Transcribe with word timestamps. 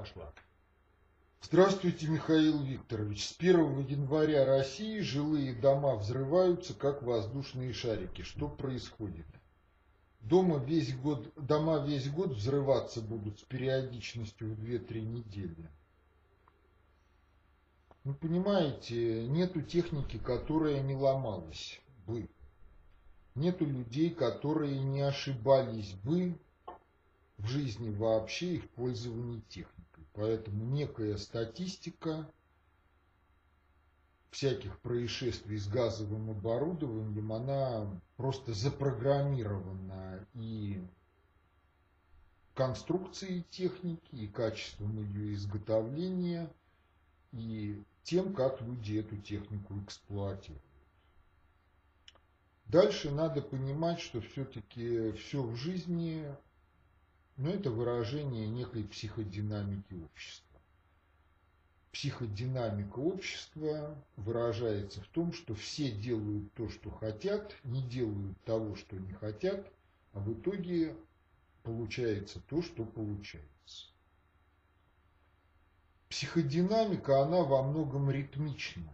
пошла. 0.00 0.32
Здравствуйте, 1.42 2.08
Михаил 2.08 2.62
Викторович. 2.62 3.28
С 3.28 3.36
1 3.38 3.86
января 3.86 4.46
России 4.46 5.00
жилые 5.00 5.54
дома 5.54 5.94
взрываются, 5.96 6.72
как 6.72 7.02
воздушные 7.02 7.74
шарики. 7.74 8.22
Что 8.22 8.48
происходит? 8.48 9.26
Дома 10.22 10.56
весь 10.56 10.96
год, 10.96 11.30
дома 11.36 11.84
весь 11.84 12.08
год 12.08 12.30
взрываться 12.30 13.02
будут 13.02 13.40
с 13.40 13.42
периодичностью 13.42 14.54
в 14.54 14.64
2-3 14.64 15.00
недели. 15.00 15.68
Ну, 18.04 18.14
понимаете, 18.14 19.26
нету 19.28 19.60
техники, 19.60 20.16
которая 20.18 20.80
не 20.80 20.94
ломалась 20.94 21.78
бы. 22.06 22.26
Нету 23.34 23.66
людей, 23.66 24.08
которые 24.08 24.78
не 24.78 25.02
ошибались 25.02 25.92
бы 25.92 26.38
в 27.36 27.46
жизни 27.48 27.90
вообще 27.90 28.54
и 28.54 28.58
в 28.60 28.70
пользовании 28.70 29.42
техникой. 29.50 29.79
Поэтому 30.14 30.64
некая 30.64 31.16
статистика 31.16 32.28
всяких 34.30 34.78
происшествий 34.80 35.58
с 35.58 35.68
газовым 35.68 36.30
оборудованием, 36.30 37.32
она 37.32 38.00
просто 38.16 38.52
запрограммирована 38.52 40.26
и 40.34 40.82
конструкцией 42.54 43.44
техники, 43.50 44.14
и 44.14 44.26
качеством 44.26 44.98
ее 44.98 45.34
изготовления, 45.34 46.52
и 47.32 47.82
тем, 48.02 48.34
как 48.34 48.60
люди 48.60 48.98
эту 48.98 49.16
технику 49.16 49.78
эксплуатируют. 49.82 50.62
Дальше 52.66 53.10
надо 53.10 53.42
понимать, 53.42 54.00
что 54.00 54.20
все-таки 54.20 55.12
все 55.12 55.42
в 55.42 55.56
жизни, 55.56 56.24
ну, 57.40 57.50
это 57.50 57.70
выражение 57.70 58.48
некой 58.48 58.84
психодинамики 58.84 59.94
общества 59.94 60.50
психодинамика 61.92 62.98
общества 62.98 63.96
выражается 64.16 65.00
в 65.00 65.08
том, 65.08 65.32
что 65.32 65.54
все 65.54 65.90
делают 65.90 66.52
то, 66.54 66.68
что 66.68 66.90
хотят, 66.90 67.54
не 67.64 67.82
делают 67.82 68.40
того, 68.44 68.76
что 68.76 68.96
не 68.96 69.12
хотят, 69.12 69.70
а 70.12 70.20
в 70.20 70.32
итоге 70.32 70.96
получается 71.62 72.40
то, 72.48 72.62
что 72.62 72.84
получается. 72.84 73.88
Психодинамика, 76.08 77.22
она 77.22 77.42
во 77.42 77.62
многом 77.62 78.10
ритмична. 78.10 78.90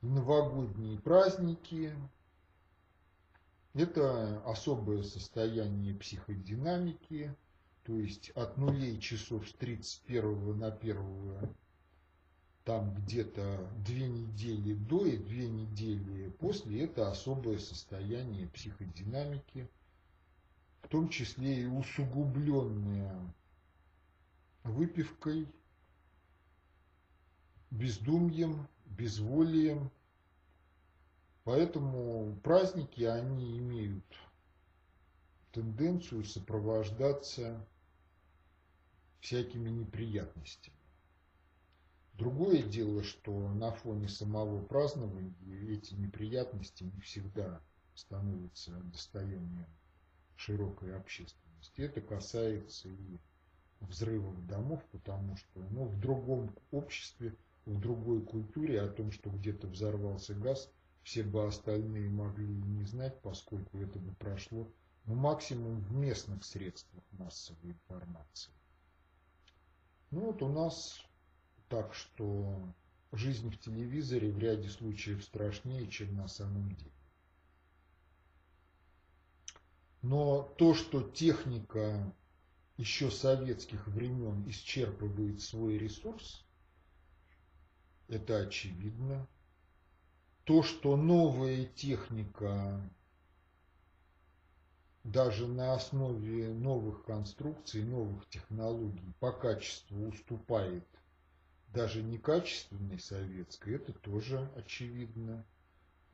Новогодние 0.00 0.98
праздники– 0.98 1.92
это 3.76 4.42
особое 4.44 5.02
состояние 5.02 5.94
психодинамики– 5.94 7.34
то 7.86 7.96
есть 7.96 8.30
от 8.30 8.58
нулей 8.58 8.98
часов 8.98 9.48
с 9.48 9.52
31 9.52 10.58
на 10.58 10.72
1 10.72 11.54
там 12.64 12.92
где-то 12.94 13.70
две 13.84 14.08
недели 14.08 14.74
до 14.74 15.06
и 15.06 15.16
две 15.16 15.48
недели 15.48 16.30
после, 16.30 16.82
это 16.82 17.08
особое 17.08 17.58
состояние 17.60 18.48
психодинамики, 18.48 19.68
в 20.82 20.88
том 20.88 21.08
числе 21.08 21.62
и 21.62 21.66
усугубленное 21.66 23.32
выпивкой, 24.64 25.46
бездумьем, 27.70 28.66
безволием. 28.86 29.92
Поэтому 31.46 32.34
праздники, 32.42 33.04
они 33.04 33.56
имеют 33.58 34.04
тенденцию 35.52 36.24
сопровождаться 36.24 37.64
всякими 39.20 39.70
неприятностями. 39.70 40.76
Другое 42.14 42.64
дело, 42.64 43.04
что 43.04 43.48
на 43.50 43.70
фоне 43.70 44.08
самого 44.08 44.60
празднования 44.60 45.32
эти 45.70 45.94
неприятности 45.94 46.82
не 46.82 47.00
всегда 47.02 47.60
становятся 47.94 48.72
достоянием 48.80 49.68
широкой 50.34 50.96
общественности. 50.96 51.80
Это 51.80 52.00
касается 52.00 52.88
и 52.88 53.18
взрывов 53.78 54.44
домов, 54.48 54.84
потому 54.90 55.36
что 55.36 55.60
ну, 55.70 55.84
в 55.84 56.00
другом 56.00 56.52
обществе, 56.72 57.36
в 57.66 57.78
другой 57.78 58.20
культуре 58.20 58.82
о 58.82 58.88
том, 58.88 59.12
что 59.12 59.30
где-то 59.30 59.68
взорвался 59.68 60.34
газ, 60.34 60.72
все 61.06 61.22
бы 61.22 61.46
остальные 61.46 62.10
могли 62.10 62.48
не 62.48 62.84
знать, 62.84 63.22
поскольку 63.22 63.78
это 63.78 63.96
бы 64.00 64.12
прошло 64.16 64.68
ну, 65.04 65.14
максимум 65.14 65.78
в 65.78 65.92
местных 65.92 66.44
средствах 66.44 67.04
массовой 67.12 67.70
информации. 67.70 68.52
Ну 70.10 70.32
вот 70.32 70.42
у 70.42 70.48
нас 70.48 71.00
так, 71.68 71.94
что 71.94 72.60
жизнь 73.12 73.50
в 73.50 73.58
телевизоре 73.60 74.32
в 74.32 74.38
ряде 74.40 74.68
случаев 74.68 75.22
страшнее, 75.22 75.86
чем 75.86 76.16
на 76.16 76.26
самом 76.26 76.74
деле. 76.74 76.90
Но 80.02 80.42
то, 80.58 80.74
что 80.74 81.02
техника 81.02 82.12
еще 82.78 83.12
советских 83.12 83.86
времен 83.86 84.42
исчерпывает 84.48 85.40
свой 85.40 85.78
ресурс, 85.78 86.44
это 88.08 88.38
очевидно. 88.38 89.28
То, 90.46 90.62
что 90.62 90.96
новая 90.96 91.64
техника 91.64 92.80
даже 95.02 95.48
на 95.48 95.74
основе 95.74 96.54
новых 96.54 97.04
конструкций, 97.04 97.82
новых 97.82 98.28
технологий 98.28 99.12
по 99.18 99.32
качеству 99.32 100.06
уступает 100.06 100.86
даже 101.74 102.00
некачественной 102.00 103.00
советской, 103.00 103.74
это 103.74 103.92
тоже 103.92 104.48
очевидно. 104.54 105.44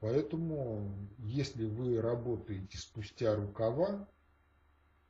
Поэтому, 0.01 0.91
если 1.19 1.67
вы 1.67 2.01
работаете 2.01 2.79
спустя 2.79 3.35
рукава, 3.35 4.09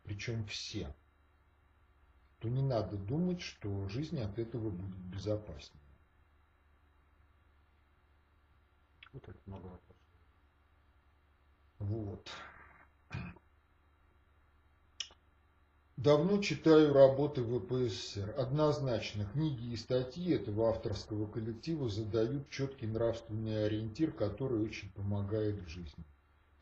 причем 0.02 0.44
все, 0.46 0.92
то 2.40 2.48
не 2.48 2.62
надо 2.62 2.96
думать, 2.96 3.40
что 3.40 3.86
жизнь 3.86 4.18
от 4.18 4.40
этого 4.40 4.70
будет 4.70 4.98
безопаснее. 4.98 5.81
Вот 9.12 9.28
это 9.28 9.38
много 9.46 9.64
вопросов. 9.64 9.96
Вот. 11.78 12.30
Давно 15.98 16.40
читаю 16.40 16.94
работы 16.94 17.44
ВПСР. 17.44 18.34
Однозначно, 18.38 19.26
книги 19.26 19.72
и 19.72 19.76
статьи 19.76 20.32
этого 20.32 20.70
авторского 20.70 21.26
коллектива 21.26 21.88
задают 21.88 22.48
четкий 22.48 22.86
нравственный 22.86 23.66
ориентир, 23.66 24.12
который 24.12 24.62
очень 24.62 24.90
помогает 24.92 25.60
в 25.60 25.68
жизни. 25.68 26.04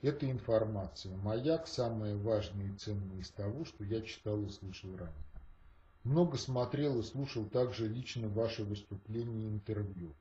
Это 0.03 0.31
информация. 0.31 1.17
Маяк– 1.19 1.67
самое 1.69 2.17
важное 2.17 2.73
и 2.73 2.77
ценное 2.77 3.21
из 3.21 3.31
того, 3.31 3.65
что 3.65 3.85
я 3.85 4.03
читал 4.03 4.43
и 4.43 4.51
слышал 4.51 4.97
ранее. 4.97 5.15
Много 6.03 6.37
смотрел 6.37 6.99
и 6.99 7.03
слушал 7.05 7.45
также 7.45 7.87
лично 7.87 8.29
ваши 8.29 8.65
выступления 8.65 9.45
и 9.45 9.51
интервью. 9.51 10.15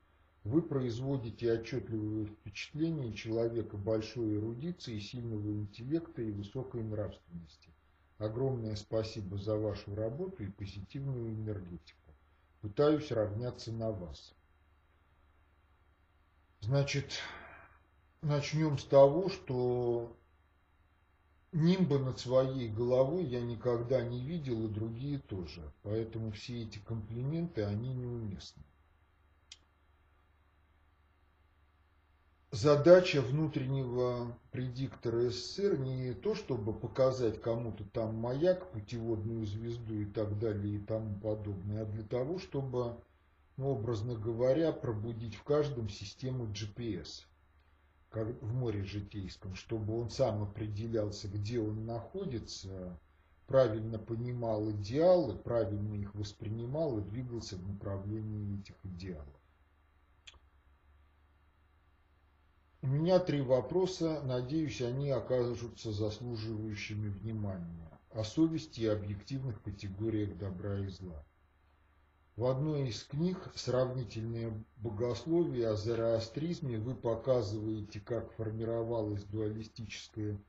Вы 0.44 0.62
производите 0.62 1.52
отчетливое 1.52 2.24
впечатление 2.24 3.12
человека 3.12 3.76
большой 3.76 4.36
эрудиции, 4.36 4.98
сильного 4.98 5.50
интеллекта 5.52 6.22
и 6.22 6.30
высокой 6.30 6.82
нравственности. 6.82 7.68
Огромное 8.16 8.74
спасибо 8.76 9.36
за 9.36 9.56
вашу 9.56 9.94
работу 9.94 10.42
и 10.42 10.50
позитивную 10.50 11.34
энергетику. 11.34 12.14
Пытаюсь 12.62 13.10
равняться 13.10 13.70
на 13.70 13.90
вас. 13.90 14.34
Значит, 16.60 17.20
начнем 18.22 18.78
с 18.78 18.84
того, 18.84 19.28
что 19.28 20.16
нимба 21.52 21.98
над 21.98 22.18
своей 22.18 22.68
головой 22.68 23.24
я 23.24 23.42
никогда 23.42 24.02
не 24.02 24.22
видел, 24.22 24.66
и 24.66 24.72
другие 24.72 25.18
тоже. 25.18 25.70
Поэтому 25.82 26.30
все 26.32 26.62
эти 26.62 26.78
комплименты, 26.78 27.62
они 27.62 27.94
неуместны. 27.94 28.62
Задача 32.52 33.22
внутреннего 33.22 34.36
предиктора 34.50 35.30
СССР 35.30 35.78
не 35.78 36.12
то, 36.14 36.34
чтобы 36.34 36.72
показать 36.72 37.40
кому-то 37.40 37.84
там 37.84 38.16
маяк, 38.16 38.70
путеводную 38.72 39.46
звезду 39.46 39.94
и 39.94 40.04
так 40.04 40.38
далее 40.38 40.76
и 40.76 40.78
тому 40.78 41.18
подобное, 41.20 41.82
а 41.82 41.86
для 41.86 42.02
того, 42.02 42.38
чтобы, 42.38 42.96
ну, 43.56 43.70
образно 43.70 44.16
говоря, 44.16 44.72
пробудить 44.72 45.36
в 45.36 45.44
каждом 45.44 45.88
систему 45.88 46.46
GPS, 46.46 47.24
как 48.10 48.26
в 48.42 48.52
море 48.52 48.82
житейском, 48.82 49.54
чтобы 49.54 49.96
он 49.98 50.10
сам 50.10 50.42
определялся, 50.42 51.28
где 51.28 51.60
он 51.60 51.86
находится, 51.86 52.98
правильно 53.46 53.98
понимал 53.98 54.68
идеалы, 54.72 55.36
правильно 55.36 55.94
их 55.94 56.14
воспринимал 56.16 56.98
и 56.98 57.02
двигался 57.02 57.56
в 57.56 57.68
направлении 57.68 58.60
этих 58.60 58.74
идеалов. 58.84 59.39
У 62.82 62.86
меня 62.86 63.18
три 63.18 63.42
вопроса, 63.42 64.22
надеюсь, 64.24 64.80
они 64.80 65.10
окажутся 65.10 65.92
заслуживающими 65.92 67.08
внимания. 67.08 67.90
о 68.12 68.24
совести 68.24 68.80
и 68.80 68.86
объективных 68.86 69.62
категориях 69.62 70.36
добра 70.38 70.78
и 70.78 70.88
зла. 70.88 71.24
В 72.36 72.46
одной 72.46 72.88
из 72.88 73.04
книг 73.04 73.52
«Сравнительное 73.54 74.52
богословие» 74.78 75.68
о 75.68 75.76
зороастризме 75.76 76.78
вы 76.78 76.94
показываете, 76.94 78.00
как 78.00 78.32
формировалось 78.32 79.24
дуалистическое 79.24 80.40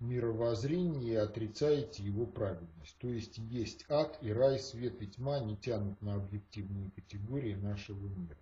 мировоззрение 0.00 1.12
и 1.12 1.14
отрицаете 1.14 2.02
его 2.02 2.26
правильность. 2.26 2.96
То 2.98 3.08
есть 3.08 3.38
есть 3.38 3.84
ад 3.90 4.18
и 4.22 4.32
рай, 4.32 4.58
свет 4.58 5.00
и 5.02 5.06
тьма 5.06 5.40
не 5.40 5.56
тянут 5.56 6.00
на 6.00 6.14
объективные 6.14 6.90
категории 6.90 7.54
нашего 7.54 8.08
мира. 8.08 8.38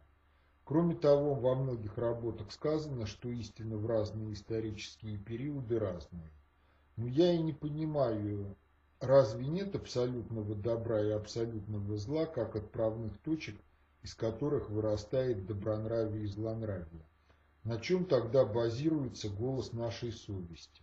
Кроме 0.64 0.94
того, 0.94 1.34
во 1.34 1.54
многих 1.54 1.98
работах 1.98 2.50
сказано, 2.50 3.04
что 3.04 3.28
истина 3.28 3.76
в 3.76 3.86
разные 3.86 4.32
исторические 4.32 5.18
периоды 5.18 5.78
разные. 5.78 6.30
Но 6.96 7.06
я 7.06 7.34
и 7.34 7.38
не 7.38 7.52
понимаю, 7.52 8.56
разве 8.98 9.46
нет 9.46 9.76
абсолютного 9.76 10.54
добра 10.54 11.02
и 11.02 11.10
абсолютного 11.10 11.98
зла, 11.98 12.24
как 12.24 12.56
отправных 12.56 13.18
точек, 13.18 13.56
из 14.02 14.14
которых 14.14 14.70
вырастает 14.70 15.44
добронравие 15.44 16.24
и 16.24 16.28
злонравие? 16.28 17.04
На 17.64 17.78
чем 17.78 18.06
тогда 18.06 18.46
базируется 18.46 19.28
голос 19.28 19.74
нашей 19.74 20.12
совести? 20.12 20.82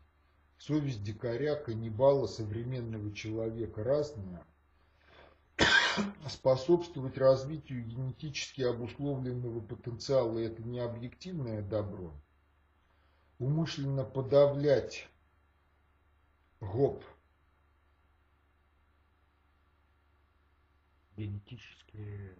Совесть 0.59 1.03
дикаря, 1.03 1.55
каннибала, 1.55 2.27
современного 2.27 3.11
человека 3.13 3.83
разная, 3.83 4.45
способствовать 6.29 7.17
развитию 7.17 7.83
генетически 7.83 8.61
обусловленного 8.61 9.61
потенциала– 9.61 10.39
это 10.39 10.63
не 10.63 10.79
объективное 10.79 11.61
добро. 11.61 12.13
Умышленно 13.39 14.03
подавлять 14.03 15.07
ГОП 16.59 17.03
генетически 21.17 22.35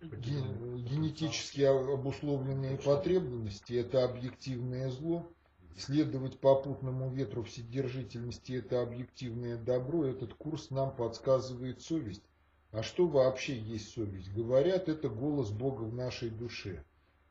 генетически 0.00 1.62
обусловленные 1.62 2.78
потребности– 2.78 3.72
это 3.74 4.04
объективное 4.04 4.90
зло. 4.90 5.28
Следовать 5.76 6.40
попутному 6.40 7.10
ветру 7.10 7.42
вседержительности– 7.44 8.52
это 8.54 8.82
объективное 8.82 9.56
добро. 9.56 10.04
Этот 10.04 10.34
курс 10.34 10.70
нам 10.70 10.94
подсказывает 10.94 11.82
совесть. 11.82 12.22
А 12.70 12.82
что 12.82 13.06
вообще 13.06 13.58
есть 13.58 13.94
совесть? 13.94 14.32
Говорят, 14.32 14.88
это 14.88 15.08
голос 15.08 15.50
Бога 15.50 15.84
в 15.84 15.94
нашей 15.94 16.28
душе. 16.28 16.84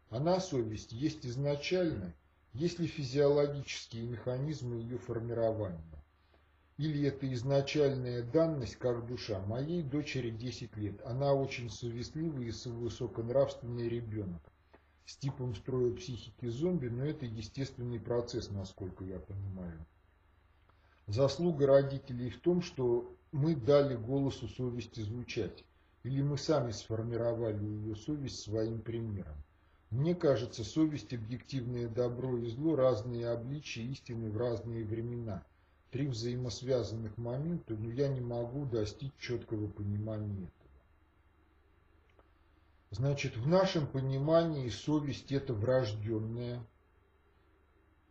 Она, 0.09 0.39
совесть, 0.39 0.91
есть 0.91 1.25
изначально, 1.25 2.15
есть 2.53 2.79
ли 2.79 2.87
физиологические 2.87 4.07
механизмы 4.07 4.77
ее 4.77 4.97
формирования. 4.97 6.03
Или 6.77 7.07
это 7.07 7.31
изначальная 7.33 8.23
данность, 8.23 8.77
как 8.77 9.05
душа. 9.05 9.39
Моей 9.41 9.83
дочери 9.83 10.31
10 10.31 10.75
лет. 10.77 11.01
Она 11.05 11.33
очень 11.33 11.69
совестливый 11.69 12.47
и 12.47 12.69
высоконравственный 12.69 13.89
ребенок. 13.89 14.41
С 15.05 15.17
типом 15.17 15.55
строя 15.55 15.93
психики 15.93 16.47
зомби, 16.47 16.87
но 16.87 17.05
это 17.05 17.25
естественный 17.25 17.99
процесс, 17.99 18.49
насколько 18.49 19.03
я 19.05 19.19
понимаю. 19.19 19.85
Заслуга 21.07 21.67
родителей 21.67 22.29
в 22.29 22.39
том, 22.41 22.61
что 22.61 23.15
мы 23.37 23.55
дали 23.55 23.95
голосу 23.95 24.47
совести 24.47 25.01
звучать, 25.01 25.63
или 26.01 26.23
мы 26.23 26.39
сами 26.39 26.71
сформировали 26.71 27.63
ее 27.63 27.95
совесть 27.95 28.39
своим 28.39 28.81
примером. 28.81 29.35
Мне 29.91 30.15
кажется, 30.15 30.63
совесть– 30.63 31.13
объективное 31.13 31.87
добро 31.87 32.35
и 32.39 32.47
зло, 32.47 32.75
разные 32.75 33.29
обличия 33.29 33.83
истины 33.83 34.31
в 34.31 34.37
разные 34.37 34.83
времена. 34.83 35.43
Три 35.91 36.07
взаимосвязанных 36.07 37.15
момента, 37.17 37.75
но 37.75 37.91
я 37.91 38.07
не 38.07 38.21
могу 38.21 38.65
достичь 38.65 39.13
четкого 39.19 39.67
понимания 39.67 40.33
этого. 40.33 40.51
Значит, 42.89 43.37
в 43.37 43.47
нашем 43.47 43.85
понимании 43.85 44.67
совесть– 44.69 45.31
это 45.31 45.53
врожденное, 45.53 46.65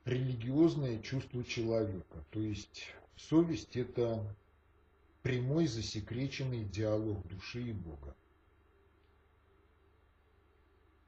религиозное 0.04 1.00
чувство 1.00 1.42
человека. 1.42 2.24
То 2.30 2.38
есть 2.38 2.94
совесть– 3.16 3.76
это 3.76 4.24
прямой 5.26 5.66
засекреченный 5.66 6.62
диалог 6.62 7.26
души 7.26 7.60
и 7.60 7.72
Бога. 7.72 8.14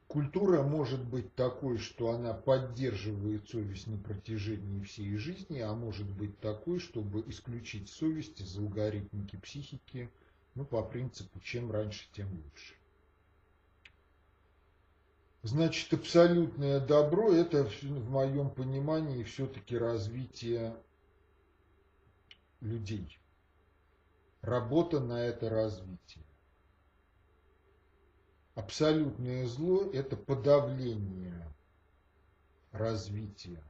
Культура 0.08 0.64
может 0.64 1.04
быть 1.04 1.32
такой, 1.36 1.78
что 1.78 2.10
она 2.10 2.34
поддерживает 2.34 3.48
совесть 3.48 3.86
на 3.86 3.96
протяжении 3.96 4.82
всей 4.82 5.16
жизни, 5.18 5.60
а 5.60 5.72
может 5.72 6.10
быть 6.10 6.36
такой, 6.40 6.80
чтобы 6.80 7.22
исключить 7.28 7.90
совесть 7.90 8.40
из 8.40 8.58
алгоритмики 8.58 9.36
психики, 9.36 10.10
ну, 10.56 10.64
по 10.64 10.82
принципу, 10.82 11.38
чем 11.38 11.70
раньше, 11.70 12.08
тем 12.12 12.28
лучше. 12.32 12.74
Значит, 15.44 15.92
абсолютное 15.92 16.80
добро– 16.84 17.32
это, 17.32 17.66
в 17.66 18.10
моем 18.10 18.50
понимании, 18.50 19.22
все-таки 19.22 19.78
развитие 19.78 20.74
людей 22.60 23.16
работа 24.42 25.00
на 25.00 25.20
это 25.20 25.48
развитие. 25.48 26.24
Абсолютное 28.54 29.46
зло– 29.46 29.90
это 29.92 30.16
подавление 30.16 31.48
развития, 32.72 33.62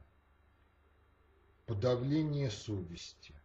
подавление 1.65 2.49
совести. 2.49 3.35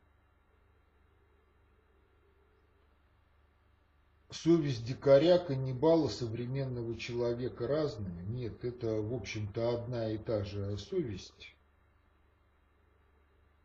Совесть 4.31 4.85
дикаря, 4.85 5.38
каннибала, 5.38 6.09
современного 6.09 6.97
человека 6.99 7.69
разная? 7.69 8.25
Нет, 8.25 8.65
это, 8.65 9.00
в 9.00 9.15
общем-то, 9.15 9.75
одна 9.75 10.11
и 10.11 10.19
та 10.19 10.43
же 10.43 10.76
совесть, 10.76 11.55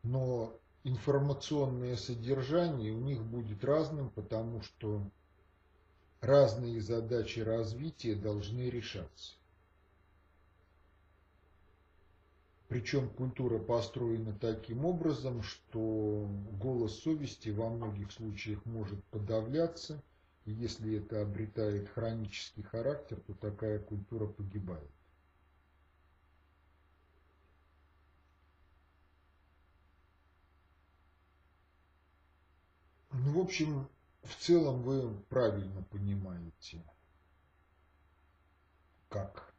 но 0.02 0.59
информационное 0.84 1.96
содержание 1.96 2.92
у 2.92 3.00
них 3.00 3.22
будет 3.22 3.64
разным, 3.64 4.10
потому 4.10 4.62
что 4.62 5.02
разные 6.20 6.80
задачи 6.80 7.40
развития 7.40 8.14
должны 8.14 8.70
решаться. 8.70 9.34
Причем 12.68 13.08
культура 13.10 13.58
построена 13.58 14.32
таким 14.32 14.84
образом, 14.84 15.42
что 15.42 16.28
голос 16.52 17.00
совести 17.00 17.48
во 17.48 17.68
многих 17.68 18.12
случаях 18.12 18.64
может 18.64 19.02
подавляться, 19.06 20.00
и 20.44 20.52
если 20.52 20.98
это 20.98 21.20
обретает 21.20 21.88
хронический 21.88 22.62
характер, 22.62 23.18
то 23.26 23.34
такая 23.34 23.80
культура 23.80 24.26
погибает. 24.26 24.88
Ну, 33.22 33.32
в 33.32 33.38
общем, 33.38 33.86
в 34.22 34.34
целом 34.36 34.82
вы 34.82 35.14
правильно 35.28 35.82
понимаете, 35.82 36.82
как, 39.10 39.54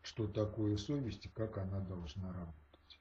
что 0.00 0.26
такое 0.26 0.78
совесть 0.78 1.26
и 1.26 1.28
как 1.28 1.58
она 1.58 1.80
должна 1.80 2.32
работать. 2.32 3.00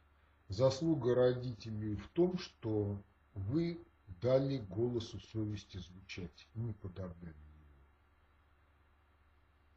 Заслуга 0.50 1.16
родителей 1.16 1.96
в 1.96 2.10
том, 2.10 2.38
что 2.38 3.02
вы 3.34 3.82
дали 4.22 4.58
голосу 4.58 5.22
совести 5.22 5.78
звучать, 5.78 6.50
не 6.54 6.74
подавляли 6.74 7.30
его. 7.30 7.78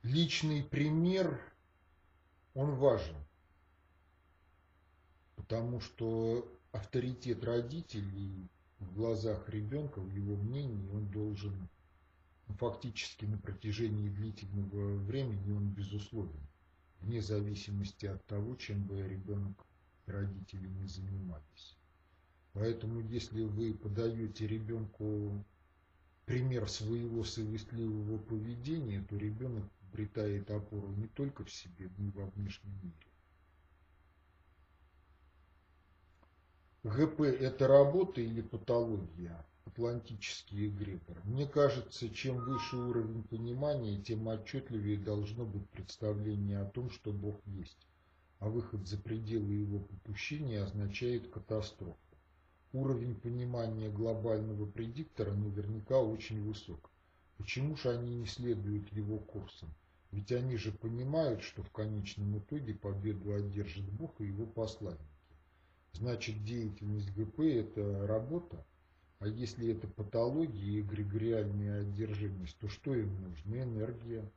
Личный 0.03 0.65
пример, 0.65 1.41
он 2.55 2.75
важен, 2.75 3.17
потому 5.37 5.79
что 5.79 6.51
авторитет 6.73 7.45
родителей 7.45 8.51
в 8.81 8.95
глазах 8.95 9.49
ребенка, 9.49 10.01
в 10.01 10.11
его 10.11 10.37
мнении, 10.37 10.89
он 10.89 11.07
должен 11.11 11.69
фактически 12.59 13.25
на 13.27 13.39
протяжении 13.39 14.09
длительного 14.09 14.97
времени 14.97 15.53
он 15.53 15.69
безусловен, 15.69 16.41
вне 17.01 17.23
зависимости 17.23 18.07
от 18.07 18.25
того, 18.27 18.57
чем 18.57 18.85
бы 18.85 19.07
ребенок 19.07 19.67
и 20.07 20.11
родители 20.11 20.67
не 20.67 20.87
занимались. 20.87 21.77
Поэтому 22.53 23.01
если 23.01 23.45
вы 23.45 23.75
подаете 23.75 24.47
ребенку 24.47 25.45
пример 26.27 26.69
своего 26.69 27.23
совестливого 27.23 28.19
поведения, 28.19 29.05
то 29.09 29.17
ребенок 29.17 29.65
обретает 29.89 30.51
опору 30.51 30.89
не 30.89 31.07
только 31.07 31.45
в 31.45 31.51
себе, 31.51 31.91
но 31.97 32.09
и 32.09 32.11
во 32.11 32.27
внешнем 32.27 32.73
мире. 32.83 33.10
ГП– 36.83 37.21
это 37.21 37.69
работа 37.69 38.23
или 38.23 38.41
патология? 38.41 39.45
Атлантический 39.67 40.69
эгрегор. 40.69 41.19
Мне 41.25 41.47
кажется, 41.47 42.09
чем 42.09 42.39
выше 42.39 42.75
уровень 42.79 43.23
понимания, 43.25 44.01
тем 44.01 44.27
отчетливее 44.31 44.97
должно 44.97 45.45
быть 45.45 45.69
представление 45.69 46.61
о 46.61 46.65
том, 46.65 46.89
что 46.89 47.13
Бог 47.13 47.37
есть. 47.45 47.87
А 48.39 48.49
выход 48.49 48.89
за 48.89 48.97
пределы 48.97 49.53
его 49.53 49.81
попущения 49.81 50.65
означает 50.65 51.29
катастрофу. 51.29 51.99
уровень 52.73 53.15
понимания 53.15 53.91
глобального 53.91 54.65
предиктора 54.65 55.35
наверняка 55.35 56.01
очень 56.01 56.43
высок. 56.43 56.91
Почему 57.37 57.77
же 57.77 57.91
они 57.91 58.17
не 58.17 58.27
следуют 58.27 58.91
его 58.91 59.19
курсам? 59.19 59.69
Ведь 60.13 60.33
они 60.33 60.57
же 60.57 60.73
понимают, 60.73 61.43
что 61.43 61.63
в 61.63 61.71
конечном 61.73 62.39
итоге 62.39 62.73
победу 62.73 63.35
одержит 63.35 63.85
Бог 63.85 64.19
и 64.23 64.29
его 64.29 64.47
посланники. 64.47 65.10
Значит, 65.93 66.45
деятельность 66.45 67.13
ГП– 67.15 67.41
это 67.41 68.07
работа, 68.07 68.65
а 69.19 69.29
если 69.29 69.71
это 69.71 69.87
патология 69.87 70.79
и 70.79 70.81
эгрегориальная 70.81 71.83
одержимость, 71.83 72.57
то 72.59 72.69
что 72.69 72.95
им 72.95 73.21
нужно? 73.23 73.63
Энергия. 73.63 74.31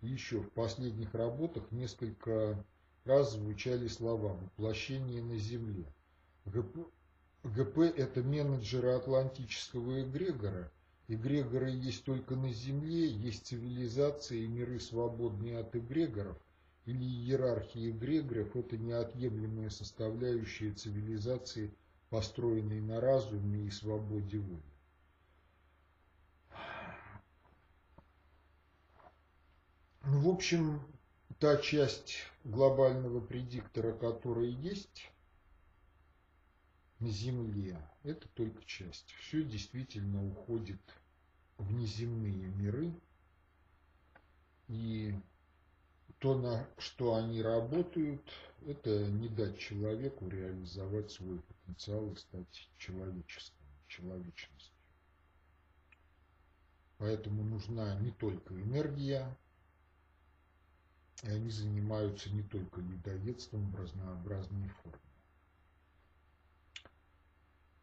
Еще 0.00 0.40
в 0.40 0.50
последних 0.50 1.14
работах 1.14 1.70
несколько 1.70 2.64
раз 3.04 3.32
звучали 3.32 3.86
слова 3.86 4.34
«воплощение 4.34 5.22
на 5.22 5.38
Земле». 5.38 5.84
ГП, 6.46 6.88
ГП– 7.44 7.78
это 7.96 8.22
менеджеры 8.22 8.90
атлантического 8.90 10.02
эгрегора. 10.02 10.72
Эгрегоры 11.06 11.70
есть 11.70 12.04
только 12.04 12.34
на 12.34 12.52
Земле, 12.52 13.08
есть 13.08 13.46
цивилизации 13.46 14.42
и 14.42 14.48
миры, 14.48 14.80
свободные 14.80 15.58
от 15.58 15.74
эгрегоров, 15.76 16.36
или 16.88 17.04
иерархия 17.04 17.90
эгрегоров– 17.90 18.56
это 18.56 18.78
неотъемлемая 18.78 19.70
составляющая 19.70 20.72
цивилизации– 20.72 21.72
построенный 22.10 22.80
на 22.80 23.00
разуме 23.00 23.66
и 23.66 23.70
свободе 23.70 24.38
воли. 24.38 24.62
Ну, 30.04 30.20
в 30.20 30.28
общем, 30.28 30.80
та 31.38 31.58
часть 31.58 32.18
глобального 32.44 33.20
предиктора, 33.20 33.92
которая 33.92 34.46
есть 34.46 35.10
на 36.98 37.10
Земле, 37.10 37.78
это 38.04 38.26
только 38.28 38.64
часть. 38.64 39.12
Все 39.20 39.42
действительно 39.42 40.26
уходит 40.26 40.80
в 41.58 41.72
неземные 41.72 42.48
миры, 42.48 42.94
и 44.68 45.14
то, 46.18 46.36
на 46.36 46.68
что 46.78 47.14
они 47.14 47.42
работают, 47.42 48.22
это 48.66 49.06
не 49.06 49.28
дать 49.28 49.58
человеку 49.58 50.28
реализовать 50.28 51.12
свой 51.12 51.40
потенциал 51.40 52.10
и 52.10 52.16
стать 52.16 52.68
человеческим, 52.76 53.64
человечностью. 53.86 54.74
Поэтому 56.98 57.44
нужна 57.44 57.94
не 58.00 58.10
только 58.10 58.54
энергия, 58.60 59.36
и 61.22 61.28
они 61.28 61.50
занимаются 61.50 62.30
не 62.30 62.42
только 62.42 62.80
людоедством 62.80 63.70
в 63.70 63.76
разнообразной 63.76 64.68
форме. 64.82 64.98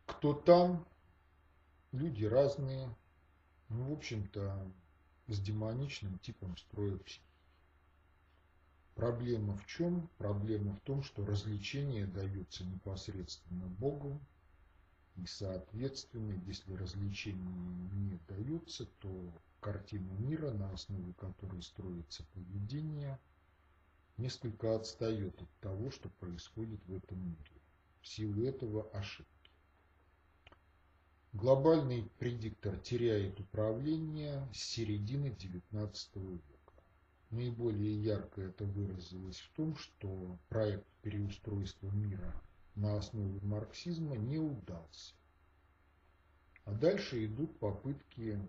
Кто 0.05 0.33
там? 0.33 0.85
Люди 1.93 2.25
разные. 2.25 2.93
Ну, 3.69 3.89
в 3.89 3.93
общем-то, 3.93 4.71
с 5.27 5.39
демоничным 5.39 6.19
типом 6.19 6.55
строя 6.57 6.97
психики. 6.97 7.24
Проблема 8.95 9.57
в 9.57 9.65
чем? 9.65 10.09
Проблема 10.17 10.73
в 10.73 10.79
том, 10.79 11.03
что 11.03 11.25
развлечение 11.25 12.07
дается 12.07 12.63
непосредственно 12.63 13.67
Богу, 13.67 14.19
и, 15.17 15.25
соответственно, 15.25 16.41
если 16.47 16.73
развлечения 16.73 17.89
не 17.93 18.17
даются, 18.29 18.85
то 18.99 19.33
картина 19.59 20.11
мира, 20.13 20.51
на 20.51 20.71
основе 20.71 21.13
которой 21.13 21.61
строится 21.61 22.23
поведение, 22.33 23.19
несколько 24.17 24.75
отстает 24.75 25.41
от 25.41 25.49
того, 25.59 25.91
что 25.91 26.09
происходит 26.09 26.79
в 26.85 26.95
этом 26.95 27.19
мире. 27.19 27.61
В 28.01 28.07
силу 28.07 28.43
этого 28.43 28.89
ошибки. 28.91 29.51
Глобальный 31.33 32.09
предиктор 32.17 32.77
теряет 32.77 33.41
управление 33.41 34.47
с 34.53 34.59
середины 34.59 35.35
XIX 35.37 35.91
века. 36.13 36.54
Наиболее 37.35 38.01
ярко 38.01 38.43
это 38.43 38.63
выразилось 38.63 39.39
в 39.39 39.51
том, 39.57 39.75
что 39.75 40.39
проект 40.47 40.87
переустройства 41.01 41.89
мира 41.89 42.33
на 42.75 42.95
основе 42.95 43.41
марксизма 43.41 44.15
не 44.15 44.37
удался. 44.37 45.13
А 46.63 46.71
дальше 46.71 47.25
идут 47.25 47.59
попытки 47.59 48.39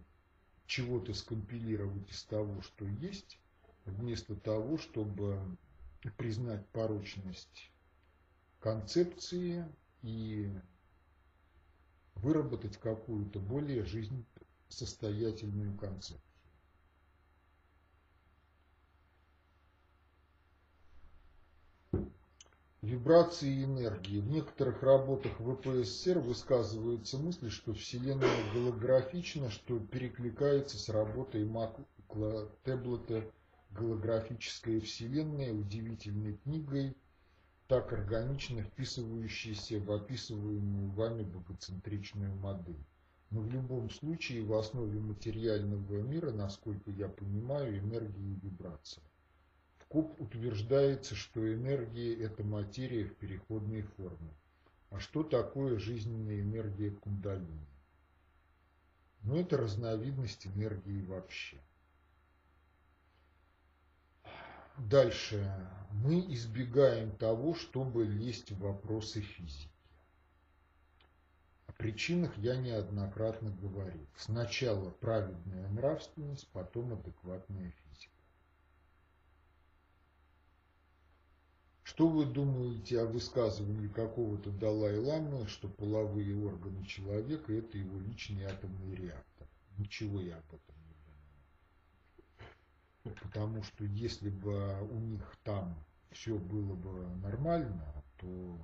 чего-то 0.67 1.15
скомпилировать 1.15 2.09
из 2.09 2.23
того, 2.23 2.63
что 2.63 2.87
есть, 2.87 3.41
вместо 3.87 4.37
того, 4.37 4.79
чтобы 4.79 5.41
признать 6.17 6.65
порочность 6.69 7.73
концепции 8.61 9.67
и 10.03 10.49
выработать 12.15 12.77
какую-то 12.77 13.41
более 13.41 13.85
жизнесостоятельную 13.85 15.77
концепцию. 15.77 16.26
Вибрации 22.87 23.65
энергии. 23.65 24.21
В 24.21 24.29
некоторых 24.29 24.81
работах 24.85 25.33
ВПСР 25.41 26.21
высказывается 26.21 27.19
мысль, 27.19 27.51
что 27.51 27.75
Вселенная 27.75 28.31
голографична, 28.55 29.51
что 29.51 29.81
перекликается 29.81 30.79
с 30.79 30.89
работой 30.89 31.45
Макла 31.47 32.49
Теблета 32.65 33.25
«Голографическая 33.73 34.79
Вселенная» 34.79 35.53
удивительной 35.53 36.35
книгой, 36.37 36.97
так 37.67 37.93
органично 37.93 38.63
вписывающейся 38.63 39.81
в 39.81 39.91
описываемую 39.91 40.93
вами 40.93 41.25
богоцентричную 41.25 42.37
модель. 42.37 42.87
Но 43.31 43.41
в 43.41 43.51
любом 43.51 43.91
случае 43.91 44.45
в 44.45 44.55
основе 44.55 45.01
материального 45.01 46.03
мира, 46.03 46.31
насколько 46.31 46.93
я 46.93 47.09
понимаю, 47.09 47.81
энергия 47.81 48.35
и 48.35 48.39
вибрация. 48.47 49.03
Куб 49.89 50.21
утверждается, 50.21 51.15
что 51.15 51.53
энергия– 51.53 52.15
это 52.25 52.43
материя 52.43 53.05
в 53.05 53.15
переходной 53.15 53.83
форме. 53.83 54.35
А 54.91 54.99
что 54.99 55.23
такое 55.23 55.79
жизненная 55.79 56.41
энергия 56.41 56.91
кундалини? 56.91 57.67
Ну, 59.23 59.37
это 59.37 59.57
разновидность 59.57 60.47
энергии 60.47 61.03
вообще. 61.03 61.59
Дальше. 64.77 65.69
Мы 65.91 66.21
избегаем 66.35 67.11
того, 67.17 67.55
чтобы 67.55 68.05
лезть 68.05 68.51
в 68.51 68.59
вопросы 68.59 69.21
физики. 69.21 69.71
О 71.67 71.73
причинах 71.73 72.37
я 72.39 72.57
неоднократно 72.57 73.51
говорил. 73.51 74.07
Сначала 74.17 74.91
праведная 74.91 75.69
нравственность, 75.69 76.49
потом 76.53 76.93
адекватная 76.93 77.71
физика. 77.71 77.86
Что 81.87 82.09
вы 82.09 82.27
думаете 82.27 83.01
о 83.01 83.07
высказывании 83.07 83.87
какого-то 83.87 84.51
Далай-Ламы, 84.51 85.47
что 85.47 85.69
половые 85.69 86.37
органы 86.45 86.85
человека– 86.85 87.53
это 87.55 87.79
его 87.79 88.01
личный 88.01 88.45
атомный 88.45 88.97
реактор? 88.97 89.47
Ничего 89.79 90.21
я 90.21 90.37
об 90.37 90.47
этом 90.47 90.75
не 90.89 90.97
думаю. 93.05 93.17
Потому 93.23 93.63
что 93.63 93.85
если 93.85 94.31
бы 94.31 94.83
у 94.91 94.99
них 94.99 95.23
там 95.45 95.79
все 96.11 96.37
было 96.37 96.75
бы 96.75 97.07
нормально, 97.23 97.95
то 98.19 98.59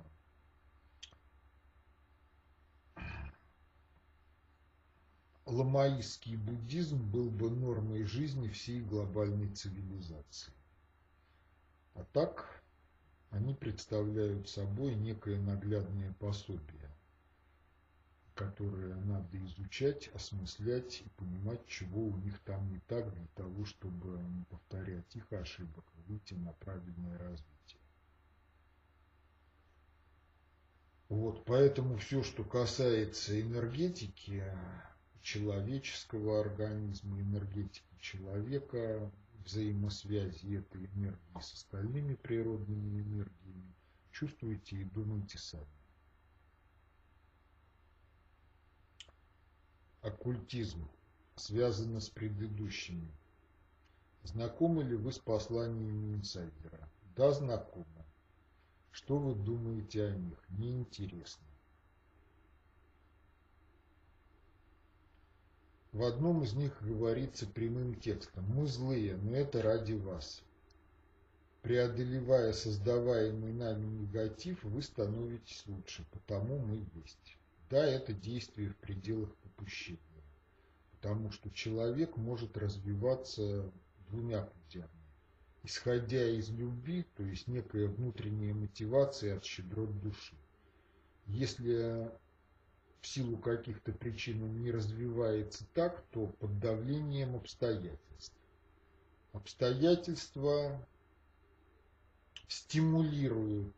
ламаистский 5.45 6.35
буддизм 6.35 7.09
был 7.09 7.31
бы 7.31 7.49
нормой 7.49 8.03
жизни 8.03 8.49
всей 8.49 8.81
глобальной 8.81 9.47
цивилизации. 9.55 10.51
А 11.95 12.03
так 12.11 12.62
они 13.33 13.55
представляют 13.55 14.47
собой 14.47 14.93
некое 14.93 15.39
наглядное 15.39 16.13
пособие, 16.19 16.89
которое 18.35 18.95
надо 18.95 19.43
изучать, 19.45 20.07
осмыслять 20.13 21.01
и 21.01 21.09
понимать, 21.17 21.65
чего 21.65 22.05
у 22.05 22.17
них 22.17 22.39
там 22.41 22.69
не 22.71 22.79
так, 22.81 23.11
для 23.11 23.25
того, 23.35 23.65
чтобы 23.65 24.19
не 24.21 24.43
повторять 24.43 25.15
их 25.15 25.33
ошибок, 25.33 25.83
выйти 26.07 26.35
на 26.35 26.53
правильное 26.53 27.17
развитие. 27.17 27.79
Вот, 31.09 31.43
поэтому 31.45 31.97
все, 31.97 32.21
что 32.21 32.43
касается 32.43 33.39
энергетики 33.41 34.43
человеческого 35.21 36.39
организма, 36.39 37.19
энергетики 37.19 37.97
человека, 37.99 39.11
взаимосвязи 39.45 40.57
этой 40.57 40.85
энергии 40.85 41.39
с 41.41 41.53
остальными 41.53 42.15
природными 42.15 43.01
энергиями, 43.01 43.73
чувствуете 44.11 44.77
и 44.77 44.83
думаете 44.83 45.37
сами. 45.37 45.67
Оккультизм 50.01 50.87
связано 51.35 51.99
с 51.99 52.09
предыдущими. 52.09 53.11
Знакомы 54.23 54.83
ли 54.83 54.95
вы 54.95 55.11
с 55.11 55.19
посланиями 55.19 56.15
инсайдера? 56.15 56.89
Да, 57.15 57.31
знакомы. 57.31 58.05
Что 58.91 59.17
вы 59.17 59.35
думаете 59.35 60.05
о 60.05 60.15
них? 60.15 60.37
Неинтересно. 60.49 61.42
В 65.93 66.03
одном 66.05 66.41
из 66.41 66.53
них 66.53 66.75
говорится 66.81 67.45
прямым 67.45 67.93
текстом 67.93 68.45
«Мы 68.45 68.65
злые, 68.65 69.15
но 69.15 69.35
это 69.35 69.61
ради 69.61 69.93
вас». 69.93 70.41
Преодолевая 71.61 72.51
создаваемый 72.51 73.53
нами 73.53 73.85
негатив, 73.85 74.63
вы 74.63 74.81
становитесь 74.81 75.63
лучше, 75.67 76.03
потому 76.11 76.57
мы 76.57 76.83
есть. 76.95 77.37
Да, 77.69 77.85
это 77.85 78.11
действие 78.11 78.69
в 78.69 78.77
пределах 78.77 79.35
попущения, 79.35 79.99
потому 80.93 81.29
что 81.31 81.51
человек 81.51 82.17
может 82.17 82.57
развиваться 82.57 83.71
двумя 84.09 84.41
путями. 84.41 84.89
Исходя 85.61 86.27
из 86.27 86.49
любви, 86.49 87.05
то 87.15 87.23
есть 87.23 87.47
некая 87.47 87.87
внутренняя 87.87 88.55
мотивация 88.55 89.37
от 89.37 89.45
щедрот 89.45 90.01
души. 90.01 90.35
Если 91.27 92.11
в 93.03 93.07
силу 93.07 93.37
каких-то 93.37 93.91
причин 93.91 94.61
не 94.61 94.71
развивается 94.71 95.65
так, 95.73 96.01
то 96.11 96.27
под 96.27 96.57
давлением 96.59 97.35
обстоятельств. 97.35 98.33
Обстоятельства 99.33 100.87
стимулируют 102.47 103.75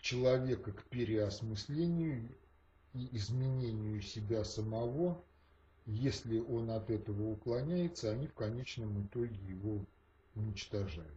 человека 0.00 0.72
к 0.72 0.82
переосмыслению 0.86 2.36
и 2.94 3.16
изменению 3.16 4.02
себя 4.02 4.42
самого, 4.42 5.22
если 5.86 6.40
он 6.40 6.68
от 6.70 6.90
этого 6.90 7.30
уклоняется, 7.30 8.10
они 8.10 8.26
в 8.26 8.34
конечном 8.34 9.06
итоге 9.06 9.38
его 9.46 9.86
уничтожают. 10.34 11.14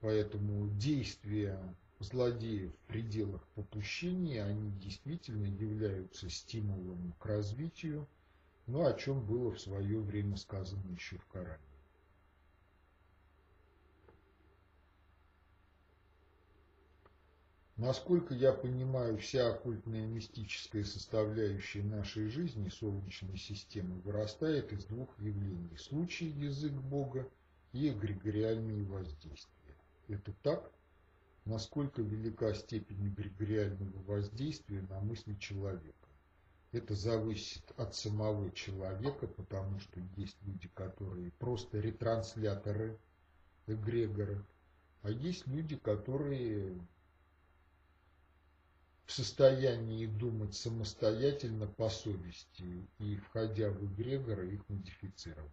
Поэтому 0.00 0.68
действия 0.70 1.62
злодеев 2.00 2.72
в 2.72 2.86
пределах 2.86 3.46
попущения, 3.54 4.44
они 4.44 4.72
действительно 4.72 5.46
являются 5.46 6.28
стимулом 6.30 7.14
к 7.18 7.26
развитию, 7.26 8.08
но 8.66 8.86
о 8.86 8.94
чем 8.94 9.24
было 9.24 9.52
в 9.52 9.60
свое 9.60 10.00
время 10.00 10.36
сказано 10.36 10.90
еще 10.92 11.18
в 11.18 11.26
Коране. 11.26 11.58
Насколько 17.76 18.34
я 18.34 18.52
понимаю, 18.52 19.16
вся 19.16 19.48
оккультная 19.48 20.06
мистическая 20.06 20.84
составляющая 20.84 21.82
нашей 21.82 22.28
жизни, 22.28 22.68
Солнечной 22.68 23.38
системы, 23.38 24.00
вырастает 24.02 24.70
из 24.72 24.84
двух 24.84 25.18
явлений– 25.18 25.76
случай 25.78 26.26
язык 26.26 26.72
Бога 26.72 27.26
и 27.72 27.88
эгрегориальные 27.88 28.84
воздействия. 28.84 29.76
Это 30.08 30.34
так? 30.42 30.70
Насколько 31.50 32.00
велика 32.00 32.54
степень 32.54 33.08
эгрегориального 33.08 34.00
воздействия 34.04 34.82
на 34.82 35.00
мысли 35.00 35.34
человека? 35.34 36.08
Это 36.70 36.94
зависит 36.94 37.64
от 37.76 37.92
самого 37.96 38.52
человека, 38.52 39.26
потому 39.26 39.80
что 39.80 39.98
есть 40.16 40.36
люди, 40.42 40.68
которые 40.68 41.32
просто 41.32 41.80
ретрансляторы 41.80 43.00
эгрегоров, 43.66 44.46
а 45.02 45.10
есть 45.10 45.48
люди, 45.48 45.74
которые 45.74 46.78
в 49.06 49.10
состоянии 49.10 50.06
думать 50.06 50.54
самостоятельно 50.54 51.66
по 51.66 51.88
совести 51.88 52.86
и, 53.00 53.16
входя 53.16 53.70
в 53.70 53.92
эгрегоры, 53.92 54.54
их 54.54 54.68
модифицировать. 54.68 55.50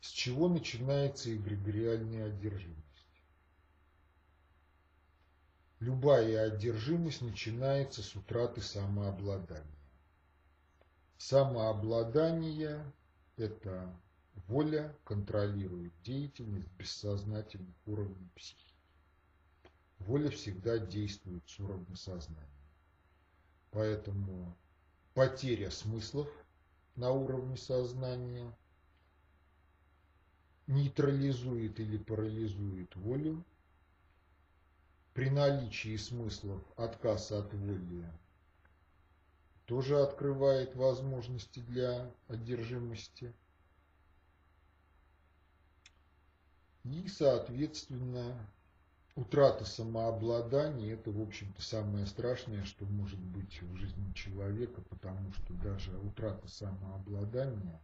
С 0.00 0.08
чего 0.08 0.48
начинается 0.48 1.32
эгрегориальная 1.32 2.26
одержимость? 2.26 2.85
Любая 5.80 6.46
одержимость 6.46 7.20
начинается 7.20 8.02
с 8.02 8.16
утраты 8.16 8.62
самообладания. 8.62 9.64
Самообладание– 11.18 12.82
это 13.36 13.94
воля 14.46 14.96
контролирует 15.04 15.92
деятельность 16.02 16.70
бессознательных 16.78 17.74
уровней 17.84 18.30
психики. 18.34 18.74
Воля 19.98 20.30
всегда 20.30 20.78
действует 20.78 21.42
с 21.46 21.60
уровня 21.60 21.96
сознания. 21.96 22.46
Поэтому 23.70 24.56
потеря 25.12 25.70
смыслов 25.70 26.28
на 26.94 27.10
уровне 27.10 27.58
сознания 27.58 28.50
нейтрализует 30.66 31.78
или 31.80 31.98
парализует 31.98 32.96
волю. 32.96 33.44
При 35.16 35.30
наличии 35.30 35.96
смыслов 35.96 36.62
отказ 36.76 37.32
от 37.32 37.50
воли 37.54 38.04
тоже 39.64 39.98
открывает 39.98 40.76
возможности 40.76 41.60
для 41.60 42.12
одержимости. 42.28 43.32
И, 46.84 47.08
соответственно, 47.08 48.46
утрата 49.14 49.64
самообладания– 49.64 50.92
это, 50.96 51.10
в 51.10 51.22
общем-то, 51.22 51.62
самое 51.62 52.04
страшное, 52.04 52.64
что 52.64 52.84
может 52.84 53.18
быть 53.18 53.62
в 53.62 53.76
жизни 53.76 54.12
человека, 54.12 54.82
потому 54.82 55.32
что 55.32 55.54
даже 55.54 55.96
утрата 55.96 56.46
самообладания 56.46 57.80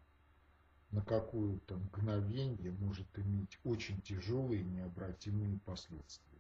на 0.91 1.01
какое-то 1.01 1.77
мгновение 1.77 2.73
может 2.73 3.09
иметь 3.19 3.59
очень 3.65 4.03
тяжелые 4.03 4.63
необратимые 4.65 5.59
последствия. 5.61 6.32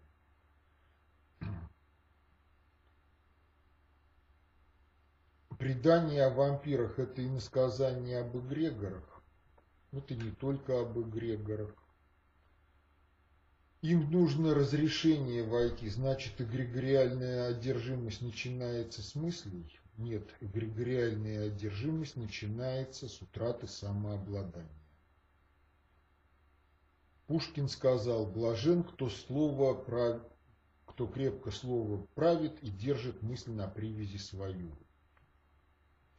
Предание 5.59 6.25
о 6.25 6.31
вампирах– 6.31 6.99
это 6.99 7.25
иносказание 7.25 8.19
об 8.19 8.37
эгрегорах, 8.37 9.23
это 9.93 10.15
не 10.17 10.33
только 10.33 10.81
об 10.81 10.99
эгрегорах. 10.99 11.73
Им 13.83 14.11
нужно 14.11 14.55
разрешение 14.55 15.45
войти, 15.45 15.89
значит, 15.89 16.41
эгрегориальная 16.41 17.49
одержимость 17.49 18.23
начинается 18.23 19.03
с 19.03 19.15
мыслей? 19.15 19.81
Нет, 19.99 20.29
эгрегориальная 20.41 21.47
одержимость 21.47 22.17
начинается 22.17 23.09
с 23.09 23.21
утраты 23.21 23.67
самообладания. 23.67 24.69
Пушкин 27.27 27.69
сказал, 27.69 28.27
блажен, 28.27 28.83
кто 28.85 29.09
слово 29.09 29.75
прав... 29.75 30.23
кто 30.87 31.07
крепко 31.07 31.51
слово 31.51 32.07
правит 32.14 32.62
и 32.62 32.71
держит 32.71 33.23
мысль 33.23 33.53
на 33.53 33.68
привязи 33.68 34.18
свою. 34.18 34.71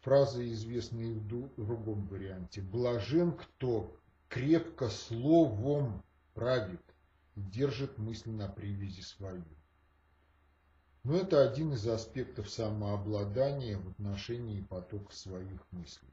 Фраза 0.01 0.47
известная 0.51 1.13
в 1.13 1.25
другом 1.27 2.07
варианте. 2.07 2.61
Блажен, 2.61 3.31
кто 3.31 3.95
крепко 4.27 4.89
словом 4.89 6.03
правит 6.33 6.81
держит 7.35 7.97
мысль 7.97 8.31
на 8.31 8.47
привязи 8.47 9.01
свою. 9.01 9.43
Но 11.03 11.17
это 11.17 11.47
один 11.47 11.73
из 11.73 11.87
аспектов 11.87 12.49
самообладания 12.49 13.77
в 13.77 13.89
отношении 13.89 14.61
потока 14.61 15.13
своих 15.13 15.59
мыслей. 15.71 16.09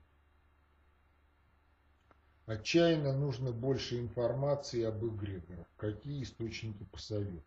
Отчаянно 2.46 3.12
нужно 3.12 3.52
больше 3.52 4.00
информации 4.00 4.82
об 4.82 5.04
эгрегорах. 5.04 5.66
Какие 5.76 6.24
источники 6.24 6.82
посоветовать? 6.84 7.44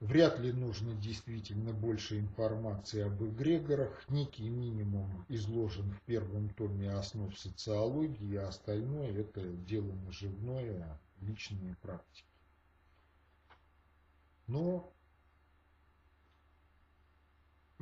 Вряд 0.00 0.38
ли 0.38 0.50
нужно 0.50 0.94
действительно 0.94 1.74
больше 1.74 2.18
информации 2.18 3.02
об 3.02 3.22
эгрегорах. 3.22 4.08
Некий 4.08 4.48
минимум 4.48 5.26
изложен 5.28 5.92
в 5.92 6.00
первом 6.02 6.48
томе 6.54 6.90
основ 6.90 7.38
социологии, 7.38 8.34
а 8.36 8.48
остальное 8.48 9.12
это 9.12 9.42
дело 9.42 9.92
наживное, 10.06 10.98
личные 11.20 11.76
практики. 11.82 12.26
Но 14.46 14.90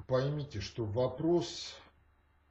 поймите, 0.09 0.61
что 0.61 0.85
вопрос 0.85 1.77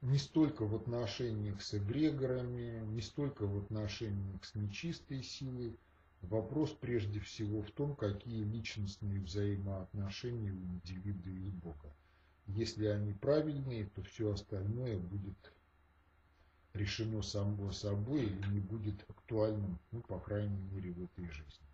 не 0.00 0.16
столько 0.16 0.64
в 0.64 0.74
отношениях 0.74 1.60
с 1.60 1.74
эгрегорами, 1.74 2.80
не 2.86 3.02
столько 3.02 3.46
в 3.46 3.58
отношениях 3.58 4.42
с 4.46 4.54
нечистой 4.54 5.22
силой, 5.22 5.78
вопрос 6.22 6.72
прежде 6.72 7.20
всего 7.20 7.62
в 7.62 7.70
том, 7.70 7.94
какие 7.94 8.44
личностные 8.44 9.20
взаимоотношения 9.20 10.52
у 10.52 10.64
индивида 10.74 11.30
и 11.30 11.50
Бога. 11.50 11.94
Если 12.46 12.86
они 12.86 13.12
правильные, 13.12 13.86
то 13.86 14.02
все 14.02 14.32
остальное 14.32 14.98
будет 14.98 15.52
решено 16.74 17.22
само 17.22 17.72
собой 17.72 18.24
или 18.24 18.46
не 18.48 18.60
будет 18.60 19.04
актуальным, 19.10 19.78
ну, 19.90 20.00
по 20.02 20.18
крайней 20.18 20.62
мере, 20.72 20.92
в 20.92 21.04
этой 21.04 21.28
жизни. 21.30 21.66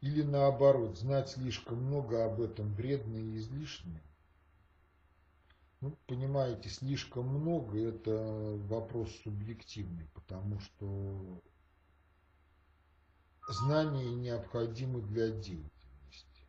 Или 0.00 0.22
наоборот, 0.22 0.96
знать 0.96 1.30
слишком 1.30 1.82
много 1.82 2.24
об 2.24 2.40
этом 2.40 2.72
вредно 2.74 3.16
и 3.16 3.36
излишне. 3.38 4.00
Ну, 5.80 5.96
понимаете, 6.08 6.68
слишком 6.68 7.28
много– 7.28 7.78
это 7.88 8.10
вопрос 8.66 9.14
субъективный, 9.22 10.08
потому 10.12 10.58
что 10.58 11.40
знания 13.48 14.12
необходимы 14.12 15.02
для 15.02 15.30
деятельности. 15.30 16.42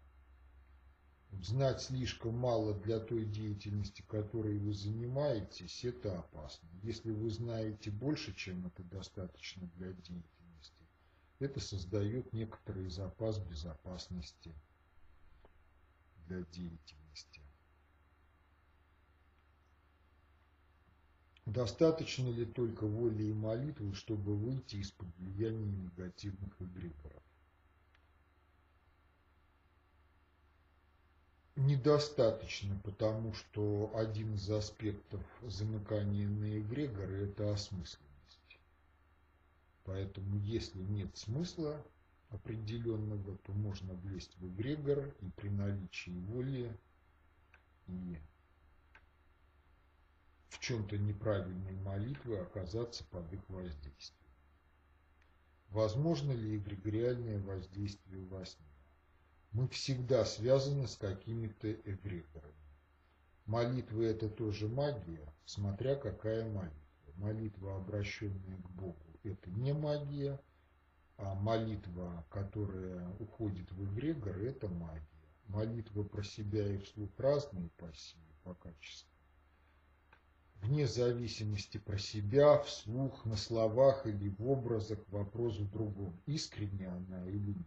знать 1.44 1.82
слишком 1.82 2.36
мало 2.40 2.74
для 2.74 3.00
той 3.00 3.26
деятельности, 3.26 4.02
которой 4.08 4.58
вы 4.58 4.74
занимаетесь, 4.74 5.86
это 5.86 6.18
опасно. 6.18 6.68
Если 6.82 7.12
вы 7.12 7.30
знаете 7.30 7.92
больше, 7.92 8.34
чем 8.34 8.66
это 8.66 8.84
достаточно 8.84 9.68
для 9.76 9.94
деятельности, 9.94 10.88
это 11.38 11.60
создает 11.60 12.34
некоторый 12.34 12.90
запас 12.90 13.38
безопасности 13.38 14.56
для 16.26 16.42
деятельности. 16.46 17.09
Достаточно 21.50 22.30
ли 22.30 22.46
только 22.46 22.86
воли 22.86 23.24
и 23.24 23.34
молитвы, 23.34 23.96
чтобы 23.96 24.36
выйти 24.36 24.76
из-под 24.76 25.08
влияния 25.18 25.66
негативных 25.66 26.54
эгрегоров? 26.62 27.24
Недостаточно, 31.56 32.80
потому 32.84 33.34
что 33.34 33.92
один 33.96 34.36
из 34.36 34.48
аспектов 34.52 35.24
замыкания 35.42 36.28
на 36.28 36.60
эгрегоры– 36.60 37.24
это 37.24 37.52
осмысленность. 37.52 38.60
Поэтому 39.86 40.38
если 40.38 40.84
нет 40.84 41.18
смысла 41.18 41.84
определенного, 42.30 43.36
то 43.40 43.54
можно 43.54 43.96
влезть 43.96 44.38
в 44.38 44.48
эгрегор 44.50 45.16
и 45.22 45.30
при 45.36 45.50
наличии 45.50 46.12
воли 46.28 46.72
и 47.88 48.20
в 50.50 50.60
чем-то 50.60 50.98
неправильной 50.98 51.76
молитвы 51.78 52.40
оказаться 52.40 53.04
под 53.06 53.32
их 53.32 53.48
воздействием. 53.50 54.34
Возможно 55.70 56.32
ли 56.32 56.58
эгрегориальное 56.58 57.40
воздействие 57.40 58.26
во 58.26 58.44
сне? 58.44 58.66
Мы 59.52 59.68
всегда 59.68 60.26
связаны 60.26 60.88
с 60.88 60.98
какими-то 60.98 61.72
эгрегорами. 61.72 62.54
Молитва– 63.46 64.02
это 64.04 64.30
тоже 64.30 64.68
магия, 64.68 65.34
смотря 65.46 65.96
какая 65.96 66.50
молитва. 66.50 66.80
Молитва, 67.16 67.78
обращенная 67.78 68.58
к 68.58 68.70
Богу, 68.72 69.06
это 69.24 69.50
не 69.52 69.74
магия, 69.74 70.40
а 71.18 71.36
молитва, 71.36 72.26
которая 72.30 73.08
уходит 73.20 73.72
в 73.72 73.84
эгрегор, 73.86 74.38
это 74.38 74.68
магия. 74.68 75.06
Молитва 75.48 76.04
про 76.04 76.24
себя 76.24 76.66
и 76.68 76.78
вслух 76.78 77.10
разные 77.18 77.70
по 77.78 77.92
силе, 77.94 78.34
по 78.44 78.54
качеству 78.54 79.09
вне 80.62 80.88
зависимости 80.88 81.78
про 81.78 81.98
себя, 81.98 82.58
вслух, 82.60 83.26
на 83.26 83.36
словах 83.36 84.06
или 84.06 84.30
в 84.30 84.50
образах 84.50 85.00
вопрос 85.08 85.58
в 85.58 85.72
другом, 85.72 86.20
искренне 86.26 86.88
она 86.88 87.28
или 87.28 87.54
нет. 87.54 87.66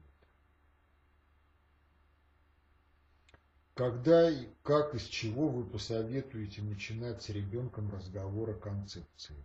Когда 3.75 4.31
и 4.31 4.49
как, 4.63 4.95
из 4.95 5.05
чего 5.05 5.49
вы 5.49 5.65
посоветуете 5.65 6.61
начинать 6.63 7.23
с 7.23 7.31
ребенком 7.31 7.91
разговор 7.91 8.51
о 8.51 8.55
концепции? 8.55 9.37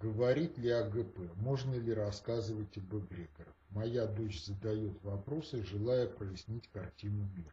Говорить 0.00 0.58
ли 0.58 0.70
о 0.70 0.88
ГП? 0.88 1.18
Можно 1.36 1.74
ли 1.76 1.92
рассказывать 1.92 2.76
об 2.76 2.96
эгрегорах? 2.96 3.54
Моя 3.68 4.06
дочь 4.06 4.44
задает 4.44 5.00
вопросы, 5.04 5.62
желая 5.62 6.08
прояснить 6.08 6.68
картину 6.72 7.28
мира. 7.36 7.52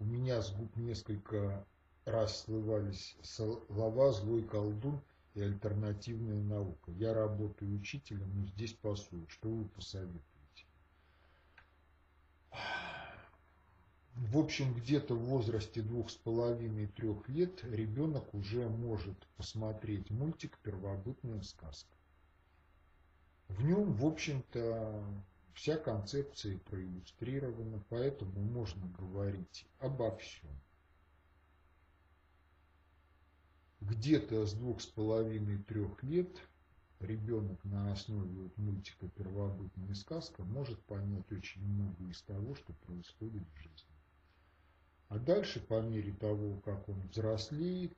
У 0.00 0.04
меня 0.04 0.42
с 0.42 0.50
губ 0.50 0.74
несколько 0.76 1.64
расслывались 2.04 3.16
слова 3.22 4.12
«злой 4.12 4.42
колдун» 4.42 5.00
и 5.34 5.40
«альтернативная 5.40 6.42
наука». 6.42 6.90
Я 6.92 7.14
работаю 7.14 7.74
учителем, 7.74 8.30
но 8.34 8.46
здесь 8.46 8.72
пасую. 8.74 9.26
Что 9.28 9.48
вы 9.48 9.64
посоветуете? 9.66 10.24
В 14.14 14.38
общем, 14.38 14.74
где-то 14.74 15.14
в 15.14 15.24
возрасте 15.24 15.82
двух 15.82 16.10
с 16.10 16.14
половиной-трех 16.14 17.28
лет 17.28 17.64
ребенок 17.64 18.32
уже 18.32 18.68
может 18.68 19.26
посмотреть 19.36 20.10
мультик 20.10 20.58
«Первобытная 20.62 21.42
сказка». 21.42 21.94
В 23.48 23.64
нем, 23.64 23.92
в 23.92 24.06
общем-то, 24.06 25.04
вся 25.54 25.76
концепция 25.76 26.58
проиллюстрирована, 26.58 27.82
поэтому 27.88 28.40
можно 28.40 28.86
говорить 28.98 29.66
обо 29.78 30.16
всем. 30.16 30.50
Где-то 33.88 34.46
с 34.46 34.54
двух 34.54 34.80
с 34.80 34.86
половиной-трех 34.86 36.02
лет 36.02 36.36
ребенок 37.00 37.62
на 37.64 37.92
основе 37.92 38.40
вот 38.40 38.56
мультика 38.56 39.08
«Первобытная 39.08 39.94
сказка» 39.94 40.42
может 40.42 40.80
понять 40.84 41.30
очень 41.30 41.62
много 41.62 42.10
из 42.10 42.22
того, 42.22 42.54
что 42.54 42.72
происходит 42.72 43.42
в 43.42 43.56
жизни. 43.58 43.94
А 45.08 45.18
дальше, 45.18 45.60
по 45.60 45.80
мере 45.82 46.12
того, 46.12 46.60
как 46.60 46.88
он 46.88 47.00
взрослеет, 47.08 47.96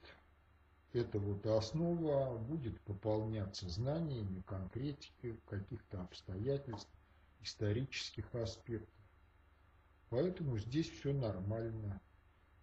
эта 0.92 1.18
вот 1.18 1.46
основа 1.46 2.36
будет 2.38 2.80
пополняться 2.80 3.68
знаниями 3.68 4.42
конкретики, 4.46 5.38
каких-то 5.46 6.02
обстоятельств, 6.02 6.90
исторических 7.42 8.34
аспектов. 8.34 8.94
Поэтому 10.10 10.58
здесь 10.58 10.88
все 10.88 11.12
нормально. 11.12 12.00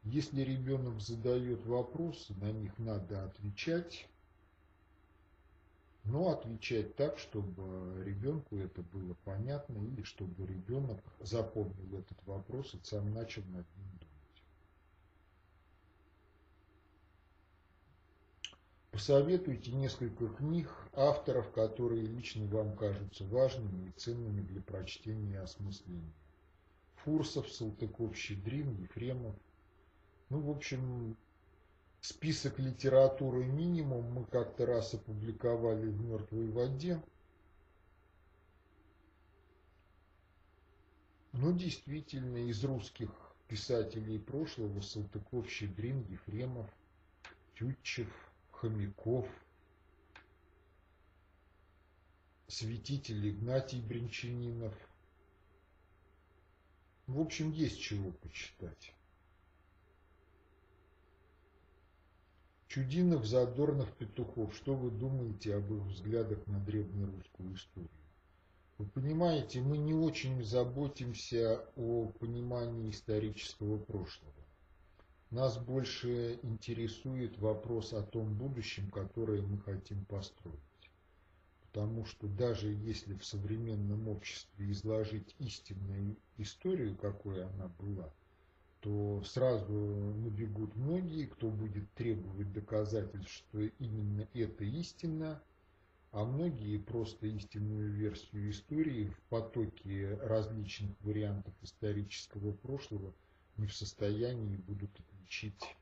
Если 0.04 0.42
ребенок 0.42 1.00
задает 1.00 1.66
вопросы, 1.66 2.34
на 2.36 2.52
них 2.52 2.78
надо 2.78 3.24
отвечать, 3.24 4.06
но 6.04 6.30
отвечать 6.30 6.98
так, 6.98 7.18
чтобы 7.18 8.04
ребенку 8.04 8.58
это 8.58 8.82
было 8.82 9.16
понятно, 9.24 9.78
или 9.78 10.04
чтобы 10.04 10.46
ребенок 10.46 11.00
запомнил 11.22 11.98
этот 11.98 12.18
вопрос 12.26 12.74
и 12.74 12.80
сам 12.84 13.14
начал 13.14 13.44
над 13.44 13.66
ним 13.78 13.88
думать. 13.94 14.44
Посоветуйте 18.92 19.72
несколько 19.72 20.28
книг 20.28 20.70
авторов, 20.92 21.50
которые 21.54 22.06
лично 22.06 22.46
вам 22.48 22.76
кажутся 22.76 23.24
важными 23.24 23.88
и 23.88 23.92
ценными 23.94 24.42
для 24.42 24.62
прочтения 24.62 25.36
и 25.36 25.38
осмысления. 25.38 26.12
Фурсов, 27.06 27.50
Салтыков, 27.50 28.18
Щедрин, 28.18 28.76
Ефремов– 28.82 29.36
ну, 30.34 30.40
в 30.40 30.50
общем, 30.50 31.16
список 32.02 32.58
литературы 32.58 33.46
минимум 33.46 34.12
мы 34.14 34.26
как-то 34.26 34.66
раз 34.66 34.96
опубликовали 34.96 35.86
в 35.86 36.02
«Мертвой 36.02 36.50
воде». 36.50 37.00
Но 41.34 41.52
действительно, 41.52 42.50
из 42.50 42.64
русских 42.64 43.12
писателей 43.48 44.18
прошлого 44.18 44.82
Салтыков, 44.82 45.48
Щедрин, 45.48 46.02
Ефремов, 46.10 46.68
Тютчев, 47.54 48.10
Хомяков, 48.50 49.30
святитель 52.48 53.30
Игнатий 53.30 53.82
Бринчанинов. 53.82 54.74
В 57.06 57.20
общем, 57.22 57.52
есть 57.52 57.80
чего 57.80 58.12
почитать. 58.14 58.96
Чудинов, 62.74 63.24
Задорнов, 63.28 63.94
Петухов, 63.98 64.56
что 64.56 64.74
вы 64.74 64.90
думаете 64.90 65.54
об 65.54 65.72
их 65.72 65.84
взглядах 65.84 66.40
на 66.48 66.60
древнерусскую 66.60 67.54
историю? 67.54 67.92
Вы 68.80 68.88
понимаете, 68.88 69.62
мы 69.62 69.78
не 69.78 69.94
очень 69.94 70.44
заботимся 70.44 71.64
о 71.76 72.08
понимании 72.20 72.90
исторического 72.90 73.78
прошлого. 73.78 74.34
Нас 75.30 75.60
больше 75.60 76.40
интересует 76.42 77.38
вопрос 77.38 77.94
о 77.94 78.02
том 78.02 78.34
будущем, 78.34 78.90
которое 78.90 79.44
мы 79.44 79.60
хотим 79.60 80.04
построить. 80.06 80.58
Потому 81.62 82.06
что 82.06 82.28
даже 82.28 82.70
если 82.70 83.14
в 83.14 83.24
современном 83.24 84.08
обществе 84.08 84.72
изложить 84.72 85.36
истинную 85.38 86.18
историю, 86.38 86.98
какой 86.98 87.46
она 87.46 87.68
была– 87.78 88.12
то 88.84 89.24
сразу 89.24 89.74
набегут 89.74 90.76
многие, 90.76 91.26
кто 91.28 91.50
будет 91.50 91.90
требовать 91.94 92.52
доказательств, 92.52 93.32
что 93.32 93.62
именно 93.80 94.28
это 94.34 94.66
истина, 94.66 95.42
а 96.12 96.26
многие 96.26 96.78
просто 96.80 97.28
истинную 97.28 97.94
версию 97.94 98.52
истории 98.52 99.06
в 99.06 99.20
потоке 99.30 100.16
различных 100.16 100.92
вариантов 101.00 101.54
исторического 101.62 102.52
прошлого 102.52 103.14
не 103.56 103.68
в 103.68 103.74
состоянии 103.74 104.58
будут 104.58 104.92
отличить 105.00 105.78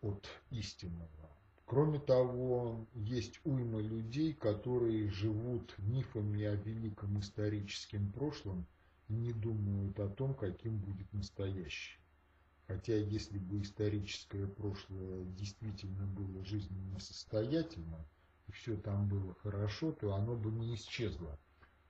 от 0.00 0.26
истинного. 0.48 1.30
Кроме 1.66 1.98
того, 1.98 2.86
есть 2.94 3.38
уйма 3.44 3.82
людей, 3.82 4.32
которые 4.32 5.10
живут 5.10 5.74
мифами 5.76 6.42
о 6.44 6.54
великом 6.54 7.20
историческом 7.20 8.10
прошлом– 8.12 8.66
не 9.08 9.32
думают 9.32 9.98
о 10.00 10.08
том, 10.08 10.34
каким 10.34 10.78
будет 10.78 11.12
настоящее. 11.12 11.98
Хотя 12.66 12.96
если 12.96 13.38
бы 13.38 13.62
историческое 13.62 14.46
прошлое 14.46 15.24
действительно 15.24 16.06
было 16.06 16.44
жизненно 16.44 17.00
состоятельным, 17.00 18.04
и 18.46 18.52
все 18.52 18.76
там 18.76 19.08
было 19.08 19.34
хорошо, 19.42 19.92
то 19.92 20.14
оно 20.14 20.36
бы 20.36 20.50
не 20.50 20.74
исчезло, 20.74 21.38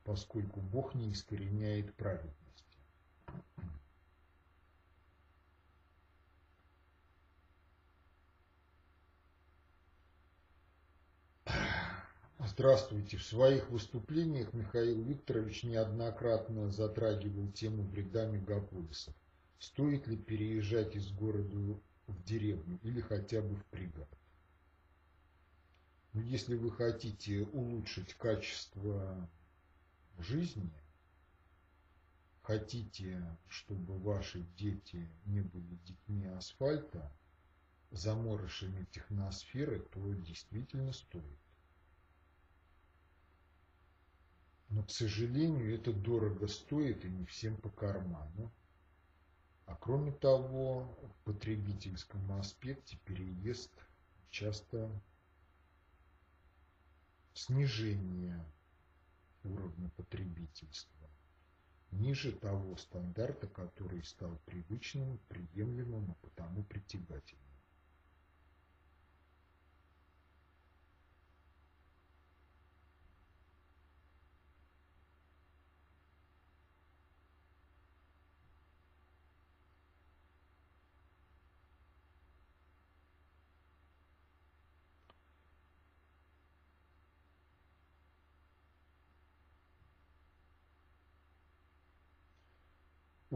поскольку 0.04 0.61
Бог 0.61 0.94
не 0.94 1.12
искореняет 1.12 1.94
праведности. 1.94 2.48
Здравствуйте. 12.51 13.19
В 13.19 13.25
своих 13.25 13.69
выступлениях 13.69 14.55
Михаил 14.55 15.03
Викторович 15.03 15.65
неоднократно 15.65 16.71
затрагивал 16.71 17.53
тему 17.53 17.83
вреда 17.83 18.25
мегаполисов. 18.25 19.15
Стоит 19.59 20.07
ли 20.07 20.17
переезжать 20.17 20.97
из 20.97 21.13
города 21.13 21.79
в 22.07 22.25
деревню 22.25 22.81
или 22.83 23.03
хотя 23.03 23.43
бы 23.43 23.55
в 23.55 23.67
пригород? 23.67 24.09
Но 26.15 26.23
если 26.23 26.55
вы 26.55 26.71
хотите 26.71 27.43
улучшить 27.43 28.15
качество 28.15 29.29
жизни, 30.19 30.73
хотите, 32.41 33.23
чтобы 33.49 33.99
ваши 33.99 34.41
дети 34.57 35.07
не 35.27 35.43
были 35.43 35.77
детьми 35.85 36.27
асфальта, 36.29 37.13
заморышами 37.91 38.87
техносферы, 38.91 39.81
то 39.93 40.15
действительно 40.15 40.95
стоит. 40.95 41.39
Но, 44.70 44.83
к 44.83 44.90
сожалению, 44.90 45.74
это 45.74 45.92
дорого 45.92 46.46
стоит 46.46 47.04
и 47.04 47.09
не 47.09 47.24
всем 47.24 47.57
по 47.57 47.70
карману. 47.70 48.52
А 49.64 49.74
кроме 49.76 50.12
того, 50.12 50.98
в 51.02 51.24
потребительском 51.24 52.31
аспекте 52.33 52.98
переезд 53.04 53.72
часто 54.31 54.90
снижение 57.33 58.44
уровня 59.44 59.90
потребительства 59.96 61.09
ниже 61.90 62.33
того 62.33 62.76
стандарта, 62.76 63.46
который 63.46 64.04
стал 64.04 64.38
привычным, 64.44 65.18
приемлемым, 65.28 66.11
а 66.11 66.14
потому 66.26 66.62
притягательным. 66.64 67.48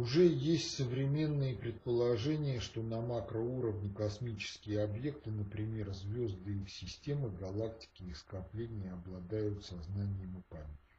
Уже 0.02 0.26
есть 0.26 0.74
современные 0.74 1.54
предположения, 1.54 2.58
что 2.58 2.82
на 2.82 3.00
макроуровне 3.00 3.88
космические 3.88 4.82
объекты, 4.82 5.30
например, 5.30 5.92
звезды 5.92 6.58
и 6.58 6.66
системы, 6.66 7.30
галактики 7.30 8.02
и 8.02 8.12
скопления 8.12 8.92
обладают 8.94 9.64
сознанием 9.64 10.40
и 10.40 10.42
памятью. 10.52 10.98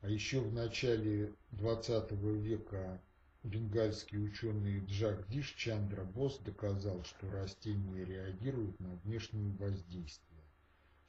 А 0.00 0.08
еще 0.08 0.40
в 0.40 0.52
начале 0.52 1.36
XX 1.52 2.40
века 2.40 3.00
бенгальский 3.44 4.18
ученый 4.18 4.84
Джак 4.86 5.28
Чандра 5.54 6.02
Босс 6.02 6.36
доказал, 6.38 7.04
что 7.04 7.30
растения 7.30 8.04
реагируют 8.04 8.80
на 8.80 8.96
внешние 9.04 9.52
воздействия, 9.52 10.42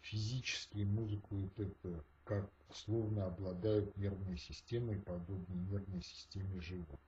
физические, 0.01 0.85
музыку 0.85 1.35
и 1.35 1.47
т.п 1.47 2.03
как 2.29 2.47
словно 2.71 3.25
обладают 3.25 3.97
нервной 3.97 4.37
системой, 4.37 4.99
подобной 4.99 5.65
нервной 5.65 6.03
системе 6.03 6.61
животных. 6.61 6.99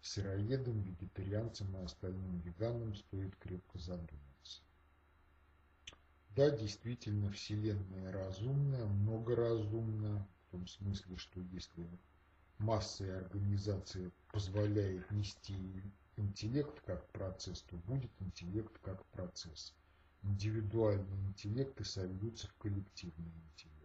Сыроедам, 0.00 0.82
вегетарианцам 0.82 1.76
и 1.76 1.84
остальным 1.84 2.40
веганам 2.40 2.96
стоит 2.96 3.36
крепко 3.36 3.78
задуматься. 3.78 4.62
Да, 6.34 6.50
действительно, 6.50 7.30
Вселенная 7.30 8.10
разумная, 8.10 8.86
многоразумна, 8.86 10.26
в 10.48 10.50
том 10.50 10.66
смысле, 10.66 11.16
что 11.16 11.40
если 11.52 11.88
масса 12.58 13.06
и 13.06 13.10
организация 13.10 14.10
позволяет 14.32 15.08
нести 15.12 15.54
интеллект 16.16 16.80
как 16.80 17.08
процесс, 17.12 17.62
то 17.62 17.76
будет 17.76 18.10
интеллект 18.18 18.76
как 18.80 19.06
процесс. 19.12 19.76
Индивидуальные 20.24 21.28
интеллекты 21.28 21.84
сольются 21.84 22.48
в 22.48 22.54
коллективный 22.54 23.30
интеллект. 23.30 23.77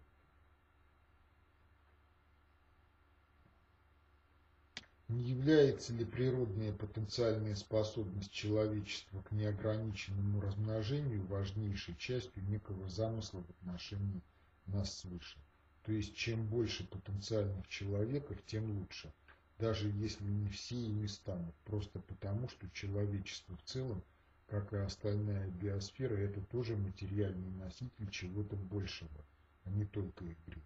Не 5.14 5.26
является 5.26 5.94
ли 5.94 6.06
природная 6.06 6.74
потенциальная 6.74 7.54
способность 7.54 8.32
человечества 8.32 9.22
к 9.22 9.32
неограниченному 9.32 10.42
размножению 10.42 11.24
важнейшей 11.28 11.96
частью 11.98 12.44
некого 12.46 12.90
замысла 12.90 13.44
в 13.44 13.50
отношении 13.52 14.24
нас 14.66 14.98
свыше? 14.98 15.38
То 15.84 15.92
есть, 15.92 16.16
чем 16.16 16.48
больше 16.48 16.88
потенциальных 16.88 17.68
человеков, 17.68 18.40
тем 18.48 18.80
лучше, 18.80 19.14
даже 19.60 19.88
если 19.88 20.26
не 20.26 20.50
все 20.50 20.84
ими 20.84 21.06
станут, 21.06 21.54
просто 21.66 22.00
потому, 22.00 22.50
что 22.50 22.68
человечество 22.72 23.56
в 23.56 23.64
целом, 23.66 24.04
как 24.48 24.74
и 24.74 24.78
остальная 24.78 25.48
биосфера, 25.52 26.16
это 26.16 26.42
тоже 26.42 26.76
материальный 26.76 27.52
носитель 27.52 28.10
чего-то 28.10 28.56
большего, 28.56 29.24
а 29.66 29.70
не 29.70 29.86
только 29.86 30.26
игры. 30.26 30.64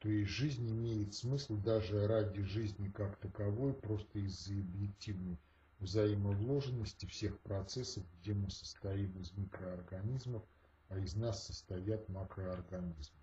То 0.00 0.08
есть 0.08 0.30
жизнь 0.30 0.70
имеет 0.70 1.14
смысл 1.14 1.56
даже 1.58 2.06
ради 2.06 2.42
жизни 2.42 2.88
как 2.88 3.16
таковой, 3.18 3.74
просто 3.74 4.18
из-за 4.18 4.54
объективной 4.54 5.38
взаимовложенности 5.78 7.04
всех 7.04 7.38
процессов, 7.40 8.04
где 8.18 8.32
мы 8.32 8.50
состоим 8.50 9.12
из 9.20 9.32
микроорганизмов, 9.32 10.42
а 10.88 10.98
из 10.98 11.14
нас 11.16 11.46
состоят 11.46 12.08
макроорганизмы. 12.08 13.20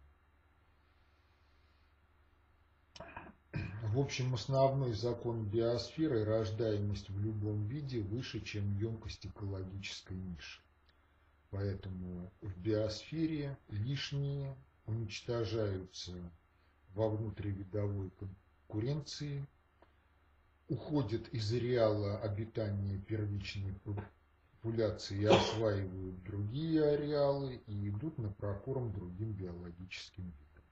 В 3.83 3.99
общем, 3.99 4.35
основной 4.35 4.93
закон 4.93 5.49
биосферы– 5.49 6.23
рождаемость 6.25 7.09
в 7.09 7.19
любом 7.19 7.65
виде 7.65 8.01
выше, 8.01 8.39
чем 8.41 8.77
емкость 8.77 9.25
экологической 9.25 10.15
ниши. 10.15 10.61
Поэтому 11.49 12.31
в 12.41 12.55
биосфере 12.59 13.57
лишние 13.69 14.55
уничтожаются 14.85 16.13
во 16.97 17.09
внутривидовой 17.09 18.09
конкуренции, 18.17 19.45
уходят 20.67 21.27
из 21.29 21.53
ареала 21.53 22.19
обитания 22.21 22.97
первичной 22.97 23.75
популяции 24.61 25.21
и 25.21 25.25
осваивают 25.25 26.23
другие 26.23 26.83
ареалы 26.83 27.61
и 27.67 27.89
идут 27.89 28.17
на 28.17 28.31
прокорм 28.31 28.91
другим 28.91 29.33
биологическим 29.33 30.23
видам. 30.23 30.63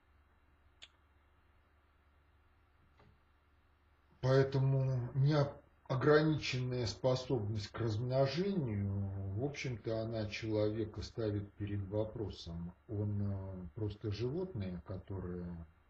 Поэтому 4.22 5.00
неограниченная 5.14 6.88
способность 6.88 7.68
к 7.68 7.80
размножению, 7.80 9.12
в 9.36 9.44
общем-то, 9.46 10.02
она 10.02 10.28
человека 10.28 11.04
ставит 11.04 11.54
перед 11.54 11.88
вопросом. 11.88 12.74
Он 12.88 13.22
э, 13.22 13.68
просто 13.76 14.12
животное, 14.12 14.82
которое 14.88 15.46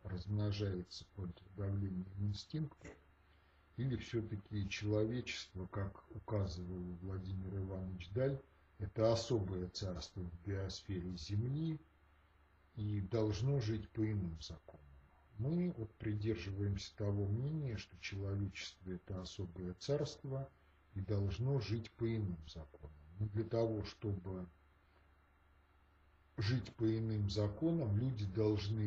размножается 0.05 1.05
под 1.15 1.29
давлением 1.55 2.07
инстинкта, 2.19 2.87
или 3.77 3.97
все-таки 3.97 4.69
человечество, 4.69 5.65
как 5.67 6.03
указывал 6.15 6.81
Владимир 7.01 7.57
Иванович 7.57 8.09
Даль, 8.11 8.41
это 8.79 9.11
особое 9.11 9.69
царство 9.69 10.21
в 10.21 10.47
биосфере 10.47 11.15
Земли 11.17 11.79
и 12.75 13.01
должно 13.01 13.59
жить 13.59 13.89
по 13.89 14.09
иным 14.09 14.39
законам. 14.41 14.81
Мы 15.37 15.73
вот 15.77 15.93
придерживаемся 15.95 16.95
того 16.95 17.25
мнения, 17.27 17.77
что 17.77 17.97
человечество 17.99 18.91
это 18.91 19.21
особое 19.21 19.73
царство 19.75 20.49
и 20.93 21.01
должно 21.01 21.59
жить 21.59 21.91
по 21.91 22.05
иным 22.05 22.39
законам. 22.47 22.95
Но 23.19 23.27
для 23.27 23.43
того, 23.43 23.83
чтобы 23.83 24.47
жить 26.37 26.73
по 26.75 26.85
иным 26.85 27.29
законам, 27.29 27.97
люди 27.97 28.25
должны 28.25 28.81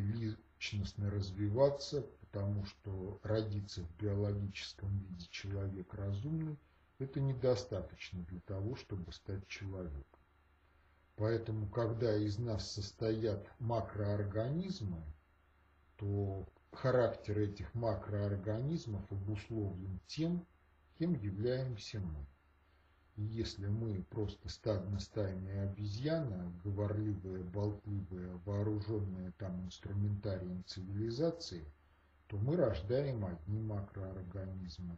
личностно 0.59 1.09
развиваться, 1.11 2.03
потому 2.21 2.65
что 2.65 3.21
родиться 3.23 3.83
в 3.83 3.97
биологическом 4.03 4.99
виде 4.99 5.27
человек 5.31 5.95
разумный, 5.95 6.59
это 6.99 7.21
недостаточно 7.21 8.25
для 8.25 8.41
того, 8.41 8.75
чтобы 8.75 9.13
стать 9.13 9.47
человеком. 9.47 10.21
Поэтому, 11.15 11.69
когда 11.69 12.17
из 12.17 12.39
нас 12.39 12.73
состоят 12.73 13.47
макроорганизмы, 13.61 15.03
то 15.97 16.45
характер 16.73 17.39
этих 17.39 17.73
макроорганизмов 17.75 19.11
обусловлен 19.13 20.01
тем, 20.07 20.45
кем 20.99 21.15
являемся 21.15 22.01
мы. 22.01 22.27
Если 23.21 23.67
мы 23.67 24.05
просто 24.11 24.49
стадно-стайная 24.49 25.69
обезьяна, 25.69 26.53
говорливая, 26.63 27.43
болтливая, 27.43 28.41
вооруженная 28.45 29.33
там 29.39 29.61
инструментарием 29.65 30.63
цивилизации, 30.67 31.65
то 32.29 32.37
мы 32.37 32.55
рождаем 32.55 33.25
одни 33.25 33.61
макроорганизмы. 33.61 34.97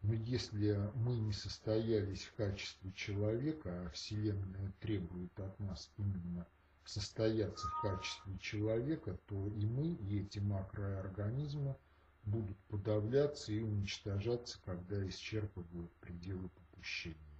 Но 0.00 0.14
если 0.14 0.90
мы 0.94 1.18
не 1.18 1.34
состоялись 1.34 2.22
в 2.22 2.34
качестве 2.36 2.90
человека, 2.92 3.82
а 3.84 3.90
Вселенная 3.90 4.72
требует 4.80 5.38
от 5.38 5.60
нас 5.60 5.92
именно 5.98 6.46
состояться 6.86 7.66
в 7.66 7.82
качестве 7.82 8.38
человека, 8.38 9.18
то 9.26 9.48
и 9.48 9.66
мы, 9.66 9.88
и 9.88 10.22
эти 10.22 10.38
макроорганизмы 10.38 11.76
будут 12.24 12.56
подавляться 12.68 13.52
и 13.52 13.60
уничтожаться, 13.60 14.58
когда 14.64 15.06
исчерпывают 15.06 15.92
пределы 16.00 16.48
попущения. 16.48 17.31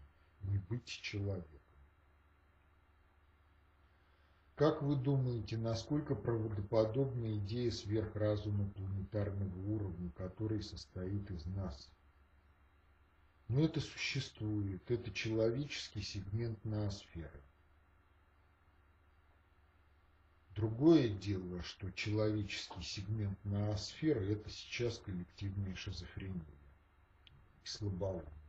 Не 0.43 0.59
быть 0.59 0.87
человеком. 0.87 1.61
Как 4.55 4.83
вы 4.83 4.97
думаете, 4.97 5.57
насколько 5.57 6.15
правдоподобна 6.15 7.37
идея 7.39 7.71
сверхразума 7.71 8.69
планетарного 8.71 9.59
уровня, 9.73 10.11
который 10.13 10.63
состоит 10.63 11.31
из 11.31 11.47
нас? 11.47 11.91
Но 13.49 13.61
это 13.61 13.81
существует, 13.81 14.89
это 14.91 15.11
человеческий 15.11 16.03
сегмент 16.03 16.65
ноосферы. 16.65 17.43
Другое 20.55 21.09
дело, 21.09 21.63
что 21.63 21.91
человеческий 21.91 22.83
сегмент 22.83 23.43
ноосферы– 23.45 24.27
это 24.33 24.51
сейчас 24.51 24.99
коллективная 24.99 25.75
шизофрения 25.75 26.45
и 27.65 27.67
слабоумие. 27.67 28.42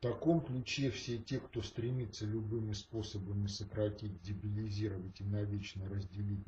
В 0.00 0.02
таком 0.02 0.40
ключе 0.40 0.90
все 0.90 1.18
те, 1.18 1.38
кто 1.38 1.60
стремится 1.60 2.24
любыми 2.24 2.72
способами 2.72 3.46
сократить, 3.48 4.22
дебилизировать 4.22 5.20
и 5.20 5.24
навечно 5.24 5.86
разделить 5.90 6.42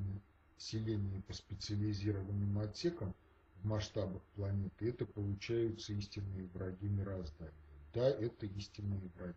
население 0.57 1.21
по 1.21 1.35
специализированным 1.35 2.59
отсекам 2.61 3.15
в 3.57 3.67
масштабах 3.67 4.23
планеты, 4.37 4.89
это 4.89 5.05
получаются 5.05 5.93
истинные 5.93 6.47
враги 6.55 6.89
мироздания. 6.89 7.53
Да, 7.93 8.09
это 8.09 8.47
истинные 8.47 9.11
враги, 9.17 9.37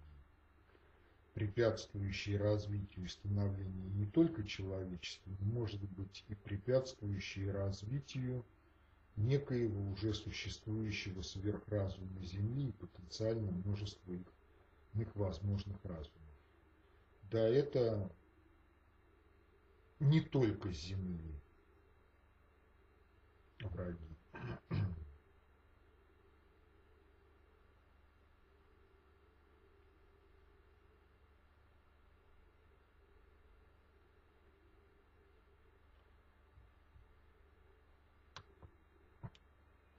препятствующие 1.34 2.38
развитию 2.38 3.08
и 3.08 3.10
становлению 3.10 3.91
не 3.95 4.06
только 4.06 4.45
человечества, 4.45 5.30
но, 5.41 5.45
может 5.45 5.82
быть, 5.89 6.23
и 6.30 6.36
препятствующие 6.36 7.51
развитию 7.51 8.45
некоего 9.15 9.91
уже 9.91 10.13
существующего 10.13 11.21
сверхразума 11.21 12.21
Земли 12.21 12.69
и 12.69 12.73
потенциально 12.73 13.51
множество 13.51 14.12
их, 14.12 14.28
их 14.93 15.15
возможных 15.15 15.84
разумов. 15.84 16.12
Да, 17.23 17.47
это 17.47 18.12
не 19.99 20.21
только 20.21 20.71
Земли 20.71 21.39
враги. 23.60 24.14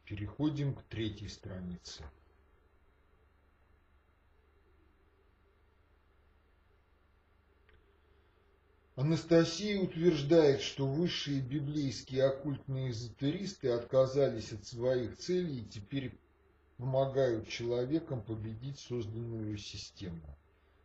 Переходим 0.06 0.72
к 0.72 0.84
третьей 0.84 1.28
странице. 1.28 2.04
Анастасия 8.94 9.80
утверждает, 9.80 10.60
что 10.60 10.86
высшие 10.86 11.40
библейские 11.40 12.22
оккультные 12.22 12.92
эзотеристы 12.92 13.70
отказались 13.70 14.52
от 14.52 14.64
своих 14.64 15.18
целей 15.18 15.62
и 15.62 15.68
теперь 15.68 16.16
помогают 16.76 17.48
человекам 17.48 18.22
победить 18.22 18.78
созданную 18.78 19.58
систему. 19.58 20.22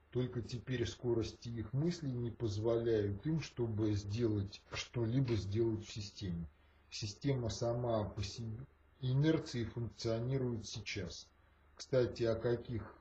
Только 0.09 0.41
теперь 0.41 0.87
скорости 0.87 1.47
их 1.47 1.73
мыслей 1.73 2.11
не 2.11 2.31
позволяют 2.31 3.23
им, 3.27 3.39
чтобы 3.39 3.93
сделать 3.93 4.63
что-либо 4.73 5.35
сделать 5.35 5.85
в 5.85 5.93
системе. 5.93 6.49
Система 6.89 7.49
сама 7.49 8.03
по 8.03 8.23
себе 8.23 8.57
инерции 9.03 9.63
функционирует 9.63 10.67
сейчас. 10.67 11.27
Кстати, 11.75 12.21
о 12.21 12.35
каких 12.35 12.95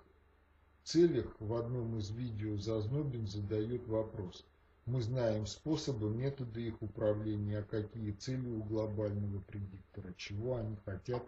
целях 0.82 1.38
в 1.38 1.52
одном 1.52 1.98
из 1.98 2.10
видео 2.10 2.56
Зазнобин 2.56 3.26
задает 3.26 3.86
вопрос. 3.86 4.46
Мы 4.86 5.02
знаем 5.02 5.46
способы, 5.46 6.08
методы 6.08 6.68
их 6.68 6.80
управления, 6.80 7.58
а 7.58 7.64
какие 7.64 8.12
цели 8.12 8.48
у 8.48 8.62
глобального 8.62 9.40
предиктора, 9.40 10.14
чего 10.16 10.56
они 10.56 10.74
хотят, 10.86 11.22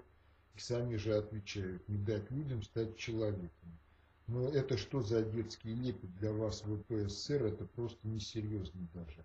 и 0.55 0.59
сами 0.59 0.97
же 0.97 1.19
отвечают, 1.19 1.87
не 1.87 1.99
дать 1.99 2.31
людям 2.31 2.63
стать 2.63 2.97
человеком. 2.97 3.79
Но 4.27 4.49
это 4.49 4.79
что 4.79 5.03
за 5.03 5.23
детский 5.23 5.75
лепет 5.75 6.17
для 6.17 6.33
вас 6.33 6.65
в 6.65 6.79
ВПСР, 6.79 7.45
это 7.45 7.67
просто 7.67 8.09
несерьезно 8.09 8.89
даже. 8.95 9.23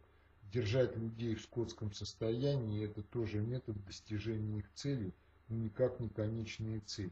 Держать 0.51 0.97
людей 0.97 1.35
в 1.35 1.41
скотском 1.41 1.93
состоянии– 1.93 2.83
это 2.85 3.01
тоже 3.01 3.39
метод 3.39 3.81
достижения 3.85 4.59
их 4.59 4.73
целей– 4.73 5.13
никак 5.49 5.99
не 5.99 6.09
конечные 6.09 6.79
цели. 6.81 7.11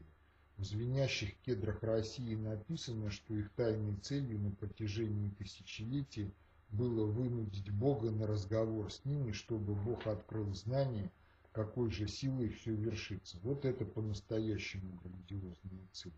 В 0.56 0.64
звенящих 0.64 1.36
кедрах 1.40 1.82
России 1.82 2.34
написано, 2.34 3.10
что 3.10 3.34
их 3.34 3.50
тайной 3.52 3.96
целью 3.96 4.38
на 4.40 4.50
протяжении 4.50 5.28
тысячелетий 5.30 6.32
было 6.70 7.04
вынудить 7.04 7.70
Бога 7.70 8.10
на 8.10 8.26
разговор 8.26 8.90
с 8.90 9.04
ними, 9.04 9.32
чтобы 9.32 9.74
Бог 9.74 10.06
открыл 10.06 10.52
знание, 10.54 11.10
какой 11.52 11.90
же 11.90 12.08
силой 12.08 12.48
все 12.48 12.74
вершится. 12.74 13.38
Вот 13.42 13.64
это 13.64 13.84
по-настоящему 13.84 14.98
грандиозные 15.02 15.86
цели. 15.92 16.14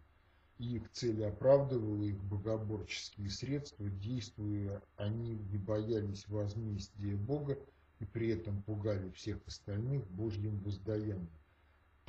И 0.58 0.76
их 0.76 0.90
цель 0.92 1.24
оправдывала 1.24 2.02
их 2.04 2.22
богоборческие 2.22 3.30
средства, 3.30 3.88
действуя, 3.88 4.82
они 4.96 5.34
не 5.34 5.58
боялись 5.58 6.26
возмездия 6.28 7.16
Бога 7.16 7.58
и 8.00 8.04
при 8.04 8.28
этом 8.28 8.62
пугали 8.62 9.10
всех 9.10 9.38
остальных 9.46 10.04
Божьим 10.10 10.58
воздаянием 10.60 11.28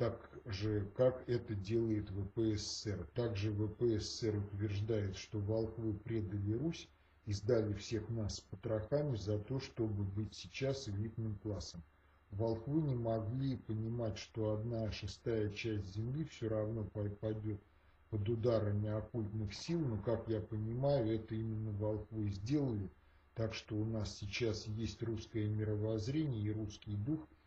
так 0.00 0.30
же, 0.46 0.90
как 0.96 1.28
это 1.28 1.54
делает 1.54 2.08
ВПСР. 2.08 3.06
Также 3.14 3.52
ВПСР 3.52 4.34
утверждает, 4.38 5.14
что 5.14 5.38
волхвы 5.38 5.92
предали 5.92 6.54
Русь 6.54 6.88
и 7.26 7.34
сдали 7.34 7.74
всех 7.74 8.08
нас 8.08 8.40
потрохами 8.40 9.16
за 9.16 9.38
то, 9.38 9.60
чтобы 9.60 10.04
быть 10.04 10.34
сейчас 10.34 10.88
элитным 10.88 11.38
классом. 11.42 11.82
Волхвы 12.30 12.80
не 12.80 12.94
могли 12.94 13.58
понимать, 13.58 14.16
что 14.16 14.54
одна 14.54 14.90
шестая 14.90 15.50
часть 15.50 15.94
Земли 15.94 16.24
все 16.24 16.48
равно 16.48 16.84
пойдет 17.20 17.60
под 18.08 18.26
ударами 18.26 18.88
оккультных 18.88 19.52
сил, 19.52 19.80
но, 19.80 19.98
как 19.98 20.26
я 20.28 20.40
понимаю, 20.40 21.14
это 21.14 21.34
именно 21.34 21.72
волхвы 21.72 22.30
сделали, 22.30 22.88
так 23.34 23.52
что 23.52 23.76
у 23.76 23.84
нас 23.84 24.16
сейчас 24.16 24.66
есть 24.66 25.02
русское 25.02 25.46
мировоззрение 25.46 26.42
и 26.42 26.52
русский 26.52 26.96
дух– 26.96 27.20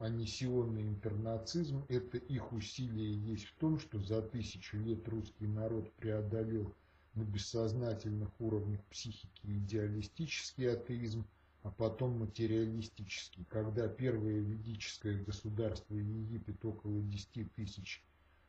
а 0.00 0.08
не 0.08 0.26
сионный 0.26 0.88
интернацизм, 0.88 1.84
это 1.88 2.16
их 2.16 2.54
усилие 2.54 3.14
есть 3.14 3.44
в 3.44 3.54
том, 3.56 3.78
что 3.78 4.00
за 4.00 4.22
тысячу 4.22 4.78
лет 4.78 5.06
русский 5.06 5.46
народ 5.46 5.92
преодолел 5.96 6.74
на 7.14 7.22
бессознательных 7.22 8.30
уровнях 8.40 8.80
психики 8.86 9.42
идеалистический 9.44 10.72
атеизм, 10.72 11.26
а 11.62 11.70
потом 11.70 12.18
материалистический. 12.18 13.44
Когда 13.50 13.88
первое 13.88 14.40
ведическое 14.40 15.22
государство 15.22 15.94
Египет 15.94 16.64
около 16.64 17.02
10 17.02 17.52
тысяч 17.52 18.02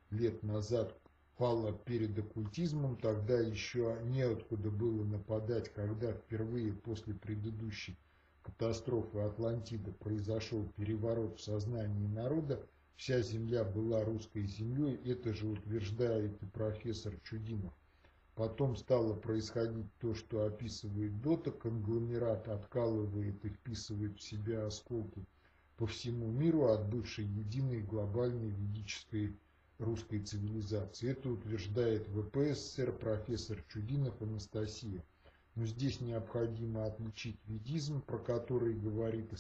лет 0.10 0.42
назад 0.44 0.98
пало 1.36 1.74
перед 1.74 2.18
оккультизмом, 2.18 2.96
тогда 2.96 3.38
еще 3.38 4.00
неоткуда 4.06 4.72
было 4.72 5.04
нападать, 5.04 5.74
когда 5.74 6.14
впервые 6.14 6.72
после 6.72 7.14
предыдущей 7.14 7.98
катастрофы 8.44 9.20
Атлантиды 9.20 9.92
произошел 9.92 10.68
переворот 10.78 11.40
в 11.40 11.44
сознании 11.44 12.08
народа, 12.08 12.66
вся 12.96 13.22
земля 13.22 13.64
была 13.64 14.04
русской 14.04 14.46
землей, 14.46 14.96
это 15.06 15.34
же 15.34 15.48
утверждает 15.48 16.42
и 16.42 16.46
профессор 16.46 17.14
Чудинов. 17.24 17.74
Потом 18.36 18.76
стало 18.76 19.14
происходить 19.14 19.94
то, 20.00 20.16
что 20.16 20.46
описывает 20.46 21.22
Дота, 21.22 21.52
конгломерат 21.52 22.48
откалывает 22.48 23.44
и 23.46 23.50
вписывает 23.50 24.18
в 24.18 24.22
себя 24.22 24.66
осколки 24.66 25.26
по 25.78 25.86
всему 25.86 26.32
миру 26.32 26.68
от 26.68 26.88
бывшей 26.90 27.26
единой 27.26 27.82
глобальной 27.82 28.50
ведической 28.50 29.36
русской 29.80 30.20
цивилизации. 30.20 31.10
Это 31.10 31.30
утверждает 31.30 32.08
ВПСР 32.08 32.94
профессор 32.94 33.64
Чудинов 33.68 34.22
Анастасия. 34.22 35.04
Но 35.56 35.66
здесь 35.66 36.00
необходимо 36.00 36.86
отличить 36.86 37.40
ведизм, 37.48 38.02
про 38.02 38.18
который 38.18 38.74
говорит 38.74 39.34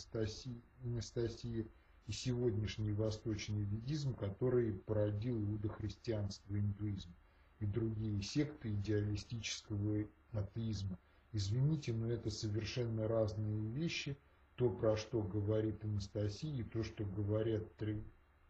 Анастасия, 0.83 1.65
и 2.07 2.11
сегодняшний 2.11 2.91
восточный 2.91 3.63
ведизм, 3.63 4.13
который 4.15 4.73
породил 4.73 5.41
иудохристианство, 5.41 6.59
индуизм 6.59 7.13
и 7.59 7.65
другие 7.65 8.21
секты 8.21 8.73
идеалистического 8.73 10.05
атеизма. 10.33 10.97
Извините, 11.31 11.93
но 11.93 12.11
это 12.11 12.29
совершенно 12.29 13.07
разные 13.07 13.69
вещи. 13.69 14.17
То, 14.57 14.69
про 14.69 14.97
что 14.97 15.21
говорит 15.21 15.83
Анастасия, 15.85 16.53
и 16.53 16.63
то, 16.63 16.83
что 16.83 17.05
говорят 17.05 17.63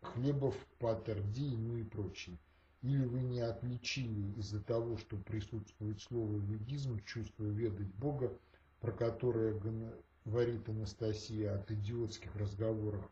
Хлебов, 0.02 0.56
Патер 0.80 1.22
Ди, 1.22 1.56
ну 1.56 1.78
и 1.78 1.84
прочие. 1.84 2.40
Или 2.82 3.06
вы 3.06 3.22
не 3.22 3.42
отличили 3.42 4.32
из-за 4.40 4.60
того, 4.60 4.98
что 4.98 5.16
присутствует 5.16 6.02
слово 6.02 6.38
«ведизм», 6.40 7.00
чувство 7.06 7.44
ведать 7.44 7.94
Бога, 7.94 8.36
про 8.80 8.92
которое 8.92 9.54
говорит 10.26 10.68
Анастасия 10.68 11.60
от 11.60 11.70
идиотских 11.70 12.36
разговоров 12.36 13.08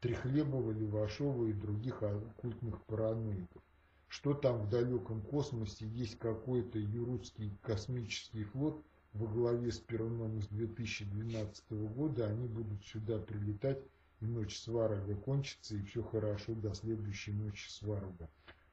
Трехлебова, 0.00 0.70
Левашова 0.70 1.46
и 1.46 1.52
других 1.52 2.04
оккультных 2.04 2.84
параноиков. 2.84 3.60
Что 4.06 4.32
там 4.32 4.60
в 4.60 4.70
далеком 4.70 5.22
космосе 5.22 5.88
есть 5.88 6.16
какой-то 6.20 6.78
юрусский 6.78 7.58
космический 7.62 8.44
флот 8.44 8.80
во 9.12 9.26
главе 9.26 9.72
с 9.72 9.80
Перуном 9.80 10.38
из 10.38 10.46
2012 10.46 11.72
года, 11.72 12.28
они 12.28 12.46
будут 12.46 12.84
сюда 12.84 13.18
прилетать, 13.18 13.82
и 14.20 14.26
ночь 14.26 14.56
сварога 14.56 15.16
кончится, 15.16 15.74
и 15.74 15.82
все 15.82 16.04
хорошо 16.04 16.54
до 16.54 16.72
следующей 16.74 17.32
ночи 17.32 17.68
сварога 17.68 18.28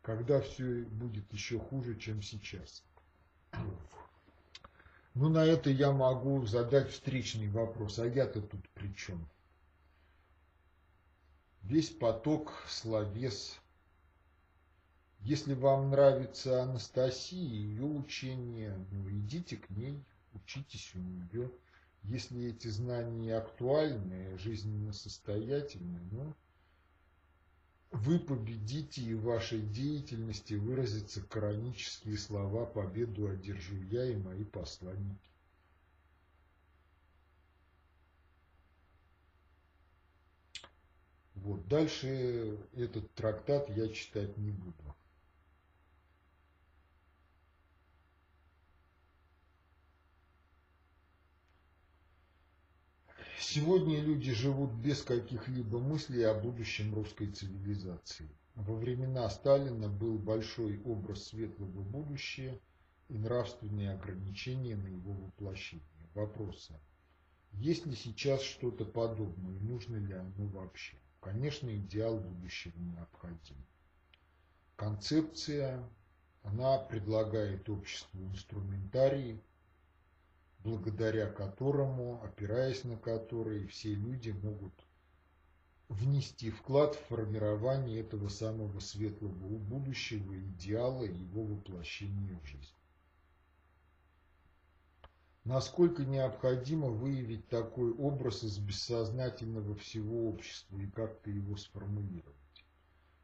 когда 0.08 0.40
все 0.40 0.84
будет 0.84 1.34
еще 1.34 1.60
хуже, 1.60 2.00
чем 2.00 2.22
сейчас. 2.22 2.82
Ну, 5.14 5.28
на 5.28 5.44
это 5.44 5.70
я 5.70 5.92
могу 5.92 6.46
задать 6.46 6.92
встречный 6.92 7.50
вопрос, 7.50 8.00
а 8.00 8.08
я-то 8.08 8.42
тут 8.42 8.70
при 8.70 8.96
чем? 8.96 9.28
Весь 11.64 11.90
поток 11.90 12.54
словес. 12.70 13.60
Если 15.20 15.54
вам 15.54 15.90
нравится 15.90 16.64
Анастасия 16.64 17.44
и 17.44 17.58
ее 17.58 17.84
учение, 17.84 18.78
ну, 18.92 19.10
идите 19.10 19.58
к 19.58 19.70
ней, 19.72 20.02
учитесь 20.34 20.90
у 20.96 21.00
нее. 21.00 21.52
Если 22.04 22.46
эти 22.46 22.70
знания 22.70 23.36
актуальны, 23.36 24.38
жизненно 24.38 24.94
состоятельны, 24.94 26.00
ну, 26.12 26.34
вы 27.92 28.20
победите 28.20 29.02
и 29.02 29.14
в 29.14 29.24
вашей 29.24 29.62
деятельности 29.62 30.56
выразятся 30.56 31.22
коранические 31.22 32.18
слова 32.18 32.66
«Победу 32.66 33.30
одержу 33.30 33.76
я 33.84 34.06
и 34.06 34.16
мои 34.16 34.44
посланники». 34.44 35.30
Вот. 41.36 41.68
Дальше 41.68 42.58
этот 42.74 43.10
трактат 43.14 43.70
я 43.70 43.88
читать 43.90 44.36
не 44.38 44.52
буду. 44.52 44.97
Сегодня 53.40 54.02
люди 54.02 54.34
живут 54.34 54.72
без 54.74 55.04
каких-либо 55.04 55.78
мыслей 55.78 56.24
о 56.24 56.34
будущем 56.34 56.94
русской 56.96 57.28
цивилизации. 57.32 58.28
Во 58.56 58.74
времена 58.74 59.30
Сталина 59.30 59.88
был 59.88 60.18
большой 60.18 60.82
образ 60.82 61.28
светлого 61.28 61.82
будущего 61.84 62.60
и 63.10 63.18
нравственные 63.18 63.92
ограничения 63.92 64.76
на 64.76 64.88
его 64.88 65.14
воплощение. 65.14 65.86
Вопросы. 66.16 66.74
Есть 67.52 67.86
ли 67.86 67.96
сейчас 67.96 68.42
что-то 68.42 68.86
подобное 68.86 69.56
и 69.56 69.60
нужно 69.60 69.98
ли 69.98 70.14
оно 70.14 70.48
вообще? 70.48 70.98
Конечно, 71.22 71.70
идеал 71.76 72.20
будущего 72.20 72.78
необходим. 72.80 73.64
Концепция, 74.76 75.88
она 76.42 76.80
предлагает 76.80 77.70
обществу 77.70 78.20
инструментарий, 78.26 79.40
благодаря 80.68 81.28
которому, 81.28 82.22
опираясь 82.22 82.84
на 82.84 82.98
который, 82.98 83.68
все 83.68 83.94
люди 83.94 84.32
могут 84.32 84.74
внести 85.88 86.50
вклад 86.50 86.94
в 86.96 87.06
формирование 87.08 88.02
этого 88.02 88.28
самого 88.28 88.78
светлого 88.82 89.58
будущего 89.60 90.38
идеала 90.38 91.04
его 91.04 91.46
воплощения 91.46 92.38
в 92.44 92.46
жизнь. 92.46 92.74
Насколько 95.46 96.04
необходимо 96.04 96.88
выявить 96.90 97.48
такой 97.48 97.94
образ 97.94 98.44
из 98.44 98.58
бессознательного 98.58 99.74
всего 99.78 100.28
общества 100.28 100.78
и 100.80 100.88
как-то 100.88 101.30
его 101.30 101.56
сформулировать? 101.56 102.36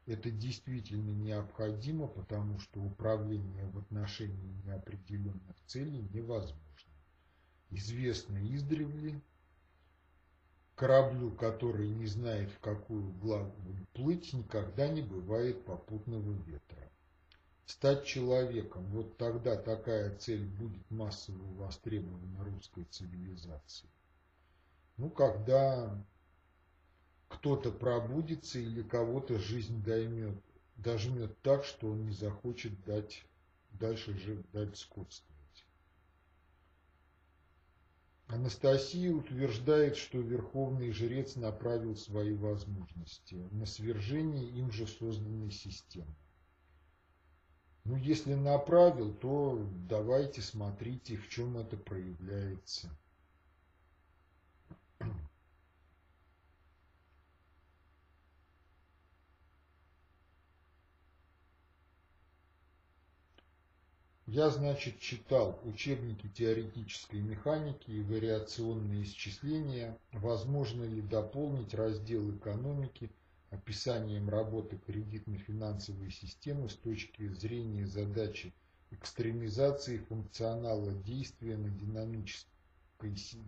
Это 0.06 0.30
действительно 0.30 1.10
необходимо, 1.10 2.06
потому 2.06 2.58
что 2.58 2.80
управление 2.80 3.66
в 3.66 3.78
отношении 3.78 4.62
неопределенных 4.64 5.56
целей 5.66 6.08
невозможно 6.14 6.93
известно 7.74 8.38
издревле, 8.54 9.20
кораблю, 10.74 11.30
который 11.32 11.88
не 11.88 12.06
знает, 12.06 12.50
в 12.50 12.58
какую 12.60 13.12
главу 13.14 13.52
плыть, 13.92 14.32
никогда 14.32 14.88
не 14.88 15.02
бывает 15.02 15.64
попутного 15.64 16.32
ветра. 16.44 16.90
Стать 17.66 18.04
человеком, 18.04 18.84
вот 18.86 19.16
тогда 19.16 19.56
такая 19.56 20.16
цель 20.18 20.44
будет 20.44 20.90
массово 20.90 21.42
востребована 21.54 22.44
русской 22.44 22.84
цивилизацией. 22.84 23.90
Ну, 24.96 25.08
когда 25.10 25.98
кто-то 27.28 27.72
пробудится 27.72 28.58
или 28.58 28.82
кого-то 28.82 29.38
жизнь 29.38 29.82
доймет, 29.82 30.36
дожмет 30.76 31.40
так, 31.42 31.64
что 31.64 31.90
он 31.90 32.04
не 32.04 32.12
захочет 32.12 32.84
дать 32.84 33.24
дальше 33.72 34.16
жить, 34.18 34.44
дать 34.52 34.76
скотство. 34.76 35.33
Анастасия 38.34 39.12
утверждает, 39.12 39.96
что 39.96 40.18
верховный 40.18 40.90
жрец 40.90 41.36
направил 41.36 41.94
свои 41.94 42.34
возможности 42.34 43.36
на 43.52 43.64
свержение 43.64 44.44
им 44.58 44.72
же 44.72 44.88
созданной 44.88 45.52
системы. 45.52 46.12
Ну, 47.84 47.94
если 47.94 48.34
направил, 48.34 49.14
то 49.14 49.64
давайте 49.88 50.42
смотрите, 50.42 51.16
в 51.16 51.28
чем 51.28 51.58
это 51.58 51.76
проявляется. 51.76 52.90
Я, 64.34 64.50
значит, 64.50 64.98
читал 64.98 65.60
учебники 65.62 66.26
теоретической 66.26 67.20
механики 67.20 67.88
и 67.88 68.02
вариационные 68.02 69.04
исчисления, 69.04 69.96
возможно 70.10 70.82
ли 70.82 71.02
дополнить 71.02 71.72
раздел 71.72 72.34
экономики 72.36 73.12
описанием 73.50 74.28
работы 74.28 74.76
кредитно-финансовой 74.88 76.10
системы 76.10 76.68
с 76.68 76.74
точки 76.74 77.28
зрения 77.28 77.86
задачи 77.86 78.52
экстремизации 78.90 79.98
функционала 79.98 80.92
действия 80.92 81.56
на 81.56 81.70
динамической, 81.70 82.50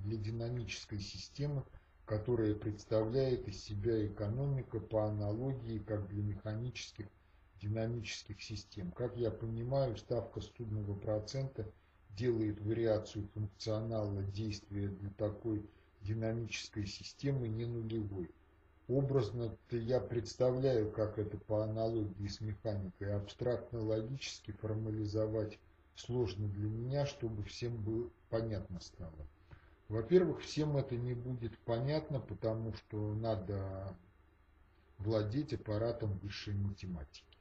для 0.04 0.16
динамической 0.16 1.00
системы, 1.00 1.64
которая 2.04 2.54
представляет 2.54 3.48
из 3.48 3.60
себя 3.60 4.06
экономика 4.06 4.78
по 4.78 5.08
аналогии 5.08 5.80
как 5.80 6.06
для 6.06 6.22
механических 6.22 7.06
динамических 7.60 8.42
систем. 8.42 8.90
Как 8.92 9.16
я 9.16 9.30
понимаю, 9.30 9.96
ставка 9.96 10.40
студного 10.40 10.94
процента 10.94 11.66
делает 12.10 12.60
вариацию 12.60 13.28
функционала 13.34 14.22
действия 14.22 14.88
для 14.88 15.10
такой 15.10 15.68
динамической 16.02 16.86
системы 16.86 17.48
не 17.48 17.66
нулевой. 17.66 18.30
Образно-то 18.88 19.76
я 19.76 20.00
представляю, 20.00 20.92
как 20.92 21.18
это 21.18 21.36
по 21.38 21.64
аналогии 21.64 22.28
с 22.28 22.40
механикой 22.40 23.16
абстрактно-логически 23.16 24.52
формализовать 24.52 25.58
сложно 25.96 26.48
для 26.48 26.68
меня, 26.68 27.06
чтобы 27.06 27.42
всем 27.42 27.76
было 27.82 28.08
понятно 28.30 28.80
стало. 28.80 29.26
Во-первых, 29.88 30.40
всем 30.40 30.76
это 30.76 30.96
не 30.96 31.14
будет 31.14 31.58
понятно, 31.58 32.20
потому 32.20 32.74
что 32.74 33.14
надо 33.14 33.96
владеть 34.98 35.52
аппаратом 35.52 36.18
высшей 36.18 36.54
математики. 36.54 37.35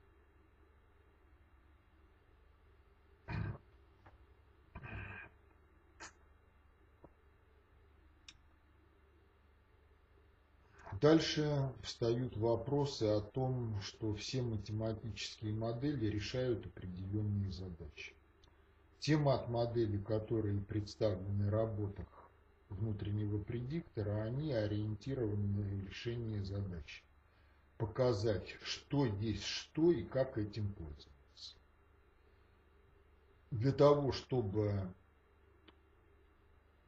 Дальше 11.02 11.74
встают 11.82 12.38
вопросы 12.38 13.04
о 13.04 13.20
том, 13.20 13.82
что 13.82 14.14
все 14.16 14.42
математические 14.42 15.54
модели 15.54 16.06
решают 16.06 16.66
определенные 16.66 17.52
задачи. 17.52 18.14
Те 19.00 19.18
мат-модели, 19.18 19.98
которые 19.98 20.62
представлены 20.62 21.48
в 21.48 21.50
работах 21.50 22.08
внутреннего 22.70 23.44
предиктора, 23.44 24.24
они 24.24 24.54
ориентированы 24.54 25.64
на 25.64 25.86
решение 25.86 26.44
задачи. 26.46 27.04
Показать, 27.78 28.56
что 28.62 29.06
есть 29.06 29.44
что 29.44 29.92
и 29.92 30.04
как 30.04 30.38
этим 30.38 30.72
пользоваться. 30.74 31.56
Для 33.52 33.74
того, 33.74 34.14
чтобы 34.14 34.94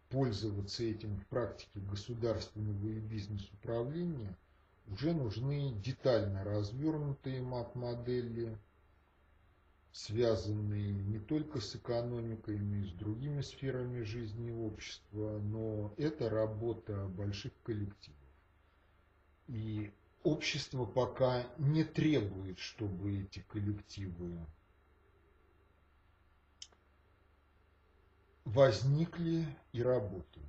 пользоваться 0.09 0.83
этим 0.83 1.17
в 1.17 1.25
практике 1.27 1.79
государственного 1.79 2.87
и 2.87 2.99
бизнес-управления, 2.99 4.37
уже 4.87 5.13
нужны 5.13 5.73
детально 5.83 6.43
развернутые 6.43 7.41
мат-модели, 7.41 8.57
связанные 9.91 10.93
не 10.93 11.19
только 11.19 11.59
с 11.59 11.75
экономикой, 11.75 12.59
но 12.59 12.75
и 12.77 12.85
с 12.85 12.91
другими 12.91 13.41
сферами 13.41 14.03
жизни 14.03 14.51
общества, 14.51 15.39
но 15.39 15.93
это 15.97 16.29
работа 16.29 17.07
больших 17.07 17.51
коллективов. 17.63 18.17
И 19.47 19.91
общество 20.23 20.85
пока 20.85 21.45
не 21.57 21.83
требует, 21.83 22.59
чтобы 22.59 23.21
эти 23.21 23.39
коллективы 23.47 24.45
возникли 28.47 29.45
и 29.73 29.83
работали. 29.83 30.45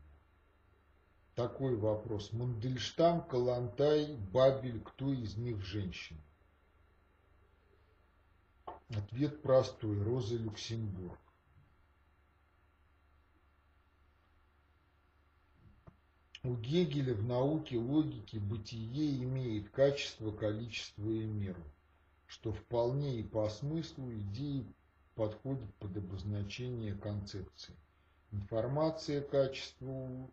Такой 1.34 1.76
вопрос. 1.76 2.32
Мандельштам, 2.32 3.26
Калантай, 3.26 4.16
Бабель, 4.32 4.80
кто 4.80 5.12
из 5.12 5.36
них 5.36 5.60
женщина? 5.64 6.20
Ответ 8.90 9.42
простой. 9.42 10.00
Роза 10.02 10.36
Люксембург. 10.36 11.18
У 16.44 16.54
Гегеля 16.54 17.14
в 17.14 17.24
науке 17.24 17.78
логики 17.78 18.36
бытие 18.36 19.22
имеет 19.24 19.70
качество, 19.70 20.30
количество 20.30 21.10
и 21.10 21.24
меру, 21.24 21.64
что 22.26 22.52
вполне 22.52 23.18
и 23.18 23.22
по 23.24 23.48
смыслу 23.50 24.12
идеи 24.14 24.64
подходит 25.14 25.74
под 25.74 25.96
обозначение 25.96 26.94
концепции. 26.94 27.74
Информация 28.30 29.22
качество 29.22 29.90
у 29.90 30.30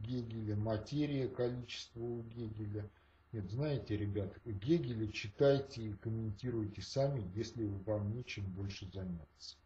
Гегеля, 0.00 0.56
материя 0.56 1.28
количество 1.28 2.00
у 2.00 2.22
Гегеля. 2.22 2.88
Нет, 3.32 3.50
знаете, 3.50 3.96
ребят, 3.96 4.34
Гегеля 4.44 5.10
читайте 5.12 5.82
и 5.82 5.92
комментируйте 5.92 6.82
сами, 6.82 7.30
если 7.34 7.64
вам 7.64 8.12
нечем 8.12 8.44
больше 8.52 8.90
заняться. 8.90 9.56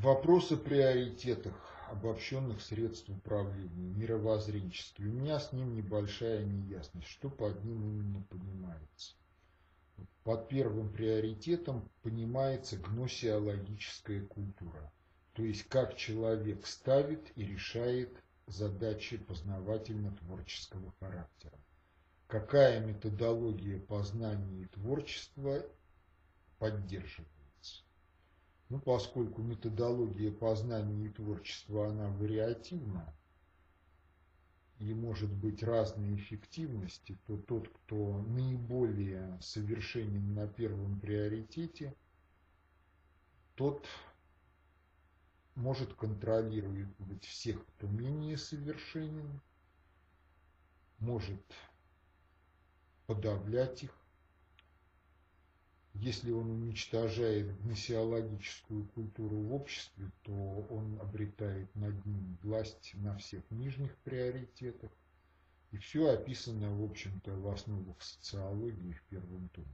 Вопрос 0.00 0.52
о 0.52 0.56
приоритетах 0.56 1.67
обобщенных 1.90 2.60
средств 2.60 3.08
управления, 3.08 3.88
мировоззренчестве. 3.94 5.06
У 5.06 5.12
меня 5.12 5.40
с 5.40 5.52
ним 5.52 5.74
небольшая 5.74 6.44
неясность, 6.44 7.08
что 7.08 7.30
под 7.30 7.64
ним 7.64 7.82
именно 7.82 8.22
понимается. 8.28 9.14
Под 10.22 10.48
первым 10.48 10.92
приоритетом 10.92 11.88
понимается 12.02 12.76
гносеологическая 12.76 14.24
культура, 14.26 14.92
то 15.32 15.42
есть 15.42 15.64
как 15.64 15.96
человек 15.96 16.66
ставит 16.66 17.32
и 17.36 17.44
решает 17.44 18.22
задачи 18.46 19.16
познавательно-творческого 19.16 20.92
характера. 21.00 21.58
Какая 22.26 22.84
методология 22.84 23.80
познания 23.80 24.62
и 24.62 24.66
творчества 24.66 25.64
поддерживает. 26.58 27.37
Ну, 28.68 28.78
поскольку 28.80 29.40
методология 29.42 30.30
познания 30.30 31.06
и 31.06 31.08
творчества, 31.08 31.88
она 31.88 32.08
вариативна, 32.08 33.14
и 34.78 34.92
может 34.92 35.32
быть 35.32 35.62
разной 35.62 36.14
эффективности, 36.16 37.18
то 37.26 37.38
тот, 37.38 37.68
кто 37.68 38.22
наиболее 38.22 39.38
совершенен 39.40 40.34
на 40.34 40.46
первом 40.46 41.00
приоритете, 41.00 41.96
тот 43.54 43.86
может 45.54 45.94
контролировать 45.94 47.24
всех, 47.24 47.66
кто 47.66 47.88
менее 47.88 48.36
совершенен, 48.36 49.40
может 50.98 51.42
подавлять 53.06 53.82
их, 53.82 53.97
если 56.00 56.30
он 56.30 56.50
уничтожает 56.50 57.60
гносеологическую 57.62 58.86
культуру 58.88 59.36
в 59.36 59.54
обществе, 59.54 60.10
то 60.22 60.32
он 60.70 60.98
обретает 61.00 61.74
над 61.74 62.04
ним 62.06 62.38
власть 62.42 62.92
на 62.94 63.16
всех 63.18 63.42
нижних 63.50 63.96
приоритетах. 63.98 64.90
И 65.72 65.76
все 65.78 66.08
описано, 66.10 66.74
в 66.74 66.84
общем-то, 66.84 67.34
в 67.36 67.48
основах 67.48 68.00
социологии 68.00 68.92
в 68.92 69.02
первом 69.10 69.48
томе. 69.50 69.66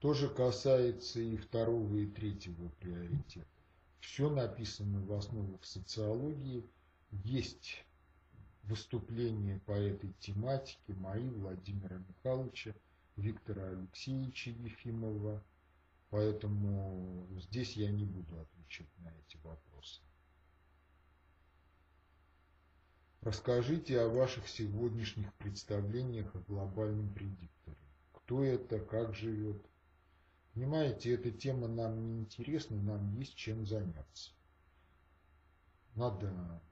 То 0.00 0.14
же 0.14 0.28
касается 0.28 1.20
и 1.20 1.36
второго 1.36 1.94
и 1.96 2.06
третьего 2.06 2.68
приоритета. 2.80 3.46
Все 4.00 4.30
написано 4.30 5.00
в 5.04 5.12
основах 5.12 5.64
социологии. 5.64 6.64
Есть 7.24 7.84
выступления 8.68 9.60
по 9.66 9.72
этой 9.72 10.12
тематике 10.20 10.94
мои, 10.94 11.28
Владимира 11.30 11.96
Михайловича, 11.96 12.74
Виктора 13.16 13.64
Алексеевича 13.64 14.50
Ефимова, 14.50 15.42
поэтому 16.10 17.26
здесь 17.40 17.76
я 17.76 17.90
не 17.90 18.04
буду 18.04 18.40
отвечать 18.40 18.88
на 18.98 19.08
эти 19.08 19.36
вопросы. 19.42 20.02
Расскажите 23.22 24.00
о 24.00 24.08
ваших 24.08 24.46
сегодняшних 24.46 25.32
представлениях 25.34 26.34
о 26.36 26.40
глобальном 26.40 27.12
предикторе. 27.12 27.76
Кто 28.12 28.44
это, 28.44 28.78
как 28.78 29.14
живет. 29.14 29.60
Понимаете, 30.54 31.14
эта 31.14 31.30
тема 31.30 31.66
нам 31.66 32.04
не 32.06 32.20
интересна, 32.20 32.76
нам 32.80 33.12
есть 33.18 33.34
чем 33.34 33.66
заняться. 33.66 34.30
Надо 35.94 36.62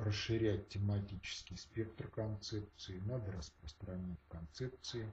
расширять 0.00 0.68
тематический 0.68 1.56
спектр 1.56 2.08
концепции, 2.08 3.00
надо 3.00 3.32
распространять 3.32 4.18
концепции. 4.28 5.12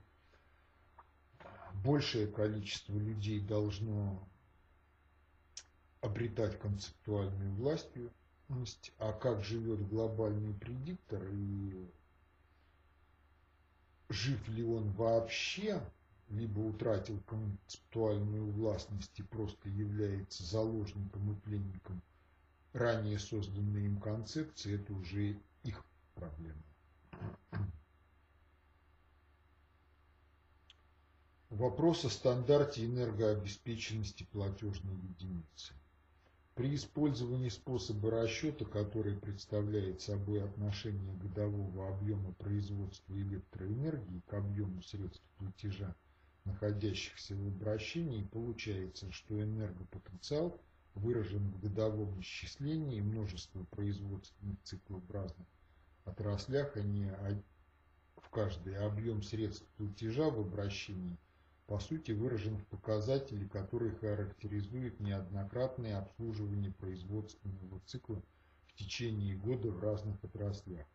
Большее 1.84 2.26
количество 2.26 2.96
людей 2.98 3.40
должно 3.40 4.26
обретать 6.00 6.58
концептуальную 6.58 7.54
власть, 7.54 7.90
а 8.98 9.12
как 9.12 9.44
живет 9.44 9.86
глобальный 9.88 10.54
предиктор 10.54 11.22
и 11.32 11.86
жив 14.08 14.48
ли 14.48 14.64
он 14.64 14.90
вообще, 14.92 15.82
либо 16.30 16.60
утратил 16.60 17.20
концептуальную 17.26 18.50
властность 18.52 19.18
и 19.18 19.22
просто 19.22 19.68
является 19.68 20.44
заложником 20.44 21.32
и 21.32 21.40
пленником 21.40 22.02
ранее 22.78 23.18
созданные 23.18 23.86
им 23.86 24.00
концепции, 24.00 24.76
это 24.76 24.92
уже 24.94 25.36
их 25.64 25.84
проблема. 26.14 26.62
Вопрос 31.50 32.04
о 32.04 32.10
стандарте 32.10 32.84
энергообеспеченности 32.84 34.24
платежной 34.30 34.96
единицы. 34.96 35.72
При 36.54 36.74
использовании 36.74 37.48
способа 37.48 38.10
расчета, 38.10 38.64
который 38.64 39.16
представляет 39.16 40.00
собой 40.00 40.42
отношение 40.44 41.14
годового 41.14 41.88
объема 41.88 42.32
производства 42.32 43.14
электроэнергии 43.14 44.22
к 44.26 44.34
объему 44.34 44.82
средств 44.82 45.22
платежа, 45.38 45.94
находящихся 46.44 47.34
в 47.34 47.46
обращении, 47.46 48.24
получается, 48.24 49.10
что 49.12 49.40
энергопотенциал 49.40 50.60
выражен 50.94 51.50
в 51.50 51.60
годовом 51.60 52.20
исчислении 52.20 53.00
множества 53.00 53.64
производственных 53.64 54.56
циклообразных 54.62 55.46
отраслях, 56.04 56.76
а 56.76 56.82
не 56.82 57.12
в 58.16 58.30
каждый 58.30 58.76
объем 58.78 59.22
средств 59.22 59.66
платежа 59.76 60.30
в 60.30 60.40
обращении, 60.40 61.18
по 61.66 61.78
сути 61.78 62.12
выражен 62.12 62.56
в 62.56 62.66
показателе, 62.66 63.48
который 63.48 63.90
характеризует 63.90 65.00
неоднократное 65.00 65.98
обслуживание 65.98 66.72
производственного 66.72 67.80
цикла 67.86 68.22
в 68.66 68.74
течение 68.74 69.36
года 69.36 69.70
в 69.70 69.80
разных 69.80 70.22
отраслях. 70.24 70.86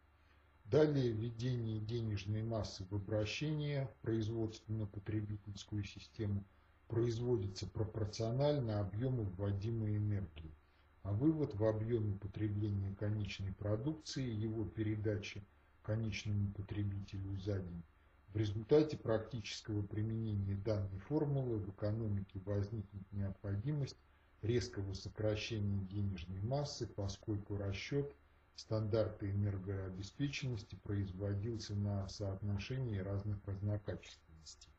Далее 0.66 1.12
введение 1.12 1.80
денежной 1.80 2.42
массы 2.42 2.86
в 2.90 2.96
обращение 2.96 3.88
в 3.88 3.96
производственно-потребительскую 4.02 5.84
систему– 5.84 6.44
производится 6.94 7.66
пропорционально 7.66 8.80
объему 8.80 9.24
вводимой 9.24 9.98
энергии, 9.98 10.54
а 11.02 11.12
вывод 11.12 11.56
в 11.56 11.66
объеме 11.66 12.16
потребления 12.20 12.96
конечной 13.00 13.52
продукции 13.52 14.24
и 14.24 14.36
его 14.36 14.64
передачи 14.66 15.44
конечному 15.82 16.52
потребителю 16.52 17.36
за 17.40 17.58
день. 17.58 17.84
В 18.28 18.38
результате 18.38 18.96
практического 18.96 19.82
применения 19.82 20.54
данной 20.54 21.00
формулы 21.00 21.58
в 21.58 21.72
экономике 21.72 22.40
возникнет 22.46 23.12
необходимость 23.12 23.98
резкого 24.44 24.94
сокращения 24.94 25.84
денежной 25.86 26.42
массы, 26.42 26.86
поскольку 26.86 27.58
расчет 27.58 28.14
стандарта 28.56 29.28
энергообеспеченности 29.32 30.76
производился 30.84 31.74
на 31.74 32.08
соотношении 32.08 33.00
разных 33.00 33.40
разнокачественностей. 33.48 34.73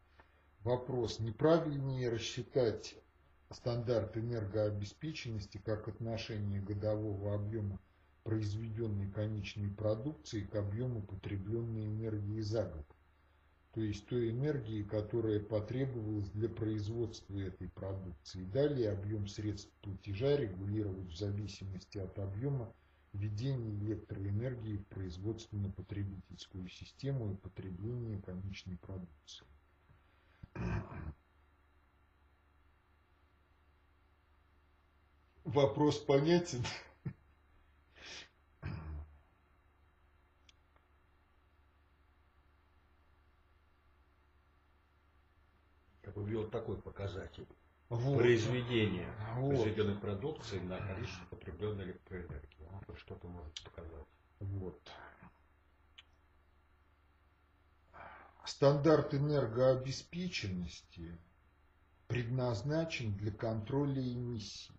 Вопрос, 0.65 1.21
неправильнее 1.21 2.09
рассчитать 2.09 2.97
стандарт 3.51 4.17
энергообеспеченности 4.17 5.59
как 5.59 5.89
отношение 5.89 6.63
годового 6.63 7.35
объема 7.35 7.79
произведенной 8.23 9.11
конечной 9.11 9.69
продукции 9.69 10.41
к 10.41 10.55
объему 10.55 11.03
потребленной 11.03 11.85
энергии 11.85 12.41
за 12.41 12.65
год, 12.65 12.87
то 13.75 13.83
есть 13.83 14.07
той 14.07 14.31
энергии, 14.31 14.83
которая 14.83 15.39
потребовалась 15.39 16.31
для 16.31 16.49
производства 16.49 17.39
этой 17.39 17.69
продукции. 17.69 18.45
Далее 18.45 18.91
объем 18.91 19.29
средств 19.29 19.71
платежа 19.83 20.35
регулировать 20.35 21.11
в 21.11 21.19
зависимости 21.19 21.99
от 21.99 22.19
объема 22.19 22.73
введения 23.13 23.79
электроэнергии 23.85 24.79
в 24.79 24.87
производственно-потребительскую 24.87 26.71
систему 26.71 27.33
и 27.33 27.37
потребления 27.37 28.19
конечной 28.23 28.79
продукции. 28.79 29.45
Вопрос 35.45 35.99
понятен? 35.99 36.65
Я 46.03 46.11
бы 46.13 46.25
ввел 46.25 46.49
такой 46.49 46.77
показатель. 46.81 47.47
Вот. 47.89 48.19
Произведение 48.19 49.13
вот. 49.37 49.51
произведенной 49.51 49.97
продукции 49.97 50.59
на 50.59 50.79
количество 50.79 51.25
потребленной 51.27 51.85
электроэнергии. 51.85 52.69
Вот 52.89 52.99
что-то 52.99 53.29
может 53.29 53.63
показать. 53.63 54.07
Вот. 54.41 54.81
Стандарт 58.45 59.15
энергообеспеченности 59.15 61.19
предназначен 62.09 63.17
для 63.17 63.33
контроля 63.33 64.03
эмиссий. 64.03 64.75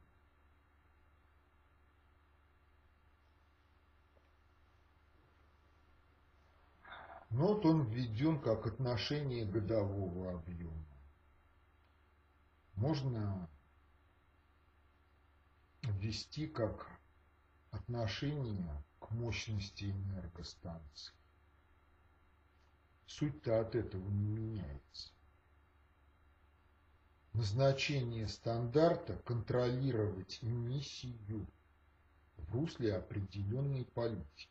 Но 7.31 7.47
вот 7.47 7.65
он 7.65 7.89
введен 7.89 8.39
как 8.39 8.67
отношение 8.67 9.45
годового 9.45 10.35
объема. 10.35 10.85
Можно 12.75 13.49
ввести 15.81 16.47
как 16.47 16.87
отношение 17.71 18.83
к 18.99 19.09
мощности 19.11 19.85
энергостанции. 19.85 21.15
Суть-то 23.07 23.59
от 23.61 23.75
этого 23.75 24.09
не 24.09 24.27
меняется. 24.27 25.11
Назначение 27.33 28.27
стандарта– 28.27 29.17
контролировать 29.25 30.39
эмиссию 30.41 31.45
в 32.37 32.53
русле 32.55 32.95
определенной 32.95 33.85
политики. 33.85 34.49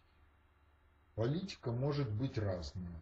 Политика 1.15 1.73
может 1.73 2.11
быть 2.11 2.39
разная. 2.39 3.01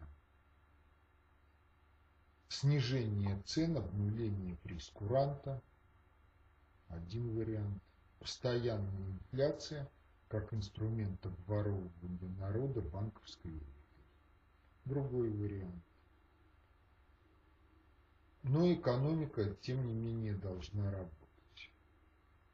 Снижение 2.47 3.41
цен, 3.45 3.77
обнуление 3.77 4.55
прескуранта– 4.57 5.61
один 6.87 7.35
вариант. 7.35 7.81
Постоянная 8.19 9.11
инфляция 9.11 9.89
как 10.29 10.53
инструмент 10.53 11.25
обворовывания 11.25 12.29
народа 12.39 12.81
банковской 12.81 13.61
Другой 14.85 15.29
вариант. 15.29 15.83
Но 18.43 18.73
экономика, 18.73 19.55
тем 19.61 19.87
не 19.87 19.93
менее, 19.93 20.35
должна 20.35 20.91
работать. 20.91 21.71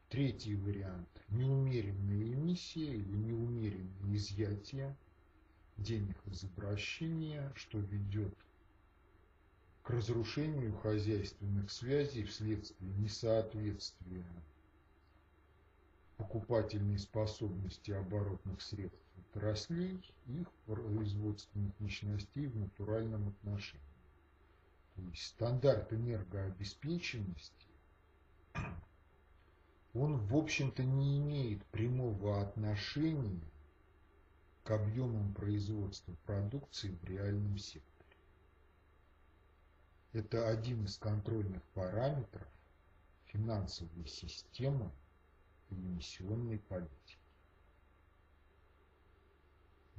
Третий 0.10 0.56
вариант– 0.56 1.10
неумеренная 1.30 2.34
эмиссия 2.34 2.94
или 2.94 3.16
неумеренное 3.16 4.16
изъятие 4.16 4.96
денег 5.78 6.18
из 6.28 6.44
обращения, 6.44 7.52
что 7.56 7.80
ведет 7.80 8.36
к 9.84 9.90
разрушению 9.90 10.76
хозяйственных 10.78 11.72
связей 11.72 12.24
вследствие 12.24 12.92
несоответствия 12.98 14.26
покупательной 16.18 17.00
способности 17.00 17.92
оборотных 17.92 18.62
средств 18.62 19.09
отраслей 19.40 20.02
их 20.28 20.52
производственных 20.66 21.80
мощностей 21.80 22.48
в 22.48 22.58
натуральном 22.58 23.30
отношении. 23.30 23.84
То 24.96 25.02
есть 25.04 25.24
стандарт 25.28 25.94
энергообеспеченности, 25.94 27.68
он 29.94 30.18
в 30.18 30.36
общем-то 30.36 30.84
не 30.84 31.20
имеет 31.20 31.66
прямого 31.68 32.42
отношения 32.42 33.42
к 34.66 34.72
объемам 34.72 35.34
производства 35.34 36.14
продукции 36.26 36.90
в 37.02 37.04
реальном 37.06 37.58
секторе. 37.58 37.90
Это 40.12 40.50
один 40.50 40.84
из 40.84 40.98
контрольных 40.98 41.64
параметров 41.74 42.48
финансовой 43.28 44.06
системы 44.06 44.92
и 45.70 45.76
эмиссионной 45.76 46.60
политики. 46.60 47.19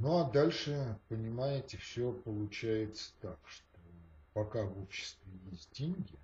Ну 0.01 0.17
а 0.17 0.25
дальше, 0.25 0.99
понимаете, 1.11 1.77
все 1.77 2.11
получается 2.11 3.13
так, 3.21 3.39
что 3.47 3.79
пока 4.33 4.65
в 4.65 4.81
обществе 4.81 5.31
есть 5.51 5.71
деньги, 5.75 6.19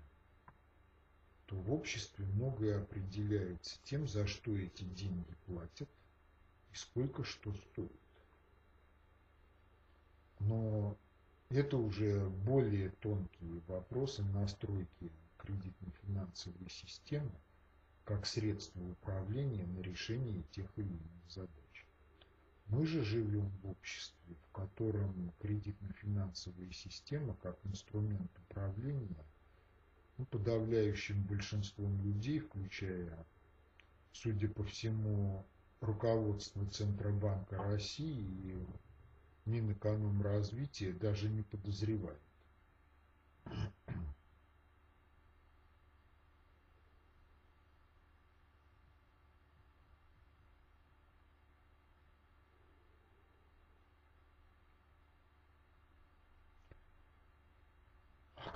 то 1.45 1.55
в 1.55 1.71
обществе 1.71 2.25
многое 2.25 2.81
определяется 2.81 3.77
тем, 3.83 4.07
за 4.07 4.25
что 4.25 4.57
эти 4.57 4.83
деньги 4.83 5.31
платят 5.45 5.87
и 6.71 6.75
сколько 6.75 7.23
что 7.23 7.53
стоит. 7.53 7.91
Но 10.39 10.97
это 11.49 11.77
уже 11.77 12.27
более 12.47 12.89
тонкие 12.99 13.61
вопросы 13.67 14.23
настройки 14.23 15.11
кредитно-финансовой 15.37 16.71
системы 16.71 17.31
как 18.05 18.25
средство 18.25 18.81
управления 18.81 19.67
на 19.67 19.81
решение 19.81 20.41
тех 20.51 20.67
или 20.77 20.87
иных 20.87 21.29
задач. 21.29 21.56
Мы 22.69 22.85
же 22.85 23.01
живем 23.03 23.49
в 23.61 23.69
обществе, 23.69 24.35
в 24.43 24.51
котором 24.51 25.31
кредитно-финансовая 25.39 26.71
система 26.71 27.35
как 27.41 27.57
инструмент 27.65 28.31
управления 28.49 29.25
ну, 30.17 30.25
подавляющим 30.25 31.23
большинством 31.23 32.01
людей, 32.01 32.39
включая, 32.39 33.25
судя 34.11 34.49
по 34.49 34.63
всему, 34.63 35.45
руководство 35.79 36.65
Центробанка 36.65 37.57
России 37.57 38.25
и 38.43 38.65
Минэкономразвития 39.45 40.93
даже 40.93 41.29
не 41.29 41.43
подозревает. 41.43 42.19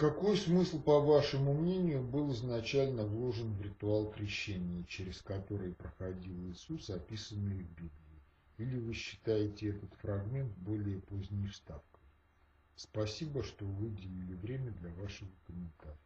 Какой 0.02 0.36
смысл, 0.36 0.82
по 0.82 1.00
вашему 1.00 1.54
мнению, 1.54 2.02
был 2.02 2.34
изначально 2.34 3.06
вложен 3.06 3.54
в 3.54 3.62
ритуал 3.62 4.10
крещения, 4.10 4.84
через 4.86 5.22
который 5.22 5.76
проходил 5.76 6.50
Иисус, 6.50 6.90
описанный 6.90 7.54
в 7.54 7.70
Библии? 7.76 8.24
Или 8.58 8.80
вы 8.80 8.96
считаете 8.96 9.70
этот 9.70 9.94
фрагмент 10.02 10.58
более 10.58 11.00
поздней 11.02 11.46
вставкой? 11.50 12.02
Спасибо, 12.76 13.44
что 13.44 13.64
выделили 13.64 14.34
время 14.34 14.72
для 14.72 14.90
вашего 14.96 15.30
комментария. 15.46 15.98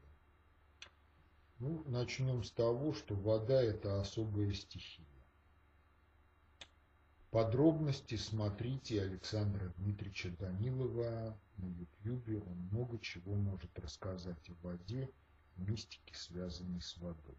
Ну, 1.60 1.82
начнем 1.88 2.43
с 2.43 2.52
того, 2.52 2.93
что 2.93 3.16
вода– 3.16 3.64
это 3.64 4.02
особая 4.02 4.52
стихия. 4.52 5.08
Подробности 7.32 8.16
смотрите 8.16 9.02
Александра 9.02 9.74
Дмитриевича 9.78 10.32
Данилова 10.32 11.39
на 11.58 11.66
Ютьюбе. 11.66 12.39
Он 12.39 12.58
много 12.72 12.99
чего 12.99 13.36
может 13.36 13.78
рассказать 13.80 14.49
о 14.49 14.53
воде, 14.68 15.10
мистике, 15.58 16.16
связанной 16.16 16.82
с 16.82 16.97
водой. 16.97 17.38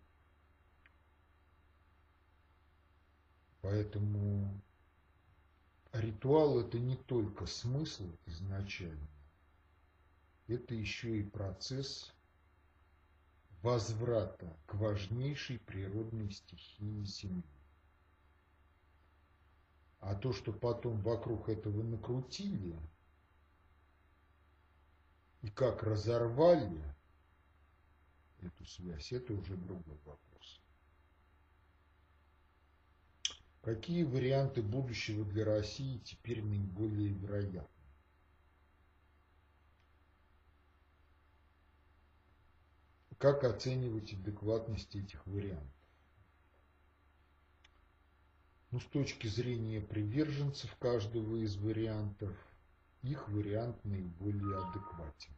Поэтому 3.61 4.61
ритуал 5.93 6.61
это 6.61 6.79
не 6.79 6.97
только 6.97 7.47
смысл 7.47 8.11
изначально, 8.27 9.09
это 10.47 10.75
еще 10.75 11.19
и 11.19 11.25
процесс 11.25 12.14
возврата 13.62 14.57
к 14.67 14.75
важнейшей 14.75 15.59
природной 15.59 16.31
стихии 16.31 17.05
Земли. 17.05 17.43
А 19.99 20.14
то, 20.14 20.33
что 20.33 20.53
потом 20.53 21.01
вокруг 21.01 21.49
этого 21.49 21.83
накрутили 21.83 22.79
и 25.47 25.49
как 25.51 25.85
разорвали 25.85 26.83
эту 28.41 28.67
связь, 28.67 29.13
это 29.13 29.33
уже 29.33 29.57
другой 29.57 29.97
вопрос. 30.05 30.61
Какие 33.63 34.03
варианты 34.03 34.61
будущего 34.61 35.25
для 35.25 35.45
России 35.45 35.99
теперь 35.99 36.43
наиболее 36.43 37.11
вероятны? 37.11 37.69
Как 43.19 43.45
оценивать 43.45 44.15
адекватность 44.15 44.97
этих 44.97 45.25
вариантов? 45.29 45.73
Ну, 48.73 48.81
с 48.81 48.85
точки 48.87 49.29
зрения 49.29 49.81
приверженцев 49.81 50.75
каждого 50.81 51.37
из 51.37 51.57
вариантов, 51.57 52.37
их 53.03 53.29
вариант 53.29 53.85
наиболее 53.85 54.59
адекватен. 54.59 55.36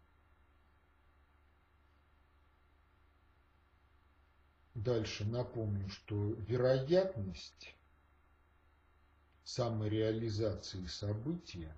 Дальше 4.85 5.25
напомню, 5.25 5.89
что 5.89 6.35
вероятность 6.47 7.75
самореализации 9.43 10.87
события 10.87 11.75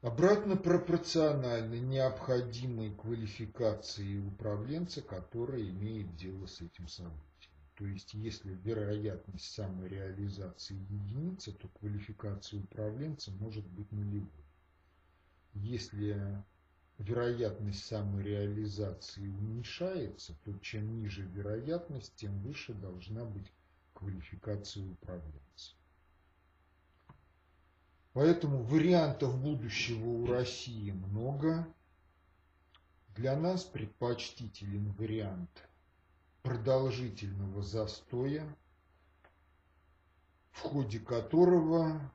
обратно 0.00 0.56
пропорциональна 0.56 1.76
необходимой 1.76 2.92
квалификации 2.92 4.18
управленца, 4.18 5.00
который 5.00 5.70
имеет 5.70 6.16
дело 6.16 6.46
с 6.46 6.60
этим 6.60 6.88
событием. 6.88 7.54
То 7.76 7.86
есть, 7.86 8.14
если 8.14 8.52
вероятность 8.64 9.48
самореализации 9.54 10.74
единица, 10.74 11.52
то 11.52 11.68
квалификация 11.68 12.58
управленца 12.58 13.30
может 13.30 13.64
быть 13.64 13.92
нулевой. 13.92 14.28
Если 15.54 16.42
вероятность 17.02 17.84
самореализации 17.84 19.28
уменьшается, 19.28 20.34
то 20.44 20.56
чем 20.58 20.98
ниже 20.98 21.22
вероятность, 21.22 22.14
тем 22.16 22.38
выше 22.40 22.74
должна 22.74 23.24
быть 23.24 23.52
квалификация 23.92 24.84
управленца. 24.84 25.74
Поэтому 28.12 28.62
вариантов 28.62 29.40
будущего 29.40 30.06
у 30.06 30.26
России 30.26 30.90
много. 30.90 31.66
Для 33.16 33.36
нас 33.36 33.64
предпочтителен 33.64 34.92
вариант 34.92 35.68
продолжительного 36.42 37.62
застоя, 37.62 38.46
в 40.50 40.60
ходе 40.60 41.00
которого 41.00 42.12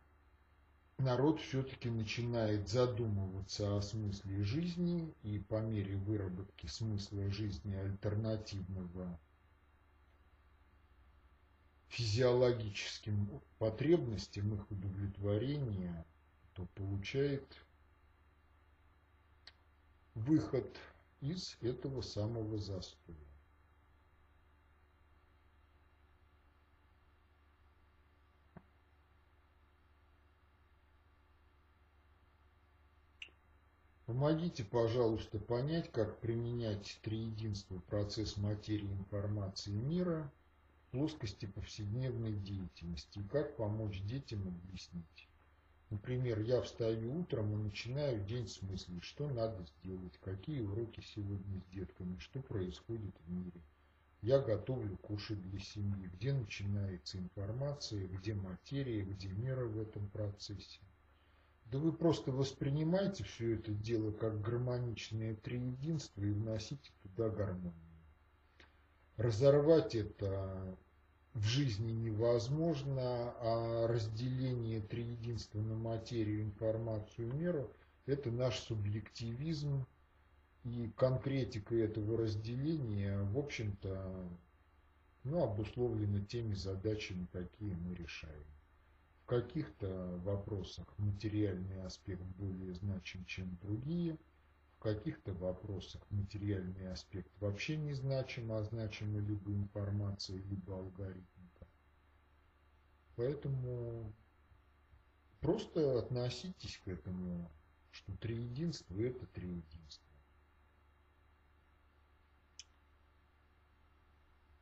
народ 0.98 1.40
все-таки 1.40 1.90
начинает 1.90 2.68
задумываться 2.70 3.78
о 3.78 3.82
смысле 3.82 4.44
жизни 4.44 5.14
и 5.24 5.40
по 5.40 5.62
мере 5.62 5.96
выработки 5.96 6.66
смысла 6.68 7.30
жизни 7.30 7.76
альтернативного 7.76 9.20
физиологическим 11.90 13.42
потребностям 13.60 14.54
их 14.56 14.70
удовлетворения, 14.70 16.06
то 16.54 16.66
получает 16.76 17.46
выход 20.16 20.78
из 21.22 21.58
этого 21.62 22.02
самого 22.02 22.58
застоя. 22.58 23.27
Помогите, 34.08 34.64
пожалуйста, 34.64 35.38
понять, 35.38 35.92
как 35.92 36.22
применять 36.22 36.98
триединство 37.04 37.78
процесс 37.90 38.38
материи 38.38 38.90
информации 38.94 39.72
мира 39.72 40.32
в 40.80 40.92
плоскости 40.92 41.46
повседневной 41.46 42.32
деятельности 42.32 43.20
и 43.20 43.28
как 43.28 43.58
помочь 43.58 44.02
детям 44.04 44.48
объяснить. 44.48 45.28
Например, 45.90 46.40
я 46.40 46.62
встаю 46.62 47.20
утром 47.20 47.52
и 47.52 47.64
начинаю 47.66 48.24
день 48.24 48.48
с 48.48 48.62
мысли, 48.62 48.98
что 49.02 49.28
надо 49.28 49.66
сделать, 49.82 50.18
какие 50.24 50.62
уроки 50.62 51.02
сегодня 51.02 51.60
с 51.60 51.74
детками, 51.76 52.18
что 52.20 52.40
происходит 52.40 53.14
в 53.26 53.30
мире. 53.30 53.62
Я 54.22 54.40
готовлю 54.40 54.96
кушать 55.00 55.42
для 55.42 55.60
семьи, 55.60 56.10
где 56.14 56.32
начинается 56.32 57.18
информация, 57.18 58.08
где 58.08 58.34
материя, 58.36 59.02
где 59.02 59.28
мера 59.28 59.66
в 59.66 59.78
этом 59.78 60.08
процессе. 60.08 60.80
Да 61.72 61.80
вы 61.80 61.92
просто 61.92 62.32
воспринимаете 62.32 63.26
все 63.26 63.56
это 63.56 63.74
дело 63.74 64.12
как 64.12 64.40
гармоничное 64.40 65.36
триединство 65.36 66.24
и 66.24 66.32
вносите 66.32 66.92
туда 67.04 67.30
гармонию. 67.30 67.74
Разорвать 69.18 69.94
это 69.94 70.78
в 71.34 71.44
жизни 71.44 71.92
невозможно, 71.92 73.34
а 73.40 73.88
разделение 73.88 74.80
триединства 74.80 75.60
на 75.60 75.76
материю, 75.76 76.44
информацию, 76.44 77.34
меру– 77.34 77.70
это 78.06 78.32
наш 78.32 78.60
субъективизм, 78.60 79.86
и 80.64 80.90
конкретика 80.96 81.76
этого 81.76 82.18
разделения, 82.18 83.22
в 83.24 83.38
общем-то, 83.38 84.30
ну, 85.24 85.44
обусловлена 85.44 86.22
теми 86.26 86.54
задачами, 86.54 87.28
какие 87.32 87.74
мы 87.74 87.96
решаем 87.96 88.46
каких-то 89.28 90.18
вопросах 90.24 90.88
материальный 90.98 91.84
аспект 91.84 92.24
более 92.38 92.74
значим, 92.74 93.26
чем 93.26 93.58
другие, 93.58 94.18
в 94.78 94.80
каких-то 94.80 95.34
вопросах 95.34 96.02
материальный 96.10 96.92
аспект 96.92 97.30
вообще 97.40 97.76
не 97.78 97.94
значим, 97.94 98.52
а 98.54 98.64
значима 98.64 99.20
либо 99.20 99.52
информация, 99.52 100.38
либо 100.38 100.78
алгоритмика. 100.78 101.68
Поэтому 103.16 104.14
просто 105.42 106.00
относитесь 106.00 106.80
к 106.86 106.88
этому, 106.88 107.52
что 107.92 108.16
триединство– 108.18 108.96
это 109.02 109.26
триединство. 109.28 110.07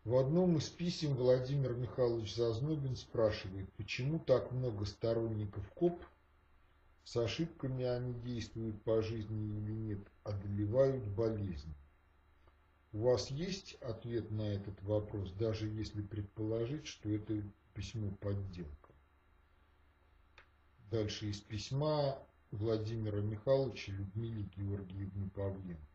В 0.05 0.17
одном 0.17 0.57
из 0.57 0.69
писем 0.69 1.15
Владимир 1.15 1.73
Михайлович 1.73 2.35
Зазнобин 2.35 2.95
спрашивает, 2.95 3.67
почему 3.73 4.19
так 4.19 4.51
много 4.51 4.85
сторонников 4.85 5.67
КОП, 5.71 5.99
с 7.03 7.17
ошибками 7.17 7.85
они 7.85 8.13
действуют 8.21 8.79
по 8.83 9.01
жизни 9.01 9.57
или 9.57 9.71
нет, 9.71 10.07
одолевают 10.23 11.07
болезнь. 11.07 11.73
У 12.93 12.99
вас 12.99 13.31
есть 13.31 13.81
ответ 13.81 14.29
на 14.29 14.43
этот 14.43 14.79
вопрос, 14.83 15.31
даже 15.31 15.67
если 15.67 16.03
предположить, 16.03 16.85
что 16.85 17.09
это 17.09 17.41
письмо 17.73 18.11
подделка? 18.21 18.91
Дальше 20.91 21.31
из 21.31 21.41
письма 21.41 22.15
Владимира 22.51 23.21
Михайловича 23.21 23.91
Людмиле 23.91 24.43
Георгиевне 24.55 25.31
Павленко. 25.33 25.94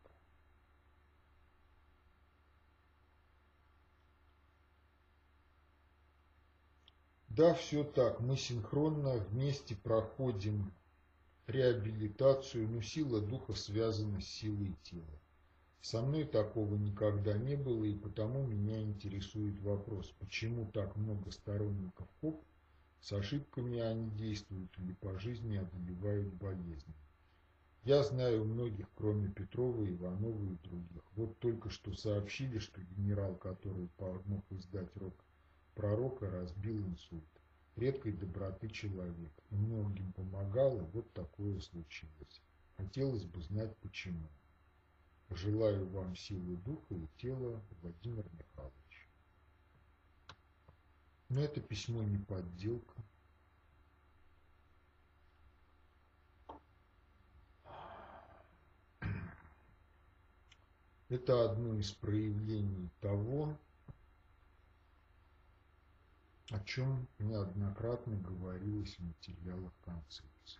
Да, 7.35 7.53
все 7.53 7.85
так. 7.85 8.19
Мы 8.19 8.35
синхронно 8.35 9.15
вместе 9.15 9.73
проходим 9.73 10.73
реабилитацию, 11.47 12.67
но 12.67 12.81
сила 12.81 13.21
духа 13.21 13.53
связана 13.53 14.19
с 14.19 14.25
силой 14.25 14.75
тела. 14.83 15.19
Со 15.79 16.01
мной 16.01 16.25
такого 16.25 16.75
никогда 16.75 17.37
не 17.37 17.55
было, 17.55 17.85
и 17.85 17.95
потому 17.95 18.45
меня 18.45 18.81
интересует 18.81 19.57
вопрос, 19.61 20.13
почему 20.19 20.69
так 20.73 20.97
много 20.97 21.31
сторонников 21.31 22.09
КОП, 22.19 22.43
с 22.99 23.13
ошибками 23.13 23.79
они 23.79 24.09
действуют 24.11 24.77
или 24.79 24.91
по 24.95 25.17
жизни 25.17 25.55
одолевают 25.55 26.33
болезни. 26.33 26.93
Я 27.85 28.03
знаю 28.03 28.43
многих, 28.43 28.87
кроме 28.95 29.29
Петрова, 29.29 29.89
Иванова 29.89 30.43
и 30.43 30.67
других. 30.67 31.03
Вот 31.15 31.39
только 31.39 31.69
что 31.69 31.93
сообщили, 31.93 32.59
что 32.59 32.81
генерал, 32.81 33.35
который 33.35 33.87
помог 33.97 34.43
издать 34.51 34.93
рок 34.97 35.15
пророка 35.75 36.29
разбил 36.29 36.77
инсульт. 36.87 37.23
Редкой 37.75 38.13
доброты 38.13 38.69
человек. 38.69 39.31
И 39.49 39.55
многим 39.55 40.11
помогал, 40.13 40.79
и 40.79 40.85
вот 40.91 41.11
такое 41.13 41.59
случилось. 41.59 42.41
Хотелось 42.77 43.23
бы 43.23 43.41
знать 43.41 43.75
почему. 43.77 44.27
Желаю 45.29 45.87
вам 45.87 46.15
силы 46.15 46.57
духа 46.57 46.93
и 46.93 47.07
тела, 47.17 47.61
Владимир 47.81 48.25
Михайлович. 48.33 49.09
Но 51.29 51.41
это 51.41 51.61
письмо 51.61 52.03
не 52.03 52.17
подделка. 52.17 53.01
Это 61.07 61.43
одно 61.49 61.75
из 61.75 61.91
проявлений 61.91 62.89
того, 63.01 63.57
о 66.51 66.59
чем 66.65 67.07
неоднократно 67.19 68.17
говорилось 68.17 68.93
в 68.97 69.03
материалах 69.03 69.71
концепции. 69.85 70.59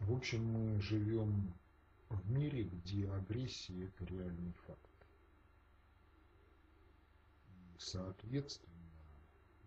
В 0.00 0.12
общем, 0.12 0.44
мы 0.44 0.80
живем 0.82 1.54
в 2.10 2.30
мире, 2.30 2.64
где 2.64 3.10
агрессия– 3.10 3.86
это 3.86 4.04
реальный 4.04 4.52
факт. 4.66 4.80
И, 7.48 7.78
соответственно, 7.78 8.92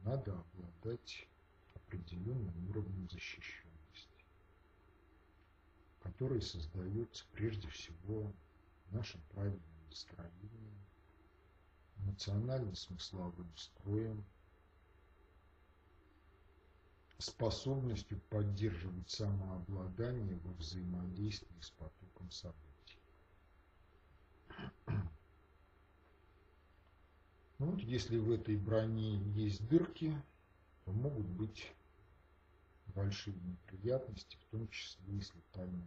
надо 0.04 0.40
обладать 0.40 1.28
определенным 1.74 2.70
уровнем 2.70 3.10
защищенности, 3.10 4.26
который 6.04 6.42
создается 6.44 7.26
прежде 7.34 7.68
всего 7.70 8.32
нашим 8.92 9.22
правильным 9.32 9.64
настроением, 9.90 10.89
эмоционально-смысловым 12.00 13.56
строем, 13.56 14.26
способностью 17.18 18.20
поддерживать 18.30 19.10
самообладание 19.10 20.38
во 20.38 20.54
взаимодействии 20.54 21.60
с 21.60 21.72
потоком 21.72 22.32
событий. 22.32 23.00
Ну, 27.58 27.72
вот 27.72 27.82
если 27.82 28.18
в 28.18 28.32
этой 28.32 28.56
броне 28.56 29.18
есть 29.34 29.68
дырки, 29.68 30.16
то 30.86 30.94
могут 30.94 31.28
быть 31.28 31.74
большие 32.88 33.36
неприятности, 33.36 34.38
в 34.38 34.46
том 34.46 34.70
числе 34.70 35.18
и 35.18 35.22
с 35.22 35.34
летальным 35.36 35.86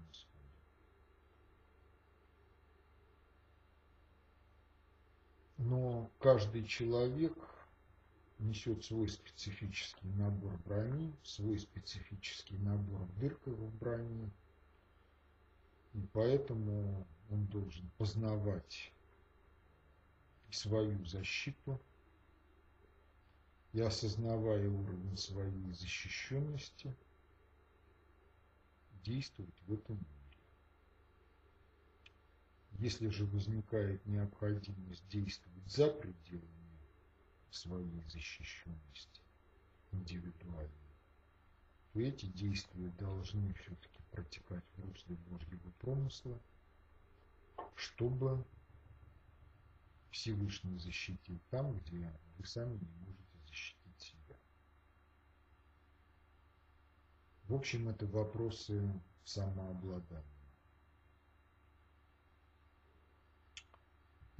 Но 5.64 6.10
каждый 6.18 6.66
человек 6.66 7.36
несет 8.40 8.84
свой 8.84 9.08
специфический 9.08 10.08
набор 10.08 10.58
брони, 10.64 11.14
свой 11.22 11.58
специфический 11.58 12.58
набор 12.58 13.06
дырков 13.20 13.54
в 13.54 13.78
броне, 13.78 14.28
и 15.94 16.00
поэтому 16.12 17.06
он 17.30 17.46
должен 17.46 17.88
познавать 17.96 18.92
свою 20.50 21.04
защиту 21.04 21.80
и 23.72 23.80
осознавая 23.80 24.68
уровень 24.68 25.16
своей 25.16 25.72
защищенности, 25.74 26.94
действовать 29.04 29.62
в 29.66 29.74
этом. 29.74 30.04
Если 32.78 33.08
же 33.08 33.26
возникает 33.26 34.04
необходимость 34.06 35.06
действовать 35.08 35.66
за 35.70 35.88
пределами 35.88 36.78
своей 37.50 38.02
защищенности 38.08 39.20
индивидуально, 39.92 40.70
то 41.92 42.00
эти 42.00 42.26
действия 42.26 42.88
должны 42.98 43.52
все-таки 43.54 44.02
протекать 44.10 44.64
в 44.76 44.84
русле 44.84 45.16
Божьего 45.16 45.70
промысла, 45.78 46.40
чтобы 47.76 48.44
Всевышний 50.10 50.78
защитил 50.78 51.38
там, 51.50 51.78
где 51.78 52.12
вы 52.38 52.46
сами 52.46 52.76
не 52.78 52.90
можете 53.04 53.38
защитить 53.46 54.00
себя. 54.00 54.36
В 57.44 57.54
общем, 57.54 57.88
это 57.88 58.06
вопросы 58.06 58.82
самообладания. 59.24 60.31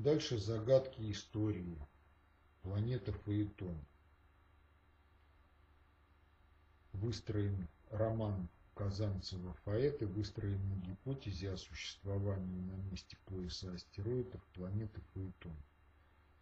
Дальше 0.03 0.37
загадки 0.37 1.13
истории. 1.13 1.79
Планета 2.63 3.13
Фаэтон. 3.13 3.79
Выстроен 6.93 7.69
роман 7.89 8.49
Казанцева 8.75 9.55
Фаэта, 9.65 10.09
выстроен 10.09 10.61
на 10.71 10.75
гипотезе 10.75 11.53
о 11.53 11.57
существовании 11.57 12.63
на 12.63 12.75
месте 12.91 13.17
пояса 13.27 13.73
астероидов 13.75 14.43
планеты 14.55 15.01
Фаэтон. 15.15 15.55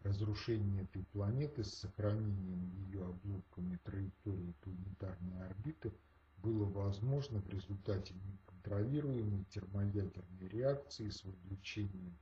Разрушение 0.04 0.84
этой 0.84 1.04
планеты 1.12 1.62
с 1.62 1.74
сохранением 1.74 2.66
ее 2.86 3.04
обломками 3.04 3.78
траектории 3.84 4.54
планетарной 4.62 5.48
орбиты 5.48 5.92
было 6.38 6.64
возможно 6.64 7.42
в 7.42 7.48
результате 7.50 8.14
неконтролируемой 8.14 9.44
термоядерной 9.50 10.48
реакции 10.48 11.11
с 11.11 11.22
вовлечением 11.24 12.16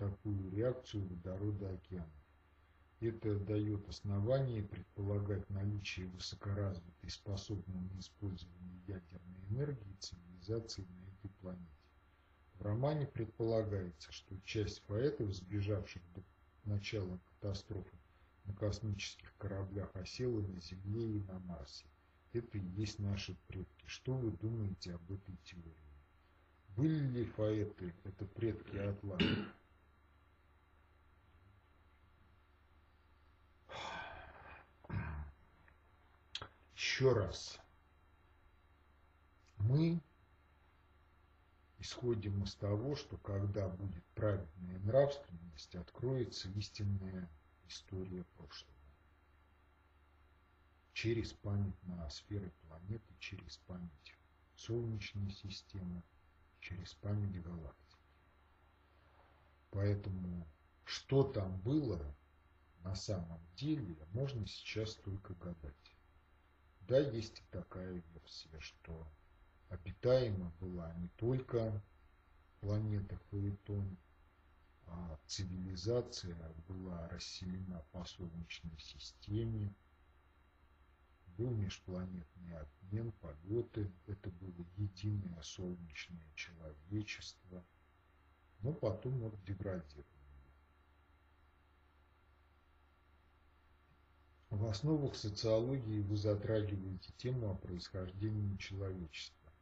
такую 0.00 0.50
реакцию 0.50 1.06
водорода 1.06 1.74
океана. 1.74 2.10
Это 3.00 3.38
дает 3.38 3.86
основание 3.88 4.62
предполагать 4.62 5.48
наличие 5.50 6.06
высокоразвитой, 6.06 7.10
способной 7.10 7.80
на 7.80 8.00
использование 8.00 8.80
ядерной 8.86 9.40
энергии 9.50 9.96
цивилизации 9.98 10.82
на 10.82 11.08
этой 11.08 11.30
планете. 11.40 11.80
В 12.54 12.62
романе 12.62 13.06
предполагается, 13.06 14.10
что 14.10 14.38
часть 14.40 14.82
поэтов, 14.84 15.34
сбежавших 15.34 16.02
до 16.14 16.22
начала 16.64 17.18
катастрофы 17.28 17.96
на 18.44 18.54
космических 18.54 19.34
кораблях, 19.36 19.90
осела 19.94 20.40
на 20.40 20.60
Земле 20.60 21.18
и 21.18 21.22
на 21.24 21.38
Марсе. 21.40 21.86
Это 22.32 22.58
и 22.58 22.66
есть 22.76 22.98
наши 22.98 23.36
предки. 23.48 23.84
Что 23.86 24.14
вы 24.14 24.30
думаете 24.30 24.94
об 24.94 25.10
этой 25.10 25.36
теории? 25.44 25.74
Были 26.76 27.00
ли 27.08 27.24
фаэты, 27.24 27.94
это 28.04 28.24
предки 28.24 28.76
Атланта? 28.76 29.52
Еще 36.90 37.12
раз. 37.12 37.56
Мы 39.58 40.02
исходим 41.78 42.42
из 42.42 42.56
того, 42.56 42.96
что 42.96 43.16
когда 43.18 43.68
будет 43.68 44.04
праведная 44.16 44.80
нравственность, 44.80 45.72
откроется 45.76 46.48
истинная 46.50 47.30
история 47.68 48.24
прошлого. 48.36 48.74
Через 50.92 51.32
память 51.32 51.80
на 51.84 52.10
сферы 52.10 52.52
планеты, 52.62 53.14
через 53.20 53.58
память 53.68 54.16
Солнечной 54.56 55.30
системы, 55.30 56.02
через 56.58 56.94
память 56.94 57.40
галактики. 57.40 58.04
Поэтому 59.70 60.44
что 60.84 61.22
там 61.22 61.56
было 61.60 62.16
на 62.80 62.96
самом 62.96 63.40
деле, 63.54 63.96
можно 64.12 64.44
сейчас 64.48 64.96
только 64.96 65.34
гадать. 65.34 65.89
Да, 66.90 66.98
есть 66.98 67.40
такая 67.52 68.02
версия, 68.14 68.58
что 68.58 69.06
обитаема 69.68 70.52
была 70.58 70.92
не 70.94 71.06
только 71.10 71.80
планета 72.58 73.16
Фаэтон, 73.30 73.96
а 74.88 75.16
цивилизация 75.24 76.36
была 76.66 77.08
расселена 77.10 77.80
по 77.92 78.04
Солнечной 78.04 78.76
системе, 78.80 79.72
был 81.38 81.52
межпланетный 81.52 82.58
обмен, 82.58 83.12
полеты, 83.20 83.88
это 84.08 84.28
было 84.28 84.66
единое 84.76 85.40
солнечное 85.42 86.32
человечество, 86.34 87.64
но 88.62 88.72
потом 88.72 89.22
он 89.22 89.38
деградировал. 89.46 90.19
В 94.50 94.66
основах 94.66 95.14
социологии 95.14 96.00
вы 96.00 96.16
затрагиваете 96.16 97.12
тему 97.18 97.52
о 97.52 97.54
происхождении 97.54 98.56
человечества. 98.56 99.52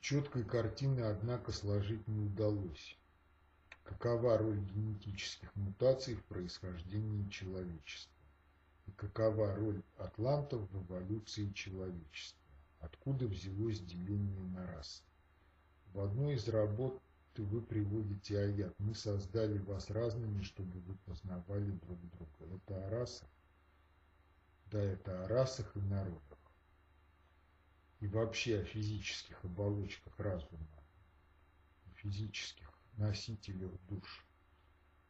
Четкой 0.00 0.44
картины, 0.44 1.00
однако, 1.00 1.50
сложить 1.50 2.06
не 2.06 2.20
удалось. 2.20 2.96
Какова 3.82 4.38
роль 4.38 4.60
генетических 4.60 5.52
мутаций 5.56 6.14
в 6.14 6.24
происхождении 6.26 7.28
человечества? 7.30 8.14
И 8.86 8.92
какова 8.92 9.56
роль 9.56 9.82
атлантов 9.96 10.70
в 10.70 10.84
эволюции 10.84 11.50
человечества? 11.50 12.40
Откуда 12.78 13.26
взялось 13.26 13.80
деление 13.80 14.44
на 14.50 14.64
расы? 14.68 15.02
В 15.92 15.98
одной 15.98 16.36
из 16.36 16.46
работ 16.46 17.02
вы 17.36 17.60
приводите 17.60 18.38
аят. 18.38 18.72
Мы 18.78 18.94
создали 18.94 19.58
вас 19.58 19.90
разными, 19.90 20.42
чтобы 20.42 20.78
вы 20.78 20.94
познавали 21.06 21.72
друг 21.72 21.98
друга. 22.12 22.56
Это 22.68 22.86
о 22.86 22.90
расах 22.90 23.28
да, 24.74 24.82
это 24.82 25.24
о 25.24 25.28
расах 25.28 25.76
и 25.76 25.80
народах. 25.82 26.38
И 28.00 28.08
вообще 28.08 28.58
о 28.58 28.64
физических 28.64 29.42
оболочках 29.44 30.18
разума, 30.18 30.66
физических 31.94 32.68
носителях 32.96 33.70
душ. 33.88 34.26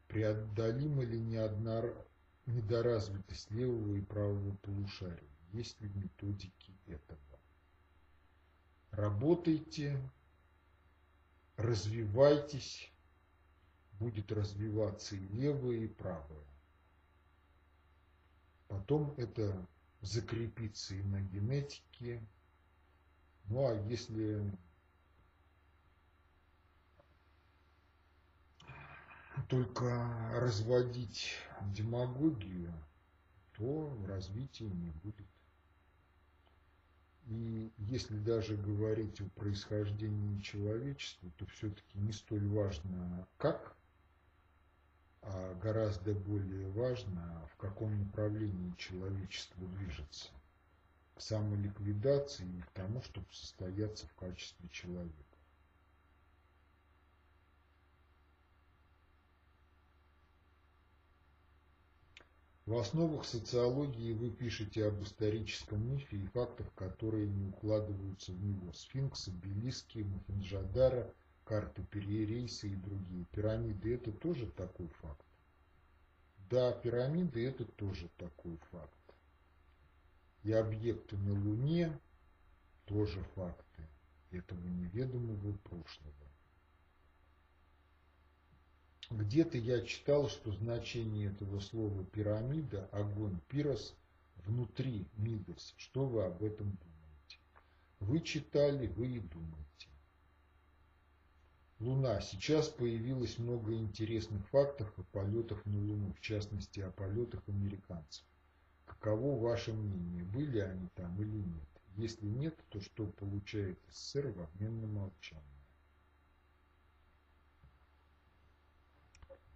Преодолима 0.07 1.03
ли 1.03 1.19
не 1.19 1.37
одна 1.37 1.83
недоразвитость 2.45 3.51
левого 3.51 3.95
и 3.95 4.03
правого 4.03 4.55
полушария? 4.57 5.31
Есть 5.53 5.81
ли 5.81 5.89
методики 5.89 6.77
этого? 6.87 7.19
Работайте, 8.91 9.99
развивайтесь, 11.57 12.93
будет 13.93 14.31
развиваться 14.31 15.17
и 15.17 15.27
левое, 15.29 15.79
и 15.79 15.89
правое. 15.89 16.45
Потом 18.69 19.15
это 19.17 19.67
закрепится 20.01 20.95
и 20.95 21.03
на 21.03 21.21
генетике. 21.21 22.27
Ну 23.47 23.67
а 23.67 23.75
если 23.89 24.53
только 29.49 30.31
разводить 30.35 31.35
демагогию, 31.75 32.73
то 33.53 33.97
развития 34.07 34.69
не 34.69 34.91
будет. 34.91 35.27
И 37.27 37.73
если 37.79 38.19
даже 38.19 38.57
говорить 38.57 39.21
о 39.21 39.29
происхождении 39.31 40.41
человечества, 40.41 41.31
то 41.39 41.47
все-таки 41.47 41.99
не 41.99 42.13
столь 42.13 42.47
важно 42.49 43.27
как, 43.39 43.77
а 45.27 45.55
гораздо 45.55 46.13
более 46.15 46.69
важно, 46.71 47.49
в 47.53 47.57
каком 47.57 47.99
направлении 47.99 48.75
человечество 48.77 49.67
движется. 49.69 50.29
К 51.15 51.21
самоликвидации 51.21 52.47
и 52.47 52.61
к 52.61 52.71
тому, 52.71 53.01
чтобы 53.03 53.27
состояться 53.33 54.07
в 54.07 54.15
качестве 54.15 54.69
человека. 54.69 55.25
В 62.67 62.79
основах 62.79 63.27
социологии 63.27 64.15
вы 64.15 64.31
пишете 64.31 64.87
об 64.87 65.03
историческом 65.03 65.87
мифе 65.87 66.17
и 66.17 66.27
фактах, 66.29 66.67
которые 66.75 67.29
не 67.29 67.49
укладываются 67.49 68.33
в 68.33 68.43
него. 68.43 68.73
Сфинкс, 68.73 69.29
обелиски, 69.29 69.99
Мухинджадара, 69.99 71.13
карты 71.45 71.83
Перерейса 71.85 72.67
и 72.67 72.75
другие. 72.75 73.25
Пирамиды– 73.27 73.95
это 73.97 74.13
тоже 74.13 74.47
такой 74.47 74.89
факт? 75.03 75.27
Да, 76.51 76.73
пирамиды– 76.73 77.47
это 77.47 77.65
тоже 77.65 78.09
такой 78.17 78.57
факт. 78.71 78.91
И 80.43 80.53
объекты 80.53 81.17
на 81.17 81.33
Луне– 81.33 81.99
тоже 82.87 83.23
факты 83.35 83.83
этого 84.31 84.61
неведомого 84.67 85.53
прошлого. 85.59 86.15
Где-то 89.11 89.59
я 89.59 89.83
читал, 89.83 90.29
что 90.29 90.53
значение 90.53 91.31
этого 91.31 91.61
слова 91.61 92.05
пирамида, 92.05 92.89
огонь, 92.91 93.39
пирос 93.49 93.95
внутри 94.47 95.07
мидос. 95.17 95.75
Что 95.77 96.07
вы 96.07 96.25
об 96.25 96.43
этом 96.43 96.71
думаете? 96.71 97.39
Вы 98.01 98.21
читали, 98.21 98.87
вы 98.87 99.09
и 99.09 99.21
думаете. 99.21 99.89
Луна. 101.81 102.21
Сейчас 102.21 102.69
появилось 102.69 103.39
много 103.39 103.75
интересных 103.75 104.47
фактов 104.49 104.93
о 104.97 105.03
полетах 105.03 105.65
на 105.67 105.79
Луну, 105.79 106.13
в 106.13 106.21
частности 106.21 106.81
о 106.81 106.91
полетах 106.91 107.43
американцев. 107.49 108.25
Каково 108.87 109.41
ваше 109.41 109.73
мнение, 109.73 110.25
были 110.25 110.59
они 110.61 110.89
там 110.95 111.21
или 111.21 111.37
нет? 111.37 111.69
Если 111.97 112.27
нет, 112.27 112.57
то 112.71 112.81
что 112.81 113.07
получает 113.07 113.79
СССР 113.91 114.29
в 114.29 114.43
обмен 114.43 114.81
на 114.81 114.87
молчание? 114.87 115.43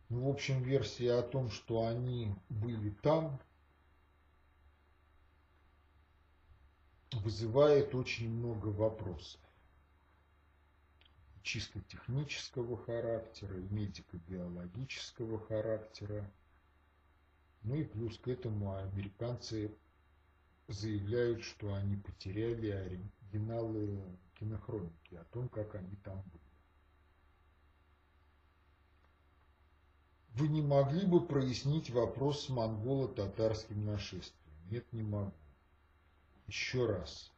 Ну, 0.09 0.27
в 0.27 0.29
общем, 0.31 0.63
версия 0.63 1.15
о 1.15 1.23
том, 1.23 1.51
что 1.51 1.87
они 1.87 2.35
были 2.49 2.91
там, 3.03 3.39
вызывает 7.13 7.95
очень 7.95 8.31
много 8.31 8.69
вопросов. 8.69 9.41
Чисто 11.49 11.81
технического 11.81 12.77
характера, 12.77 13.55
медико-биологического 13.71 15.41
характера. 15.47 16.31
Ну 17.63 17.75
и 17.75 17.85
плюс 17.85 18.19
к 18.19 18.29
этому 18.29 18.77
американцы 18.77 19.75
заявляют, 20.67 21.43
что 21.43 21.73
они 21.73 21.97
потеряли 21.97 22.69
оригиналы 22.69 23.99
кинохроники 24.39 25.15
о 25.15 25.25
том, 25.25 25.49
как 25.49 25.75
они 25.75 25.97
там 26.05 26.21
были. 26.21 26.45
Вы 30.35 30.49
не 30.49 30.61
могли 30.61 31.07
бы 31.07 31.27
прояснить 31.27 31.89
вопрос 31.89 32.45
с 32.45 32.49
монголо-татарским 32.51 33.87
нашествием? 33.87 34.69
Нет, 34.71 34.93
не 34.93 35.03
могу. 35.03 35.33
Еще 36.47 36.85
раз. 36.85 37.33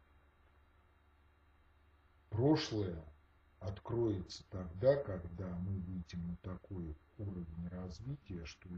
Прошлое 2.30 3.04
откроется 3.60 4.44
тогда, 4.50 4.96
когда 4.96 5.46
мы 5.58 5.78
выйдем 5.80 6.26
на 6.28 6.36
такой 6.36 6.96
уровень 7.18 7.68
развития, 7.68 8.44
что 8.46 8.68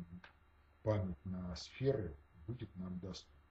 память 0.82 1.24
на 1.24 1.54
сферы 1.56 2.14
будет 2.46 2.74
нам 2.76 2.98
доступна. 2.98 3.42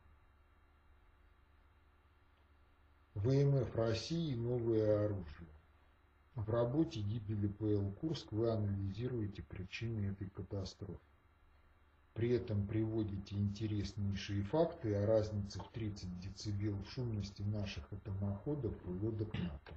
ВМФ 3.15 3.75
России 3.75 4.35
новое 4.35 5.05
оружие. 5.05 5.49
В 6.35 6.49
работе 6.49 7.01
гибели 7.01 7.47
ПЛ 7.47 7.91
Курск 7.99 8.31
вы 8.31 8.49
анализируете 8.49 9.43
причины 9.43 10.11
этой 10.11 10.29
катастрофы. 10.29 10.99
При 12.13 12.31
этом 12.31 12.67
приводите 12.67 13.35
интереснейшие 13.35 14.43
факты 14.43 14.95
о 14.95 15.05
разнице 15.05 15.59
в 15.59 15.69
30 15.71 16.19
дБ 16.19 16.87
шумности 16.89 17.41
наших 17.41 17.91
атомоходов 17.91 18.73
и 18.85 18.89
лодок 18.89 19.33
НАТО. 19.33 19.73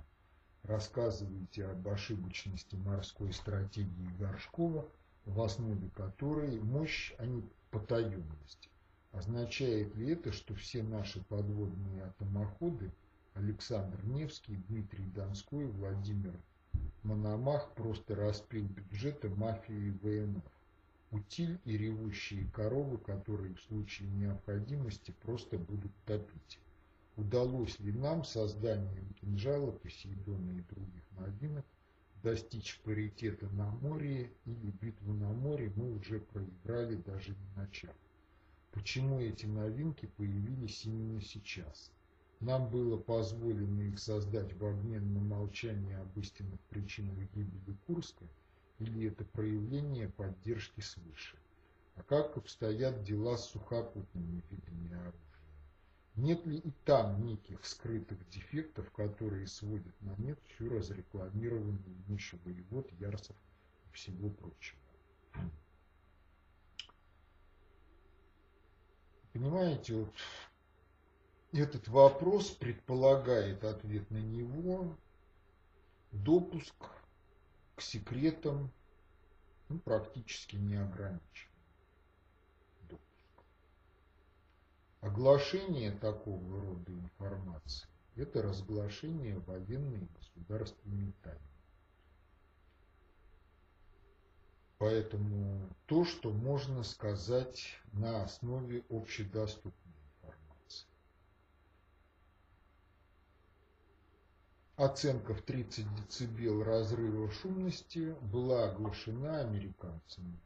Рассказываете 0.65 1.67
об 1.67 1.87
ошибочности 1.89 2.75
морской 2.77 3.33
стратегии 3.33 4.17
Горшкова, 4.19 4.87
в 5.25 5.41
основе 5.41 5.89
которой 5.91 6.61
мощь, 6.61 7.15
а 7.19 7.27
не 7.27 7.43
потаенность. 7.71 8.69
Означает 9.13 9.95
ли 9.95 10.11
это, 10.13 10.33
что 10.33 10.55
все 10.55 10.83
наши 10.83 11.23
подводные 11.25 12.05
атомоходы– 12.05 12.91
Александр 13.35 13.99
Невский, 14.05 14.57
Дмитрий 14.69 15.07
Донской, 15.07 15.67
Владимир 15.67 16.39
Мономах 17.03 17.73
просто 17.73 18.15
распил 18.15 18.65
бюджеты 18.65 19.29
мафии 19.29 19.91
ВНФ. 20.03 20.45
Утиль 21.11 21.61
и 21.65 21.77
ревущие 21.77 22.49
коровы, 22.53 22.99
которые 22.99 23.55
в 23.55 23.61
случае 23.63 24.09
необходимости 24.11 25.13
просто 25.23 25.59
будут 25.59 25.91
топить. 26.07 26.61
Удалось 27.17 27.79
ли 27.79 27.93
нам 27.93 28.25
созданием 28.25 29.15
кинжала, 29.21 29.71
Посейдона 29.71 30.51
и 30.59 30.63
других 30.63 31.05
новинок 31.13 31.65
достичь 32.25 32.81
паритета 32.83 33.49
на 33.51 33.71
море 33.71 34.33
или 34.47 34.71
битву 34.81 35.13
на 35.13 35.29
море 35.29 35.73
мы 35.77 35.93
уже 35.93 36.19
проиграли 36.19 36.97
даже 36.97 37.31
не 37.31 37.49
начав. 37.57 37.95
Почему 38.73 39.21
эти 39.21 39.47
новинки 39.47 40.07
появились 40.17 40.85
именно 40.87 41.21
сейчас? 41.21 41.93
Нам 42.41 42.69
было 42.69 42.97
позволено 42.97 43.83
их 43.83 44.01
создать 44.01 44.53
в 44.55 44.65
обмен 44.65 45.15
на 45.15 45.21
молчание 45.21 45.99
об 45.99 46.19
истинных 46.19 46.59
причинах 46.63 47.17
гибели 47.33 47.77
Курска, 47.87 48.25
или 48.81 49.07
это 49.07 49.25
проявление 49.25 50.09
поддержки 50.09 50.81
свыше? 50.81 51.37
А 51.95 52.03
как 52.03 52.37
обстоят 52.37 53.05
дела 53.05 53.37
с 53.37 53.51
сухопутными 53.51 54.43
видами? 54.51 55.24
Нет 56.17 56.47
ли 56.47 56.59
и 56.59 56.71
там 56.85 57.27
неких 57.27 57.65
скрытых 57.65 58.29
дефектов, 58.29 58.91
которые 58.93 59.49
сводят 59.49 60.01
на 60.01 60.15
нет 60.17 60.39
всю 60.49 60.69
разрекламированную 60.69 62.05
мощь 62.07 62.35
воевод, 62.45 62.91
ярсов 63.01 63.37
и 63.87 63.93
всего 63.95 64.31
прочего? 64.31 64.79
Понимаете, 69.33 69.95
вот 69.95 70.15
этот 71.51 71.89
вопрос 71.89 72.51
предполагает 72.51 73.65
ответ 73.65 74.09
на 74.13 74.19
него, 74.19 74.97
допуск 76.13 76.75
к 77.75 77.81
секретам 77.81 78.71
ну, 79.69 79.81
практически 79.81 80.55
не 80.55 80.77
ограничен. 80.77 81.49
Допуск. 82.83 83.45
Оглашение 85.05 85.91
такого 85.91 86.63
рода 86.63 86.91
информации– 86.91 87.87
это 88.17 88.41
разглашение 88.41 89.39
военной 89.41 90.09
государственной 90.17 91.13
тайны. 91.23 91.41
Поэтому 94.79 95.69
то, 95.85 96.07
что 96.07 96.31
можно 96.31 96.83
сказать 96.85 97.67
на 97.93 98.23
основе 98.25 98.83
общедоступной 98.89 99.75
Оценка 104.77 105.35
в 105.35 105.43
30 105.43 105.85
дБ 105.87 106.65
разрыва 106.65 107.31
шумности 107.31 108.17
была 108.33 108.71
оглашена 108.71 109.41
американцами. 109.41 110.41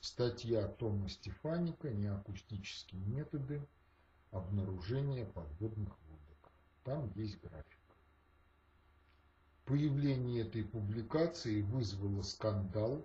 Статья 0.00 0.68
Тома 0.68 1.08
Стефаника 1.08 1.90
«Неакустические 1.90 3.02
методы 3.02 3.66
обнаружения 4.30 5.24
подводных 5.26 5.96
лодок». 6.08 6.52
Там 6.84 7.10
есть 7.14 7.40
график. 7.40 7.78
Появление 9.66 10.42
этой 10.42 10.62
публикации 10.62 11.60
вызвало 11.62 12.22
скандал. 12.22 13.04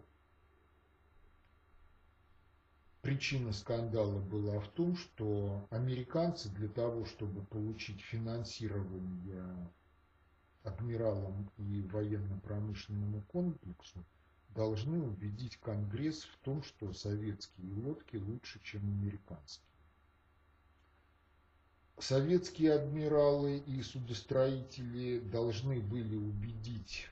Причина 3.01 3.51
скандала 3.51 4.19
была 4.19 4.59
в 4.59 4.67
том, 4.69 4.95
что 4.95 5.67
американцы 5.71 6.49
для 6.49 6.67
того, 6.67 7.05
чтобы 7.05 7.43
получить 7.45 7.99
финансирование 8.01 9.71
адмиралам 10.63 11.49
и 11.57 11.81
военно-промышленному 11.81 13.23
комплексу 13.23 14.05
должны 14.49 15.01
убедить 15.01 15.57
Конгресс 15.57 16.23
в 16.25 16.37
том, 16.43 16.61
что 16.61 16.93
советские 16.93 17.73
лодки 17.73 18.17
лучше, 18.17 18.61
чем 18.63 18.83
американские. 18.83 19.70
Советские 22.01 22.73
адмиралы 22.73 23.59
и 23.59 23.83
судостроители 23.83 25.19
должны 25.19 25.79
были 25.79 26.15
убедить 26.15 27.07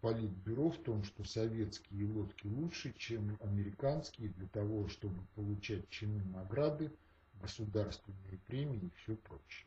Политбюро 0.00 0.70
в 0.70 0.78
том, 0.78 1.02
что 1.02 1.24
советские 1.24 2.06
лодки 2.06 2.46
лучше, 2.46 2.94
чем 2.96 3.36
американские, 3.42 4.28
для 4.28 4.46
того, 4.46 4.86
чтобы 4.88 5.20
получать 5.34 5.88
чины 5.90 6.22
награды, 6.26 6.92
государственные 7.42 8.38
премии 8.46 8.78
и 8.78 8.90
все 9.02 9.16
прочее. 9.16 9.66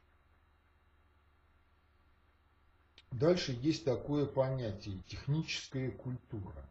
Дальше 3.11 3.51
есть 3.61 3.83
такое 3.83 4.25
понятие 4.25 4.99
техническая 5.05 5.91
культура. 5.91 6.65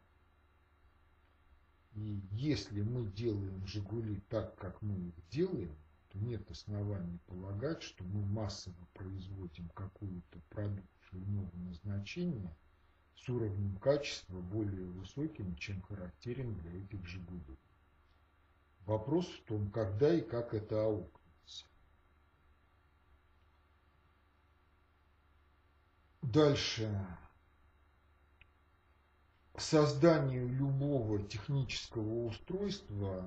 И 1.96 2.22
если 2.32 2.80
мы 2.80 3.04
делаем 3.12 3.66
«Жигули» 3.66 4.22
так, 4.30 4.56
как 4.56 4.80
мы 4.80 4.96
их 5.08 5.14
делаем, 5.30 5.76
то 6.10 6.18
нет 6.18 6.50
оснований 6.50 7.18
полагать, 7.26 7.82
что 7.82 8.04
мы 8.04 8.24
массово 8.24 8.86
производим 8.94 9.68
какую-то 9.70 10.40
продукцию 10.50 11.26
нового 11.26 11.56
назначения 11.56 12.56
с 13.14 13.28
уровнем 13.28 13.76
качества 13.76 14.40
более 14.40 14.86
высоким, 14.86 15.54
чем 15.56 15.80
характерен 15.82 16.54
для 16.54 16.72
этих 16.82 17.06
«Жигулей». 17.06 17.58
Вопрос 18.86 19.26
в 19.26 19.44
том, 19.44 19.70
когда 19.70 20.12
и 20.12 20.20
как 20.20 20.52
это 20.52 20.84
аукнется. 20.84 21.66
Дальше. 26.22 27.06
Созданию 29.56 30.48
любого 30.48 31.22
технического 31.22 32.24
устройства 32.24 33.24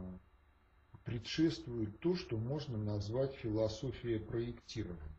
предшествует 1.03 1.99
то, 1.99 2.15
что 2.15 2.37
можно 2.37 2.77
назвать 2.77 3.33
философией 3.35 4.19
проектирования. 4.19 5.13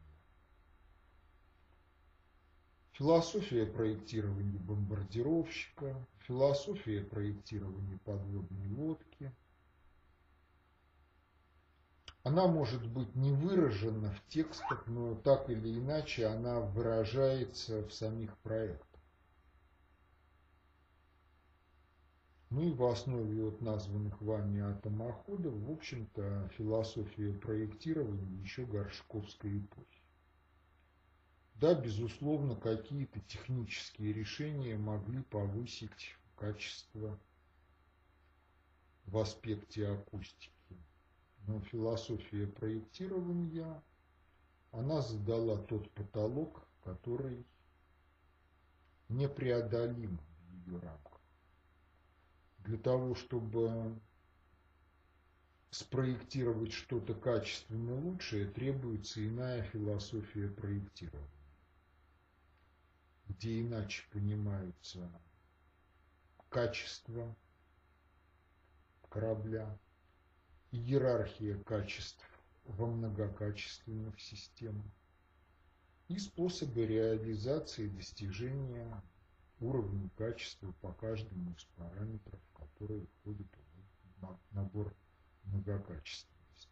Философия 2.93 3.66
проектирования 3.66 4.59
бомбардировщика, 4.59 5.97
философия 6.20 7.03
проектирования 7.03 7.99
подводной 8.05 8.68
лодки. 8.68 9.32
Она 12.22 12.47
может 12.47 12.87
быть 12.87 13.14
не 13.16 13.32
выражена 13.32 14.12
в 14.12 14.26
текстах, 14.28 14.87
но 14.87 15.16
так 15.16 15.51
или 15.51 15.76
иначе 15.78 16.26
она 16.26 16.61
выражается 16.61 17.87
в 17.87 17.93
самих 17.93 18.39
проектах. 18.39 18.93
Ну 22.55 22.68
и 22.68 22.72
в 22.72 22.84
основе 22.84 23.42
вот 23.42 23.61
названных 23.62 24.22
вами 24.22 24.61
атомоходов, 24.61 25.55
в 25.55 25.72
общем-то, 25.72 26.48
философия 26.57 27.32
проектирования 27.32 28.40
еще 28.42 28.64
горшковской 28.64 29.59
эпохи. 29.59 30.02
Да, 31.57 31.74
безусловно, 31.74 32.55
какие-то 32.55 33.18
технические 33.22 34.12
решения 34.12 34.76
могли 34.76 35.24
повысить 35.24 36.14
качество 36.36 37.18
в 39.07 39.18
аспекте 39.18 39.88
акустики. 39.88 40.78
Но 41.48 41.61
философия 41.61 42.46
проектирования, 42.46 43.82
она 44.70 45.02
задала 45.02 45.57
тот 45.57 45.90
потолок, 45.90 46.68
который 46.84 47.44
непреодолим 49.09 50.20
в 50.46 50.68
ее 50.68 50.78
рамках 50.78 51.13
для 52.64 52.78
того, 52.78 53.14
чтобы 53.14 53.98
спроектировать 55.70 56.72
что-то 56.72 57.14
качественно 57.14 57.94
лучшее, 57.94 58.46
требуется 58.46 59.26
иная 59.26 59.62
философия 59.64 60.48
проектирования, 60.48 61.28
где 63.28 63.60
иначе 63.60 64.04
понимаются 64.12 65.10
качество 66.48 67.36
корабля, 69.10 69.78
иерархия 70.70 71.62
качеств 71.64 72.24
во 72.64 72.86
многокачественных 72.86 74.18
системах 74.20 74.86
и 76.08 76.18
способы 76.18 76.86
реализации 76.86 77.88
достижения 77.88 79.02
уровня 79.64 80.10
качества 80.16 80.72
по 80.80 80.92
каждому 80.92 81.52
из 81.52 81.64
параметров 81.76 82.40
которые 82.84 83.06
входят 83.20 83.46
в 84.20 84.54
набор 84.54 84.94
многокачественности. 85.44 86.68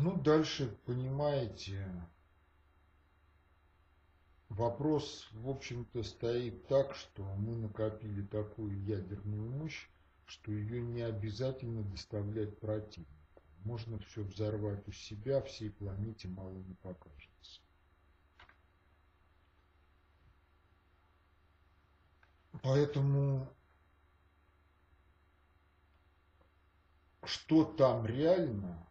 Ну, 0.00 0.16
дальше, 0.20 0.76
понимаете, 0.84 1.88
вопрос, 4.48 5.28
в 5.32 5.48
общем-то, 5.48 6.02
стоит 6.02 6.66
так, 6.66 6.94
что 6.94 7.22
мы 7.36 7.56
накопили 7.56 8.22
такую 8.26 8.82
ядерную 8.84 9.50
мощь, 9.50 9.88
что 10.26 10.50
ее 10.50 10.82
не 10.82 11.02
обязательно 11.02 11.82
доставлять 11.84 12.58
противнику. 12.58 13.12
Можно 13.64 13.98
все 14.00 14.22
взорвать 14.22 14.86
у 14.88 14.92
себя, 14.92 15.40
всей 15.42 15.70
планете 15.70 16.28
мало 16.28 16.58
не 16.58 16.74
покажется. 16.74 17.35
Поэтому 22.66 23.48
что 27.22 27.64
там 27.64 28.04
реально, 28.06 28.84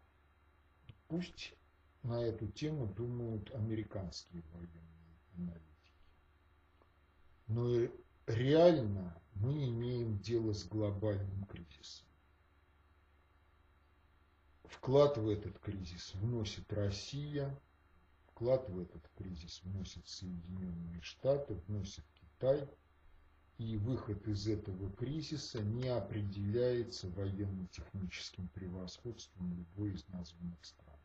пусть 1.10 1.54
на 2.02 2.22
эту 2.24 2.48
тему 2.48 2.88
думают 2.88 3.54
американские 3.54 4.44
военные 4.54 5.20
аналитики. 5.36 5.94
Но 7.48 7.92
реально 8.28 9.22
мы 9.34 9.68
имеем 9.68 10.20
дело 10.20 10.54
с 10.54 10.64
глобальным 10.64 11.44
кризисом. 11.44 12.08
Вклад 14.64 15.18
в 15.18 15.28
этот 15.28 15.60
кризис 15.60 16.14
вносит 16.14 16.72
Россия, 16.72 17.54
вклад 18.28 18.70
в 18.70 18.80
этот 18.80 19.06
кризис 19.18 19.62
вносят 19.64 20.08
Соединенные 20.08 21.02
Штаты, 21.02 21.56
вносит 21.68 22.06
Китай– 22.14 22.70
и 23.58 23.78
выход 23.78 24.28
из 24.28 24.48
этого 24.48 24.92
кризиса 24.92 25.62
не 25.62 25.88
определяется 25.88 27.10
военно-техническим 27.10 28.50
превосходством 28.50 29.54
любой 29.56 29.94
из 29.94 30.06
названных 30.10 30.64
стран. 30.64 30.96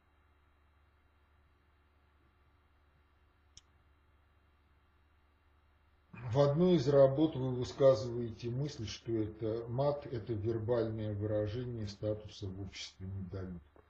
В 6.13 6.41
одной 6.41 6.77
из 6.77 6.89
работ 6.89 7.35
вы 7.35 7.51
высказываете 7.51 8.51
мысль, 8.51 8.87
что 8.87 9.13
это 9.13 9.67
мат– 9.69 10.07
это 10.13 10.33
вербальное 10.33 11.13
выражение 11.15 11.89
статуса 11.89 12.47
в 12.47 12.61
обществе 12.61 13.09
недолюбков, 13.09 13.85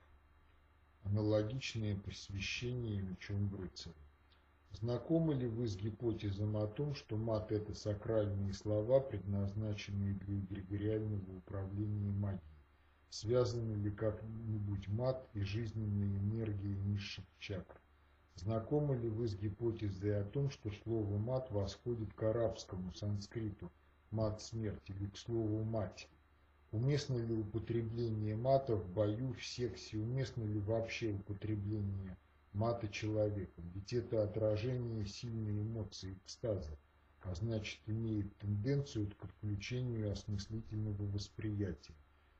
аналогичное 1.03 1.95
посвящение 1.97 3.01
мечом 3.01 3.55
рыцаря. 3.55 3.93
Знакомы 4.73 5.33
ли 5.35 5.47
вы 5.47 5.67
с 5.67 5.75
гипотезом 5.75 6.55
о 6.57 6.65
том, 6.65 6.95
что 6.95 7.17
мат– 7.17 7.51
это 7.53 7.73
сакральные 7.73 8.53
слова, 8.53 8.99
предназначенные 8.99 10.13
для 10.13 10.39
эгрегориального 10.39 11.37
управления 11.37 12.09
магией? 12.09 12.41
Связаны 13.09 13.73
ли 13.73 13.91
как-нибудь 13.91 14.87
мат 14.87 15.27
и 15.33 15.41
жизненные 15.41 16.17
энергии 16.17 16.75
низших 16.85 17.25
чакр? 17.37 17.81
Знакомы 18.35 18.97
ли 18.97 19.09
вы 19.09 19.27
с 19.27 19.35
гипотезой 19.35 20.21
о 20.21 20.23
том, 20.23 20.49
что 20.49 20.71
слово 20.71 21.17
«мат» 21.17 21.51
восходит 21.51 22.13
к 22.13 22.23
арабскому 22.23 22.93
санскриту 22.93 23.69
«мат 24.09 24.41
смерть» 24.41 24.89
или 24.89 25.07
к 25.07 25.17
слову 25.17 25.63
«мать»? 25.63 26.07
Уместно 26.71 27.17
ли 27.17 27.35
употребление 27.35 28.37
мата 28.37 28.77
в 28.77 28.89
бою, 28.89 29.33
в 29.33 29.45
сексе? 29.45 29.97
Уместно 29.97 30.43
ли 30.43 30.59
вообще 30.59 31.11
употребление 31.11 32.17
мата 32.53 32.87
человеком, 32.87 33.69
ведь 33.73 33.93
это 33.93 34.23
отражение 34.23 35.05
сильной 35.05 35.61
эмоции 35.61 36.17
экстаза, 36.23 36.77
а 37.21 37.33
значит 37.35 37.79
имеет 37.87 38.35
тенденцию 38.37 39.09
к 39.09 39.15
подключению 39.15 40.11
осмыслительного 40.11 41.03
восприятия 41.11 41.95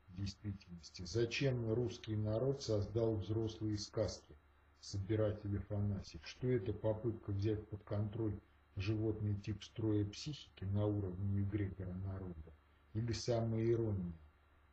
действительности. 0.10 1.04
Зачем 1.06 1.74
русский 1.74 2.16
народ 2.16 2.62
создал 2.62 3.16
взрослые 3.16 3.78
сказки 3.78 4.36
собиратель 4.80 5.58
Афанасьев? 5.58 6.26
Что 6.26 6.48
это 6.48 6.74
попытка 6.74 7.32
взять 7.32 7.68
под 7.70 7.84
контроль 7.84 8.40
животный 8.76 9.36
тип 9.36 9.64
строя 9.64 10.06
психики 10.06 10.66
на 10.66 10.86
уровне 10.86 11.42
эгрегора 11.42 11.94
народа? 11.94 12.54
Или 12.94 13.14
самая 13.14 13.66
ирония? 13.70 14.14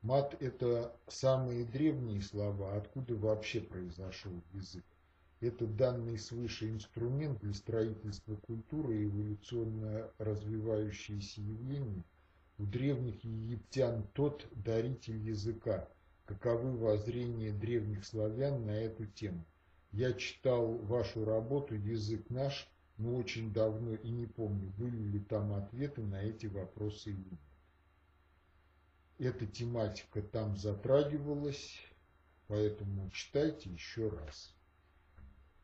Мат– 0.03 0.37
это 0.41 0.97
самые 1.09 1.65
древние 1.65 2.23
слова, 2.23 2.77
откуда 2.77 3.17
вообще 3.17 3.61
произошел 3.61 4.33
язык. 4.53 4.85
Это 5.41 5.69
данный 5.69 6.19
свыше 6.19 6.69
инструмент 6.69 7.39
для 7.41 7.55
строительства 7.55 8.35
культуры 8.35 8.99
и 8.99 9.05
эволюционно 9.05 10.11
развивающиеся 10.19 11.41
явления. 11.41 12.03
У 12.59 12.65
древних 12.65 13.23
египтян 13.23 14.05
тот 14.15 14.47
даритель 14.51 15.19
языка. 15.19 15.89
Каковы 16.25 16.77
воззрения 16.77 17.53
древних 17.53 18.05
славян 18.05 18.67
на 18.67 18.73
эту 18.73 19.07
тему? 19.07 19.45
Я 19.93 20.13
читал 20.13 20.77
вашу 20.79 21.25
работу 21.25 21.77
«Язык 21.77 22.29
наш», 22.31 22.69
но 22.99 23.15
очень 23.15 23.53
давно 23.53 23.95
и 23.95 24.11
не 24.11 24.27
помню, 24.27 24.71
были 24.77 24.97
ли 24.97 25.21
там 25.21 25.53
ответы 25.53 26.03
на 26.03 26.21
эти 26.21 26.47
вопросы 26.47 27.13
или. 27.13 27.39
Эта 29.19 29.47
тематика 29.47 30.21
там 30.21 30.57
затрагивалась, 30.57 31.79
поэтому 32.49 33.09
читайте 33.11 33.71
еще 33.71 34.09
раз. 34.09 34.58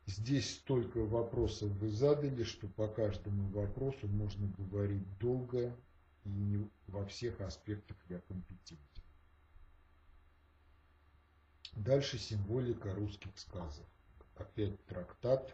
Здесь 0.07 0.55
столько 0.55 0.99
вопросов 1.03 1.71
вы 1.71 1.89
задали, 1.89 2.43
что 2.43 2.67
по 2.67 2.87
каждому 2.87 3.49
вопросу 3.49 4.07
можно 4.07 4.47
говорить 4.57 5.05
долго 5.17 5.75
и 6.25 6.29
не 6.29 6.69
во 6.87 7.05
всех 7.05 7.41
аспектах 7.41 7.97
я 8.09 8.19
компетентен. 8.21 8.77
Дальше 11.75 12.19
символика 12.19 12.93
русских 12.93 13.37
сказов. 13.37 13.85
Опять 14.37 14.83
трактат 14.85 15.53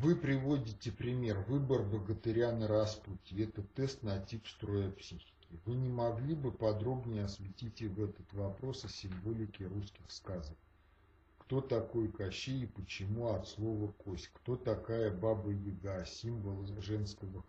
Вы 0.00 0.16
приводите 0.16 0.90
пример 0.90 1.38
«Выбор 1.46 1.82
богатыря 1.84 2.50
на 2.50 2.66
распутье». 2.66 3.44
Это 3.44 3.62
тест 3.62 4.02
на 4.02 4.18
тип 4.18 4.44
строя 4.48 4.90
психики. 4.90 5.60
Вы 5.64 5.76
не 5.76 5.88
могли 5.88 6.34
бы 6.34 6.50
подробнее 6.50 7.26
осветить 7.26 7.80
в 7.80 8.02
этот 8.02 8.32
вопрос 8.32 8.84
о 8.84 8.88
символике 8.88 9.66
русских 9.66 10.10
сказок? 10.10 10.56
Кто 11.38 11.60
такой 11.60 12.10
Кощей 12.10 12.64
и 12.64 12.66
почему 12.66 13.28
от 13.28 13.46
слова 13.46 13.92
«кость»? 14.04 14.30
Кто 14.34 14.56
такая 14.56 15.16
Баба 15.16 15.52
Яга, 15.52 16.04
символ 16.04 16.66
женского 16.80 17.44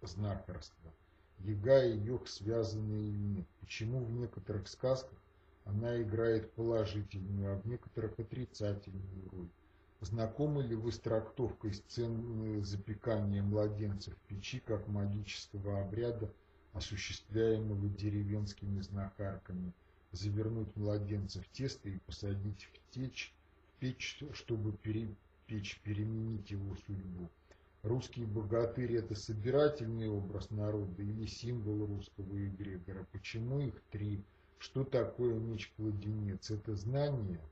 знахарства? 0.00 0.92
Яга 1.40 1.84
и 1.84 1.98
Йог 1.98 2.28
связаны 2.28 3.08
или 3.08 3.18
нет? 3.18 3.46
Почему 3.60 4.04
в 4.04 4.12
некоторых 4.12 4.68
сказках 4.68 5.18
она 5.64 6.00
играет 6.00 6.52
положительную, 6.52 7.52
а 7.52 7.60
в 7.60 7.66
некоторых 7.66 8.16
отрицательную 8.20 9.28
роль? 9.32 9.48
Знакомы 10.02 10.62
ли 10.62 10.74
вы 10.74 10.92
с 10.92 10.98
трактовкой 10.98 11.74
сцены 11.74 12.64
запекания 12.64 13.42
младенцев 13.42 14.14
в 14.14 14.28
печи 14.28 14.58
как 14.58 14.88
магического 14.88 15.82
обряда, 15.82 16.32
осуществляемого 16.72 17.86
деревенскими 17.90 18.80
знахарками, 18.80 19.74
завернуть 20.12 20.74
младенца 20.74 21.42
в 21.42 21.48
тесто 21.48 21.90
и 21.90 21.98
посадить 21.98 22.70
в 22.72 22.94
течь, 22.94 23.34
в 23.66 23.80
печь, 23.80 24.24
чтобы 24.32 24.72
перепечь, 24.72 25.78
переменить 25.84 26.50
его 26.50 26.74
судьбу? 26.86 27.28
Русский 27.82 28.24
богатырь– 28.24 28.94
это 28.96 29.14
собирательный 29.14 30.08
образ 30.08 30.48
народа 30.48 31.02
или 31.02 31.26
символ 31.26 31.84
русского 31.84 32.46
эгрегора? 32.46 33.06
Почему 33.12 33.60
их 33.60 33.74
три? 33.90 34.24
Что 34.58 34.82
такое 34.82 35.34
меч-кладенец? 35.34 36.50
Это 36.50 36.74
знание– 36.74 37.40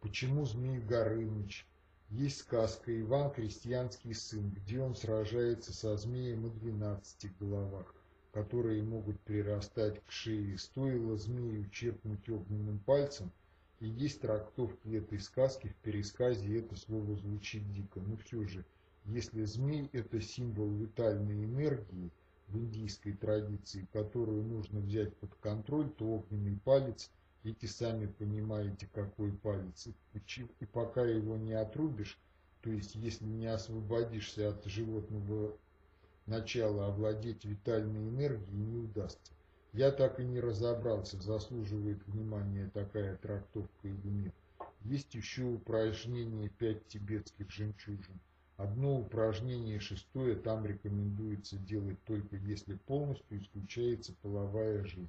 Почему 0.00 0.46
Змей 0.46 0.78
Горыныч? 0.78 1.66
Есть 2.10 2.42
сказка 2.42 3.00
«Иван 3.00 3.32
крестьянский 3.32 4.14
сын», 4.14 4.48
где 4.50 4.80
он 4.80 4.94
сражается 4.94 5.72
со 5.74 5.96
змеем 5.96 6.46
о 6.46 6.50
двенадцати 6.50 7.32
головах, 7.40 7.92
которые 8.30 8.84
могут 8.84 9.18
прирастать 9.22 10.00
к 10.06 10.12
шее. 10.12 10.56
Стоило 10.56 11.16
змею 11.16 11.68
черпнуть 11.70 12.28
огненным 12.28 12.78
пальцем, 12.78 13.32
и 13.80 13.88
есть 13.88 14.20
трактовки 14.20 14.88
этой 14.88 15.18
сказки 15.18 15.66
в 15.66 15.74
пересказе, 15.82 16.60
это 16.60 16.76
слово 16.76 17.16
звучит 17.16 17.68
дико. 17.72 17.98
Но 17.98 18.16
все 18.18 18.44
же, 18.46 18.64
если 19.04 19.44
змей– 19.44 19.90
это 19.92 20.20
символ 20.20 20.70
витальной 20.70 21.44
энергии 21.44 22.12
в 22.46 22.56
индийской 22.56 23.14
традиции, 23.14 23.88
которую 23.92 24.44
нужно 24.44 24.78
взять 24.78 25.16
под 25.16 25.34
контроль, 25.40 25.90
то 25.90 26.04
огненный 26.04 26.56
палец– 26.64 27.10
Идите 27.48 27.66
сами 27.66 28.04
понимаете, 28.04 28.86
какой 28.92 29.32
палец. 29.32 29.88
И 30.12 30.66
пока 30.66 31.06
его 31.06 31.38
не 31.38 31.54
отрубишь, 31.54 32.18
то 32.60 32.68
есть 32.68 32.94
если 32.94 33.24
не 33.24 33.46
освободишься 33.46 34.50
от 34.50 34.66
животного 34.66 35.56
начала, 36.26 36.88
овладеть 36.88 37.46
витальной 37.46 38.06
энергией 38.10 38.58
не 38.58 38.76
удастся. 38.76 39.32
Я 39.72 39.92
так 39.92 40.20
и 40.20 40.24
не 40.24 40.40
разобрался, 40.40 41.22
заслуживает 41.22 42.06
внимания 42.06 42.70
такая 42.74 43.16
трактовка 43.16 43.88
или 43.88 44.08
нет. 44.08 44.34
Есть 44.82 45.14
еще 45.14 45.44
упражнение 45.44 46.50
«Пять 46.50 46.86
тибетских 46.88 47.50
жемчужин». 47.50 48.20
Одно 48.58 49.00
упражнение, 49.00 49.80
шестое, 49.80 50.36
там 50.36 50.66
рекомендуется 50.66 51.56
делать 51.56 52.02
только 52.04 52.36
если 52.36 52.74
полностью 52.74 53.38
исключается 53.38 54.14
половая 54.20 54.84
жизнь 54.84 55.08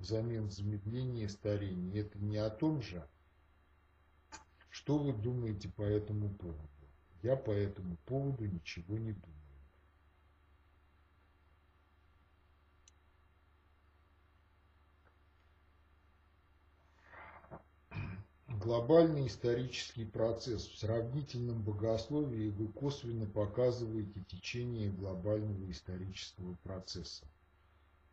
взамен 0.00 0.50
замедления 0.50 1.28
старения. 1.28 2.00
Это 2.00 2.18
не 2.18 2.38
о 2.38 2.50
том 2.50 2.82
же? 2.82 3.06
Что 4.70 4.98
вы 4.98 5.12
думаете 5.12 5.68
по 5.68 5.82
этому 5.82 6.30
поводу? 6.30 6.68
Я 7.22 7.36
по 7.36 7.50
этому 7.50 7.96
поводу 8.06 8.46
ничего 8.46 8.96
не 8.96 9.12
думаю. 9.12 9.36
Глобальный 18.48 19.26
исторический 19.26 20.04
процесс. 20.04 20.66
В 20.66 20.78
сравнительном 20.78 21.62
богословии 21.62 22.50
вы 22.50 22.68
косвенно 22.68 23.26
показываете 23.26 24.22
течение 24.28 24.90
глобального 24.90 25.70
исторического 25.70 26.54
процесса. 26.62 27.26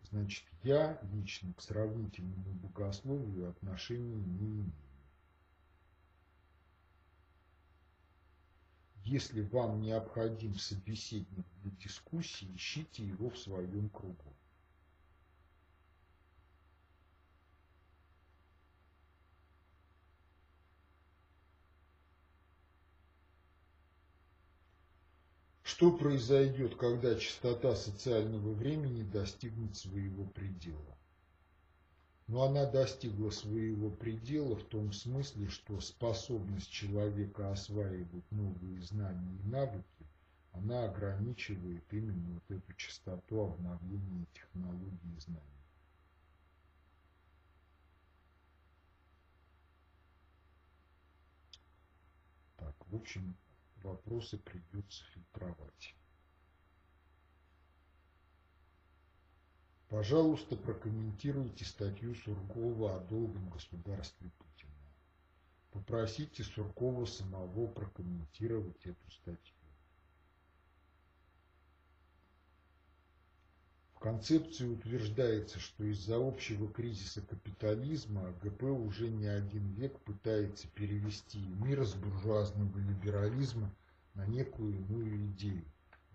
Значит, 0.09 0.45
я 0.63 0.99
лично 1.11 1.53
к 1.53 1.61
сравнительному 1.61 2.53
богословию 2.53 3.49
отношения 3.49 4.15
не 4.15 4.47
имею. 4.47 4.71
Если 9.03 9.41
вам 9.41 9.81
необходим 9.81 10.55
собеседник 10.55 11.45
для 11.61 11.71
дискуссии, 11.71 12.55
ищите 12.55 13.05
его 13.05 13.29
в 13.29 13.37
своем 13.37 13.89
кругу. 13.89 14.36
Что 25.77 25.91
произойдет, 25.91 26.75
когда 26.75 27.13
частота 27.13 27.75
социального 27.75 28.51
времени 28.51 29.03
достигнет 29.03 29.77
своего 29.77 30.25
предела? 30.25 30.97
Но 32.25 32.41
она 32.41 32.65
достигла 32.65 33.29
своего 33.29 33.91
предела 33.91 34.55
в 34.55 34.63
том 34.63 34.91
смысле, 34.91 35.47
что 35.49 35.79
способность 35.79 36.71
человека 36.71 37.51
осваивать 37.51 38.31
новые 38.31 38.81
знания 38.81 39.37
и 39.43 39.47
навыки, 39.49 40.07
она 40.51 40.85
ограничивает 40.85 41.83
именно 41.91 42.33
вот 42.33 42.57
эту 42.57 42.73
частоту 42.73 43.41
обновления 43.41 44.25
технологий 44.33 45.15
и 45.15 45.19
знаний. 45.19 45.41
Так, 52.57 52.73
в 52.87 52.95
общем, 52.95 53.37
вопросы 53.87 54.37
придется 54.37 55.03
фильтровать. 55.05 55.95
Пожалуйста, 59.89 60.57
прокомментируйте 60.57 61.63
статью 61.63 62.13
Суркова 62.13 62.97
о 62.97 62.99
долгом 62.99 63.49
государстве 63.49 64.29
Путина. 64.37 64.73
Попросите 65.71 66.43
Суркова 66.43 67.05
самого 67.05 67.67
прокомментировать 67.67 68.85
эту 68.85 69.11
статью. 69.11 69.55
В 73.93 73.96
концепции 74.07 74.65
утверждается, 74.65 75.59
что 75.59 75.83
из-за 75.83 76.15
общего 76.15 76.71
кризиса 76.71 77.19
капитализма 77.19 78.33
ГП 78.41 78.63
уже 78.63 79.09
не 79.09 79.27
один 79.27 79.73
век 79.73 79.99
пытается 79.99 80.69
перевести 80.69 81.39
мир 81.39 81.85
с 81.85 81.93
буржуазного 81.93 82.77
либерализма 82.77 83.69
на 84.13 84.25
некую 84.25 84.77
иную 84.77 85.27
идею, 85.31 85.65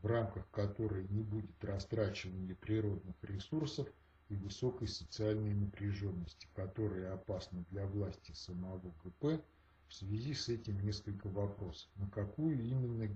в 0.01 0.07
рамках 0.07 0.51
которой 0.53 1.07
не 1.09 1.23
будет 1.23 1.63
растрачивания 1.63 2.55
природных 2.55 3.15
ресурсов 3.25 3.87
и 4.31 4.37
высокой 4.37 4.89
социальной 4.89 5.53
напряженности, 5.53 6.49
которая 6.55 7.13
опасна 7.13 7.63
для 7.71 7.85
власти 7.85 8.33
самого 8.33 8.95
ГП, 9.05 9.45
в 9.89 9.93
связи 9.93 10.33
с 10.33 10.49
этим 10.49 10.81
несколько 10.81 11.29
вопросов. 11.29 11.91
На 11.97 12.09
какую 12.09 12.59
именно 12.59 13.07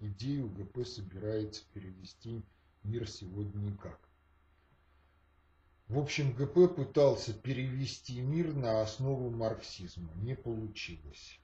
идею 0.00 0.48
ГП 0.48 0.86
собирается 0.86 1.64
перевести 1.74 2.42
мир 2.86 3.08
сегодня 3.08 3.58
никак. 3.58 4.00
В 5.88 5.98
общем, 5.98 6.32
ГП 6.32 6.74
пытался 6.74 7.32
перевести 7.32 8.20
мир 8.20 8.54
на 8.54 8.82
основу 8.82 9.30
марксизма. 9.30 10.12
Не 10.16 10.34
получилось. 10.34 11.40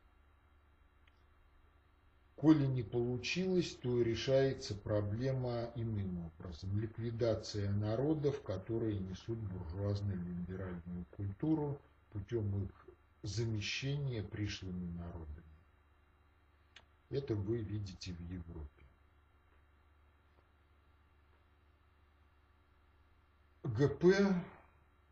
Коли 2.35 2.67
не 2.67 2.83
получилось, 2.83 3.77
то 3.77 4.03
решается 4.03 4.75
проблема 4.75 5.71
иным 5.77 6.27
образом. 6.27 6.77
Ликвидация 6.81 7.71
народов, 7.71 8.43
которые 8.43 8.99
несут 8.99 9.39
буржуазно-либеральную 9.39 11.05
культуру 11.13 11.81
путем 12.11 12.65
их 12.65 12.89
замещения 13.23 14.25
пришлыми 14.25 14.91
народами. 14.99 15.43
Это 17.11 17.37
вы 17.37 17.59
видите 17.59 18.13
в 18.13 18.21
Европе. 18.23 18.72
ГП, 23.73 24.05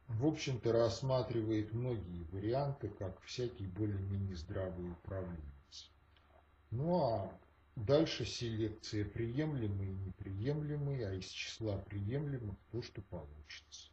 в 0.08 0.26
общем-то, 0.26 0.72
рассматривает 0.72 1.72
многие 1.72 2.24
варианты, 2.24 2.90
как 2.90 3.18
всякий 3.22 3.66
более-менее 3.66 4.36
здравый 4.36 4.90
управленец. 4.92 5.90
Ну 6.70 7.02
а 7.02 7.40
дальше 7.74 8.26
селекция 8.26 9.06
приемлемые 9.06 9.92
и 9.92 9.96
неприемлемые, 9.96 11.08
а 11.08 11.14
из 11.14 11.24
числа 11.24 11.78
приемлемых 11.78 12.56
то, 12.70 12.82
что 12.82 13.00
получится. 13.00 13.90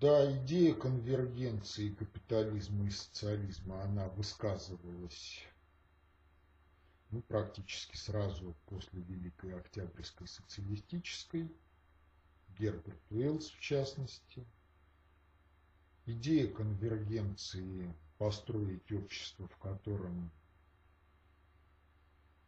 Да, 0.00 0.36
идея 0.38 0.74
конвергенции 0.74 1.94
капитализма 1.94 2.86
и 2.86 2.90
социализма, 2.90 3.84
она 3.84 4.08
высказывалась 4.08 5.46
ну, 7.12 7.20
практически 7.20 7.94
сразу 7.96 8.56
после 8.66 9.02
Великой 9.02 9.54
Октябрьской 9.58 10.26
социалистической, 10.26 11.54
Герберт 12.58 13.00
Уэллс 13.10 13.50
в 13.50 13.60
частности. 13.60 14.46
Идея 16.06 16.48
конвергенции 16.48 17.94
построить 18.18 18.90
общество, 18.90 19.46
в 19.46 19.56
котором 19.58 20.32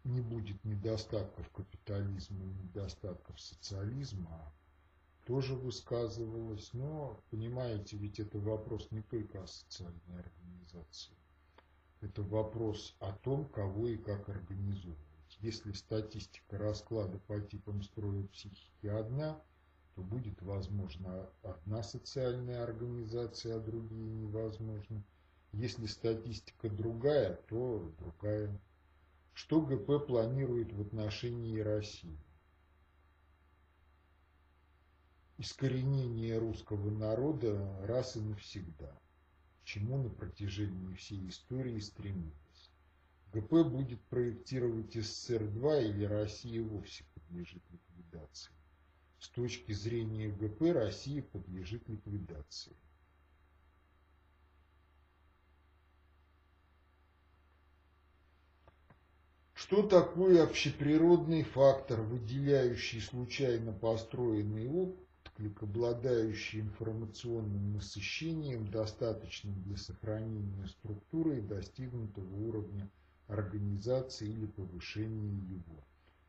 не 0.02 0.20
будет 0.20 0.62
недостатков 0.64 1.48
капитализма 1.50 2.44
недостатков 2.44 3.40
социализма, 3.40 4.52
тоже 5.24 5.54
высказывалась, 5.54 6.72
но, 6.72 7.22
понимаете, 7.30 7.96
ведь 7.96 8.18
это 8.18 8.38
вопрос 8.38 8.90
не 8.90 9.02
только 9.02 9.42
о 9.42 9.46
социальной 9.46 10.20
организации. 10.20 11.14
Это 12.04 12.22
вопрос 12.22 12.94
о 13.00 13.12
том, 13.12 13.46
кого 13.46 13.88
и 13.88 13.96
как 13.96 14.28
организовывать. 14.28 14.98
Если 15.40 15.72
статистика 15.72 16.58
расклада 16.58 17.18
по 17.18 17.40
типам 17.40 17.82
строя 17.82 18.22
психики 18.24 18.88
одна, 18.88 19.40
то 19.94 20.02
будет 20.02 20.42
возможно 20.42 21.30
одна 21.42 21.82
социальная 21.82 22.62
организация, 22.62 23.56
а 23.56 23.60
другие 23.60 24.12
невозможно. 24.12 25.02
Если 25.52 25.86
статистика 25.86 26.68
другая, 26.68 27.36
то 27.48 27.90
другая. 27.98 28.60
Что 29.32 29.62
ГП 29.62 30.06
планирует 30.06 30.74
в 30.74 30.82
отношении 30.82 31.58
России? 31.58 32.18
искоренение 35.38 36.38
русского 36.38 36.90
народа 36.90 37.76
раз 37.86 38.16
и 38.16 38.20
навсегда, 38.20 38.92
к 39.64 39.66
чему 39.66 39.96
на 39.96 40.10
протяжении 40.10 40.94
всей 40.94 41.26
истории 41.26 41.78
стремились. 41.80 42.70
ГП 43.32 43.66
будет 43.66 43.98
проектировать 44.02 44.94
СССР-2 44.94 45.88
или 45.88 46.04
Россия 46.04 46.62
вовсе 46.62 47.02
подлежит 47.14 47.62
ликвидации. 47.70 48.52
С 49.18 49.30
точки 49.30 49.72
зрения 49.72 50.28
ГП 50.28 50.74
Россия 50.74 51.22
подлежит 51.22 51.88
ликвидации. 51.88 52.76
Что 59.54 59.82
такое 59.82 60.44
общеприродный 60.44 61.42
фактор, 61.42 62.02
выделяющий 62.02 63.00
случайно 63.00 63.72
построенный 63.72 64.68
опыт 64.68 65.03
отклик, 65.34 65.64
обладающий 65.64 66.60
информационным 66.60 67.72
насыщением, 67.72 68.70
достаточным 68.70 69.60
для 69.64 69.76
сохранения 69.76 70.66
структуры 70.68 71.38
и 71.38 71.42
достигнутого 71.42 72.34
уровня 72.36 72.88
организации 73.26 74.28
или 74.28 74.46
повышения 74.46 75.36
его. 75.56 75.84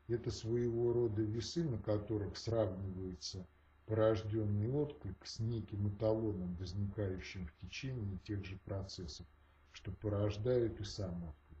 Это 0.08 0.30
своего 0.30 0.92
рода 0.92 1.22
весы, 1.22 1.62
на 1.62 1.78
которых 1.78 2.36
сравнивается 2.36 3.46
порожденный 3.86 4.72
отклик 4.72 5.24
с 5.24 5.38
неким 5.38 5.88
эталоном, 5.88 6.56
возникающим 6.56 7.46
в 7.46 7.56
течение 7.60 8.18
тех 8.24 8.44
же 8.44 8.58
процессов, 8.64 9.26
что 9.72 9.92
порождают 9.92 10.80
и 10.80 10.84
сам 10.84 11.14
отклик. 11.22 11.58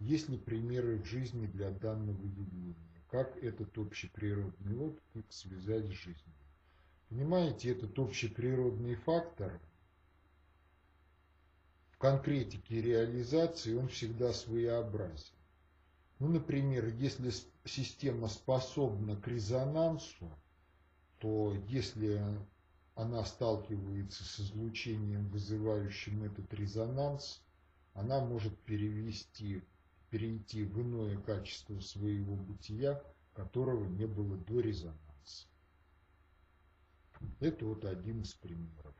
Есть 0.00 0.28
ли 0.28 0.36
примеры 0.36 0.98
в 0.98 1.06
жизни 1.06 1.46
для 1.46 1.70
данного 1.70 2.22
явления? 2.22 2.76
Как 3.08 3.42
этот 3.42 3.78
общеприродный 3.78 4.76
отклик 4.76 5.24
связать 5.30 5.86
с 5.86 5.92
жизнью? 5.92 6.34
Понимаете, 7.08 7.70
этот 7.72 7.98
общеприродный 7.98 8.96
фактор 8.96 9.60
в 11.90 11.98
конкретике 11.98 12.80
реализации, 12.80 13.74
он 13.74 13.88
всегда 13.88 14.32
своеобразен. 14.32 15.34
Ну, 16.18 16.28
например, 16.28 16.88
если 16.88 17.30
система 17.64 18.28
способна 18.28 19.16
к 19.16 19.28
резонансу, 19.28 20.30
то 21.18 21.54
если 21.68 22.20
она 22.94 23.24
сталкивается 23.24 24.24
с 24.24 24.40
излучением, 24.40 25.28
вызывающим 25.28 26.22
этот 26.24 26.52
резонанс, 26.54 27.42
она 27.92 28.24
может 28.24 28.56
перевести, 28.60 29.62
перейти 30.10 30.64
в 30.64 30.80
иное 30.80 31.16
качество 31.18 31.78
своего 31.80 32.36
бытия, 32.36 33.02
которого 33.34 33.84
не 33.84 34.06
было 34.06 34.36
до 34.36 34.60
резонанса. 34.60 35.46
Это 37.40 37.64
вот 37.66 37.84
один 37.84 38.22
из 38.22 38.34
примеров. 38.34 38.94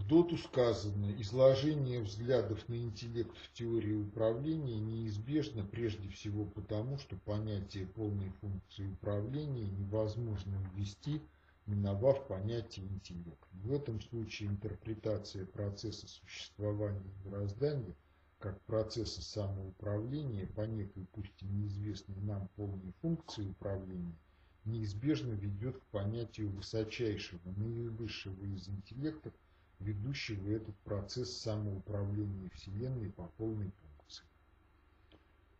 В 0.00 0.06
доту 0.06 0.38
сказано, 0.38 1.12
изложение 1.20 2.00
взглядов 2.00 2.66
на 2.68 2.74
интеллект 2.74 3.36
в 3.36 3.52
теории 3.52 3.92
управления 3.92 4.80
неизбежно 4.80 5.62
прежде 5.64 6.08
всего 6.08 6.46
потому, 6.46 6.98
что 6.98 7.16
понятие 7.16 7.86
полной 7.86 8.30
функции 8.40 8.86
управления 8.86 9.68
невозможно 9.68 10.56
ввести, 10.74 11.20
миновав 11.66 12.26
понятие 12.26 12.86
интеллект. 12.86 13.46
В 13.52 13.72
этом 13.72 14.00
случае 14.00 14.48
интерпретация 14.48 15.44
процесса 15.44 16.08
существования 16.08 17.12
мироздания 17.24 17.94
как 18.38 18.58
процесса 18.62 19.20
самоуправления 19.20 20.46
по 20.46 20.62
некой, 20.62 21.06
пусть 21.12 21.42
и 21.42 21.46
неизвестной 21.46 22.20
нам 22.22 22.48
полной 22.56 22.92
функции 23.02 23.44
управления– 23.44 24.16
неизбежно 24.64 25.32
ведет 25.32 25.76
к 25.78 25.82
понятию 25.92 26.50
высочайшего, 26.50 27.40
наивысшего 27.56 28.42
из 28.44 28.68
интеллектов, 28.68 29.32
ведущего 29.78 30.50
этот 30.50 30.76
процесс 30.84 31.36
самоуправления 31.38 32.50
Вселенной 32.54 33.10
по 33.10 33.24
полной 33.38 33.70
функции. 33.70 34.24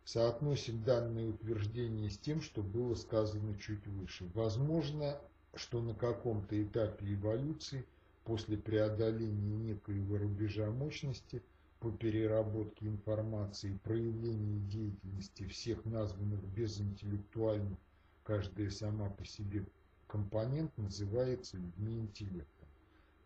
Соотносим 0.05 0.83
данное 0.83 1.29
утверждение 1.29 2.09
с 2.09 2.17
тем, 2.17 2.41
что 2.41 2.61
было 2.61 2.95
сказано 2.95 3.57
чуть 3.57 3.85
выше. 3.87 4.29
Возможно, 4.33 5.19
что 5.55 5.81
на 5.81 5.93
каком-то 5.93 6.61
этапе 6.61 7.13
эволюции, 7.13 7.85
после 8.23 8.57
преодоления 8.57 9.55
некоего 9.55 10.17
рубежа 10.17 10.69
мощности, 10.69 11.41
по 11.79 11.91
переработке 11.91 12.85
информации, 12.85 13.79
проявлении 13.83 14.59
деятельности 14.69 15.47
всех 15.47 15.83
названных 15.85 16.39
безинтеллектуальных 16.43 17.79
каждая 18.23 18.69
сама 18.69 19.09
по 19.09 19.25
себе 19.25 19.65
компонент 20.07 20.77
называется 20.77 21.57
людьми 21.57 21.99
интеллектом. 21.99 22.67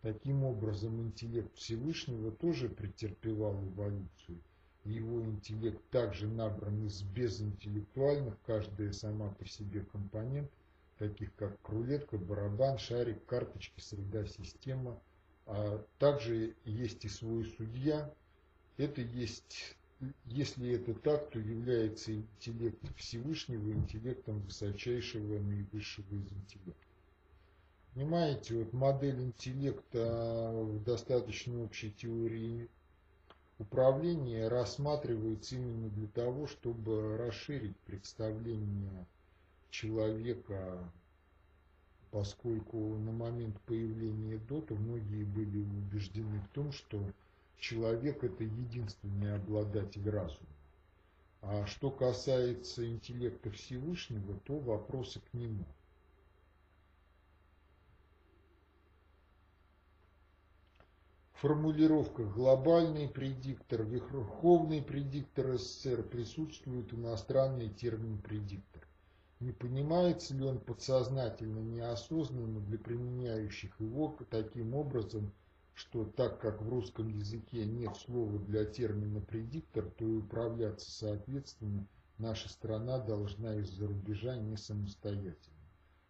Таким 0.02 0.44
образом, 0.44 1.02
интеллект 1.02 1.56
Всевышнего 1.56 2.32
тоже 2.32 2.70
претерпевал 2.70 3.56
эволюцию. 3.56 4.40
Его 4.84 5.24
интеллект 5.24 5.82
также 5.90 6.28
набран 6.28 6.86
из 6.86 7.02
безинтеллектуальных, 7.02 8.36
каждая 8.46 8.92
сама 8.92 9.30
по 9.30 9.48
себе 9.48 9.82
компонент, 9.82 10.52
таких 11.00 11.34
как 11.36 11.58
рулетка, 11.68 12.20
барабан, 12.20 12.78
шарик, 12.78 13.26
карточки, 13.26 13.80
среда, 13.80 14.28
система. 14.28 15.02
А 15.48 15.84
также 15.98 16.56
есть 16.66 17.04
и 17.04 17.10
свой 17.10 17.46
судья. 17.46 18.14
Это 18.78 19.02
есть 19.02 19.76
если 20.26 20.72
это 20.72 20.94
так, 20.94 21.30
то 21.30 21.40
является 21.40 22.14
интеллект 22.14 22.80
Всевышнего 22.98 23.72
интеллектом 23.72 24.40
высочайшего 24.42 25.40
наивысшего 25.40 26.16
из 26.16 26.32
интеллектов. 26.32 26.90
Понимаете, 27.94 28.56
вот 28.56 28.74
модель 28.74 29.22
интеллекта 29.22 30.52
в 30.54 30.84
достаточно 30.84 31.64
общей 31.64 31.92
теории 31.92 32.70
управления 33.58 34.50
рассматривается 34.50 35.56
именно 35.56 35.90
для 35.90 36.08
того, 36.08 36.48
чтобы 36.48 37.18
расширить 37.18 37.78
представление 37.86 39.06
человека, 39.70 40.92
поскольку 42.12 42.78
на 42.98 43.12
момент 43.12 43.60
появления 43.62 44.40
Дота 44.40 44.76
многие 44.76 45.24
были 45.24 45.60
убеждены 45.60 46.42
в 46.42 46.48
том, 46.50 46.72
что 46.74 47.02
человек 47.60 48.24
это 48.24 48.44
единственный 48.44 49.36
обладатель 49.36 50.10
разума. 50.10 50.50
А 51.42 51.66
что 51.66 51.92
касается 51.92 52.88
интеллекта 52.88 53.52
Всевышнего, 53.52 54.40
то 54.46 54.60
вопросы 54.60 55.20
к 55.20 55.34
нему– 55.34 55.66
формулировках 61.46 62.34
глобальный 62.34 63.08
предиктор, 63.08 63.84
верховный 63.84 64.82
предиктор 64.82 65.60
СССР 65.60 66.02
присутствует 66.02 66.92
иностранный 66.92 67.70
термин 67.70 68.18
предиктор. 68.18 68.82
Не 69.40 69.52
понимается 69.52 70.34
ли 70.34 70.44
он 70.44 70.58
подсознательно, 70.58 71.60
неосознанно 71.60 72.62
для 72.62 72.80
применяющих 72.80 73.80
его 73.80 74.18
таким 74.32 74.74
образом, 74.74 75.32
что 75.76 76.06
так 76.06 76.40
как 76.40 76.62
в 76.62 76.70
русском 76.70 77.10
языке 77.10 77.66
нет 77.66 77.96
слова 77.98 78.40
для 78.40 78.66
термина 78.66 79.20
предиктор, 79.20 79.86
то 79.92 80.06
и 80.06 80.18
управляться 80.18 80.90
соответственно 80.90 81.86
наша 82.18 82.50
страна 82.50 82.98
должна 82.98 83.56
из-за 83.58 83.88
рубежа 83.88 84.38
не 84.38 84.56
самостоятельно. 84.58 85.56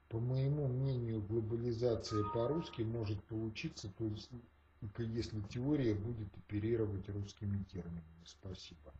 По 0.08 0.20
моему 0.20 0.68
мнению, 0.68 1.22
глобализация 1.24 2.24
по-русски 2.26 2.84
может 2.84 3.22
получиться 3.24 3.90
только 3.90 5.04
если 5.04 5.42
теория 5.42 5.96
будет 5.96 6.28
оперировать 6.38 7.10
русскими 7.10 7.64
терминами. 7.64 8.24
Спасибо. 8.24 8.94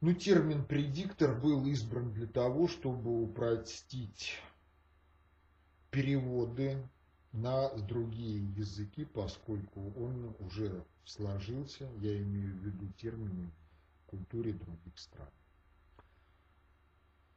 Ну, 0.00 0.14
термин 0.14 0.64
предиктор 0.64 1.38
был 1.38 1.66
избран 1.66 2.14
для 2.14 2.26
того, 2.26 2.68
чтобы 2.68 3.22
упростить 3.22 4.40
переводы 5.90 6.82
на 7.32 7.68
другие 7.76 8.44
языки, 8.56 9.04
поскольку 9.04 9.92
он 9.96 10.34
уже 10.40 10.84
сложился, 11.04 11.88
я 12.00 12.20
имею 12.22 12.54
в 12.54 12.64
виду 12.64 12.88
термины 12.94 13.50
в 14.02 14.10
культуре 14.10 14.52
других 14.52 14.98
стран. 14.98 15.28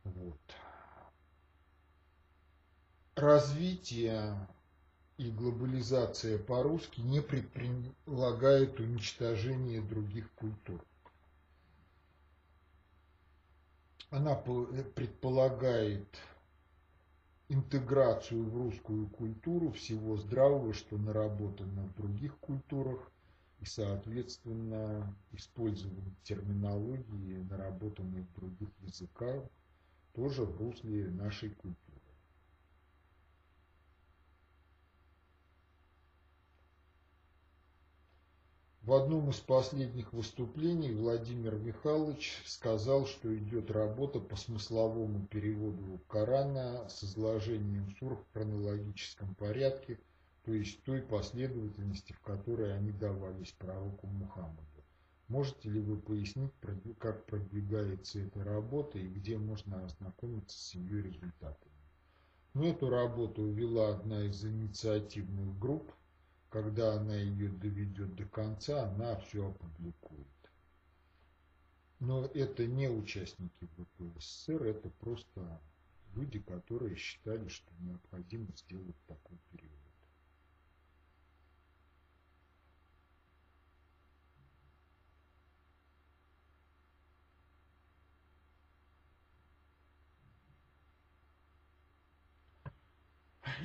Вот. 0.03 0.40
Развитие 3.15 4.48
и 5.18 5.30
глобализация 5.30 6.40
по-русски 6.40 7.02
не 7.02 7.22
предполагает 7.22 8.80
уничтожение 8.80 9.82
других 9.82 10.30
культур. 10.32 10.84
Она 14.10 14.36
предполагает 14.36 16.07
интеграцию 17.49 18.44
в 18.44 18.57
русскую 18.57 19.07
культуру 19.10 19.72
всего 19.72 20.18
здравого, 20.18 20.74
что 20.74 20.98
наработано 20.98 21.84
в 21.84 21.95
других 21.95 22.38
культурах, 22.38 23.11
и, 23.60 23.65
соответственно, 23.65 25.15
использование 25.32 26.14
терминологии, 26.24 27.48
наработанной 27.49 28.24
в 28.24 28.34
других 28.40 28.70
языках, 28.82 29.44
тоже 30.14 30.44
в 30.44 30.57
русле 30.60 31.10
нашей 31.11 31.49
культуры. 31.52 31.82
В 38.84 38.91
одном 38.91 39.30
из 39.30 39.38
последних 39.38 40.11
выступлений 40.11 40.91
Владимир 40.91 41.55
Михайлович 41.55 42.41
сказал, 42.45 43.05
что 43.05 43.34
идет 43.34 43.72
работа 43.72 44.19
по 44.19 44.35
смысловому 44.35 45.26
переводу 45.27 46.01
Корана 46.10 46.85
с 46.89 47.01
изложением 47.05 47.95
сур 47.97 48.18
в 48.18 48.34
хронологическом 48.34 49.35
порядке, 49.35 50.01
то 50.43 50.51
есть 50.51 50.84
той 50.84 51.01
последовательности, 51.01 52.11
в 52.11 52.19
которой 52.19 52.76
они 52.76 52.91
давались 52.91 53.53
пророку 53.53 54.07
Мухаммаду. 54.07 54.84
Можете 55.30 55.69
ли 55.69 55.80
вы 55.80 55.95
пояснить, 55.95 56.51
как 56.99 57.26
продвигается 57.26 58.19
эта 58.19 58.43
работа 58.43 58.99
и 58.99 59.07
где 59.07 59.38
можно 59.38 59.85
ознакомиться 59.85 60.60
с 60.60 60.76
ее 60.76 61.01
результатами? 61.01 61.72
Ну, 62.53 62.65
эту 62.65 62.89
работу 62.89 63.49
вела 63.49 63.95
одна 63.95 64.26
из 64.26 64.43
инициативных 64.43 65.57
групп– 65.57 65.89
когда 66.54 66.94
она 66.94 67.16
ее 67.16 67.50
доведет 67.50 68.16
до 68.16 68.26
конца, 68.26 68.84
она 68.84 69.16
все 69.16 69.50
опубликует. 69.50 70.28
Но 72.00 72.26
это 72.26 72.68
не 72.68 72.88
участники 72.92 73.68
ВПСР, 73.76 74.62
это 74.62 74.92
просто 74.92 75.60
люди, 76.14 76.38
которые 76.40 76.96
считали, 76.96 77.48
что 77.48 77.74
необходимо 77.80 78.46
сделать 78.56 78.96
такой 79.08 79.40
период. 79.52 79.73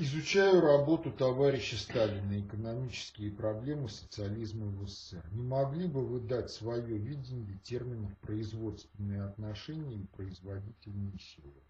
Изучаю 0.01 0.61
работу 0.61 1.11
товарища 1.11 1.77
Сталина 1.77 2.41
«Экономические 2.41 3.33
проблемы 3.33 3.89
социализма 3.89 4.67
в 4.67 4.87
СССР». 4.87 5.25
Не 5.33 5.43
могли 5.43 5.89
бы 5.89 6.07
вы 6.07 6.21
дать 6.21 6.53
свое 6.53 6.97
видение 6.97 7.59
терминов 7.65 8.17
производственные 8.19 9.25
отношения 9.25 9.97
и 9.97 10.07
производительные 10.07 11.19
силы? 11.19 11.61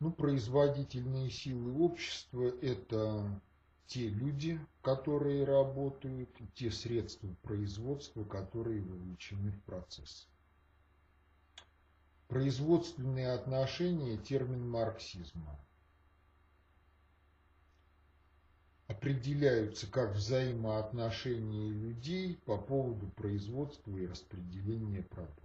Ну, 0.00 0.10
производительные 0.10 1.28
силы 1.28 1.78
общества– 1.78 2.50
это 2.62 3.42
те 3.86 4.08
люди, 4.08 4.58
которые 4.80 5.44
работают, 5.44 6.30
те 6.54 6.70
средства 6.70 7.28
производства, 7.42 8.24
которые 8.24 8.80
вовлечены 8.80 9.50
в 9.50 9.62
процесс. 9.64 10.26
Производственные 12.28 13.32
отношения– 13.32 14.16
термин 14.26 14.66
марксизма. 14.70 15.60
Определяются 19.06 19.86
как 19.86 20.16
взаимоотношения 20.16 21.70
людей 21.70 22.40
по 22.44 22.58
поводу 22.58 23.06
производства 23.06 23.96
и 23.96 24.04
распределения 24.04 25.02
продуктов. 25.02 25.44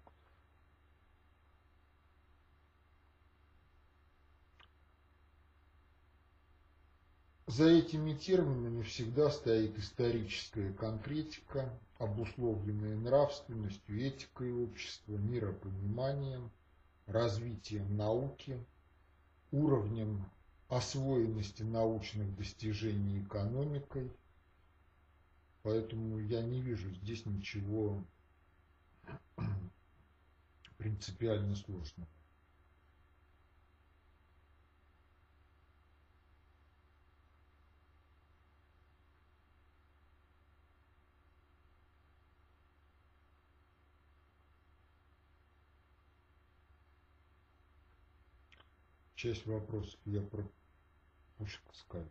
За 7.45 7.65
этими 7.69 8.15
терминами 8.15 8.81
всегда 8.81 9.29
стоит 9.29 9.77
историческая 9.77 10.73
конкретика, 10.73 11.69
обусловленная 11.99 12.95
нравственностью, 12.95 14.01
этикой 14.01 14.53
общества, 14.53 15.17
миропониманием, 15.17 16.49
развитием 17.05 17.95
науки, 17.95 18.57
уровнем 19.51 20.25
освоенности 20.71 21.63
научных 21.63 22.33
достижений 22.37 23.21
экономикой. 23.23 24.09
Поэтому 25.63 26.17
я 26.17 26.41
не 26.41 26.61
вижу 26.61 26.89
здесь 26.91 27.25
ничего 27.25 28.01
принципиально 30.77 31.57
сложного. 31.57 32.07
Часть 49.15 49.45
вопросов 49.45 49.99
я 50.05 50.21
Пушкинская. 51.41 52.05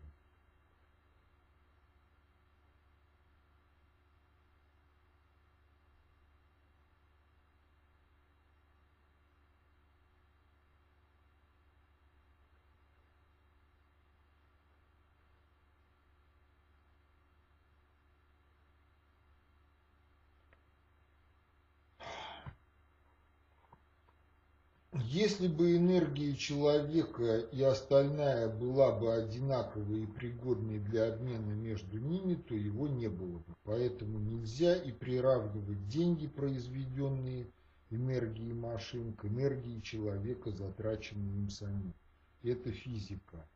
Если 25.41 25.55
бы 25.55 25.75
энергия 25.75 26.37
человека 26.37 27.39
и 27.39 27.63
остальная 27.63 28.47
была 28.47 28.93
бы 28.93 29.15
одинаковой 29.15 30.03
и 30.03 30.07
пригодной 30.07 30.81
для 30.81 31.15
обмена 31.15 31.53
между 31.53 31.99
ними, 31.99 32.35
то 32.35 32.55
его 32.55 32.89
не 32.89 33.09
было 33.09 33.39
бы. 33.39 33.57
Поэтому 33.65 34.19
нельзя 34.19 34.77
и 34.77 34.93
приравнивать 34.93 35.89
деньги, 35.89 36.27
произведенные 36.27 37.47
энергией 37.89 38.53
машин, 38.53 39.15
к 39.15 39.25
энергии 39.25 39.81
человека, 39.81 40.51
затраченной 40.51 41.39
им 41.39 41.49
самим. 41.49 41.95
Это 42.43 42.71
физика, 42.71 43.49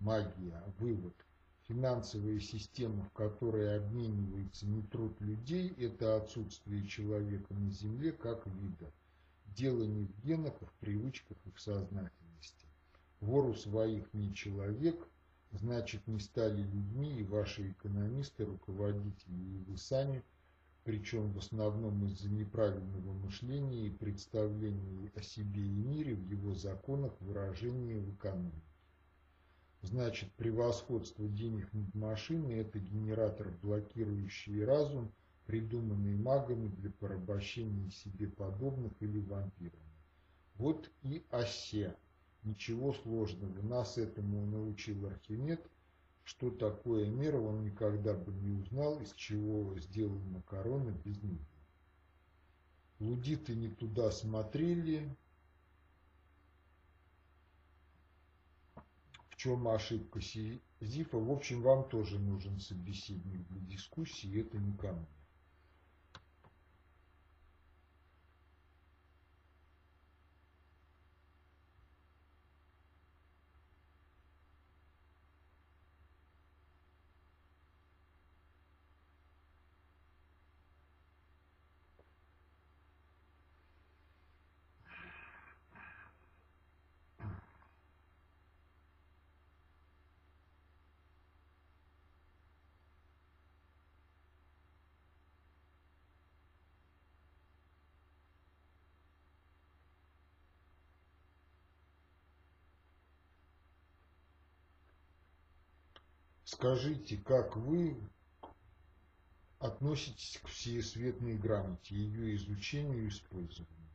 магия, 0.00 0.60
вывод. 0.80 1.14
Финансовая 1.68 2.40
система, 2.40 3.04
в 3.04 3.12
которой 3.12 3.76
обменивается 3.76 4.66
не 4.66 4.82
труд 4.82 5.14
людей, 5.20 5.72
это 5.78 6.16
отсутствие 6.16 6.84
человека 6.88 7.54
на 7.54 7.70
Земле 7.70 8.10
как 8.10 8.44
вида 8.48 8.90
Дело 9.56 9.84
не 9.84 10.04
в 10.04 10.20
генах, 10.20 10.54
а 10.60 10.66
в 10.66 10.72
привычках 10.74 11.36
и 11.44 11.50
в 11.50 11.60
сознательности. 11.60 12.66
Вору 13.20 13.54
своих 13.54 14.12
не 14.14 14.32
человек, 14.34 15.08
значит 15.52 16.06
не 16.06 16.20
стали 16.20 16.62
людьми 16.62 17.18
и 17.18 17.24
ваши 17.24 17.72
экономисты, 17.72 18.44
руководители 18.44 19.34
и 19.34 19.58
вы 19.66 19.76
сами, 19.76 20.22
причем 20.84 21.32
в 21.32 21.38
основном 21.38 22.06
из-за 22.06 22.30
неправильного 22.30 23.12
мышления 23.12 23.88
и 23.88 23.90
представления 23.90 25.10
о 25.14 25.22
себе 25.22 25.62
и 25.62 25.82
мире 25.82 26.14
в 26.14 26.22
его 26.30 26.54
законах 26.54 27.12
выражения 27.20 27.98
в 27.98 28.14
экономике. 28.14 28.62
Значит, 29.82 30.32
превосходство 30.32 31.26
денег 31.28 31.72
над 31.72 31.94
машиной– 31.94 32.54
это 32.58 32.78
генератор, 32.78 33.50
блокирующий 33.62 34.64
разум– 34.64 35.12
придуманные 35.48 36.18
магами 36.18 36.68
для 36.68 36.90
порабощения 36.90 37.88
себе 37.88 38.28
подобных 38.28 38.92
или 39.00 39.18
вампирами. 39.18 39.96
Вот 40.56 40.90
и 41.02 41.24
осе. 41.30 41.96
Ничего 42.42 42.92
сложного. 42.92 43.62
Нас 43.62 43.96
этому 43.96 44.44
научил 44.44 45.06
Архимед. 45.06 45.66
Что 46.22 46.50
такое 46.50 47.08
мера, 47.08 47.40
он 47.40 47.64
никогда 47.64 48.12
бы 48.12 48.30
не 48.30 48.50
узнал, 48.50 49.00
из 49.00 49.14
чего 49.14 49.74
сделана 49.78 50.42
корона 50.42 50.90
без 50.90 51.22
него. 51.22 51.46
Лудиты 52.98 53.54
не 53.54 53.70
туда 53.70 54.10
смотрели. 54.10 55.16
В 59.30 59.36
чем 59.36 59.66
ошибка 59.66 60.20
Сизифа? 60.20 61.16
В 61.16 61.30
общем, 61.30 61.62
вам 61.62 61.88
тоже 61.88 62.18
нужен 62.18 62.60
собеседник 62.60 63.48
для 63.48 63.60
дискуссии, 63.60 64.42
это 64.42 64.58
никому. 64.58 65.06
Скажите, 106.58 107.16
как 107.18 107.56
вы 107.56 107.96
относитесь 109.60 110.40
к 110.42 110.48
всеесветной 110.48 111.36
грамоте, 111.36 111.94
ее 111.94 112.34
изучению 112.34 113.04
и 113.04 113.08
использованию? 113.10 113.88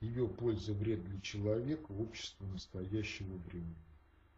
Ее 0.00 0.26
польза, 0.26 0.72
вред 0.72 1.04
для 1.04 1.20
человека, 1.20 1.92
общества 1.92 2.46
настоящего 2.46 3.36
времени. 3.36 3.76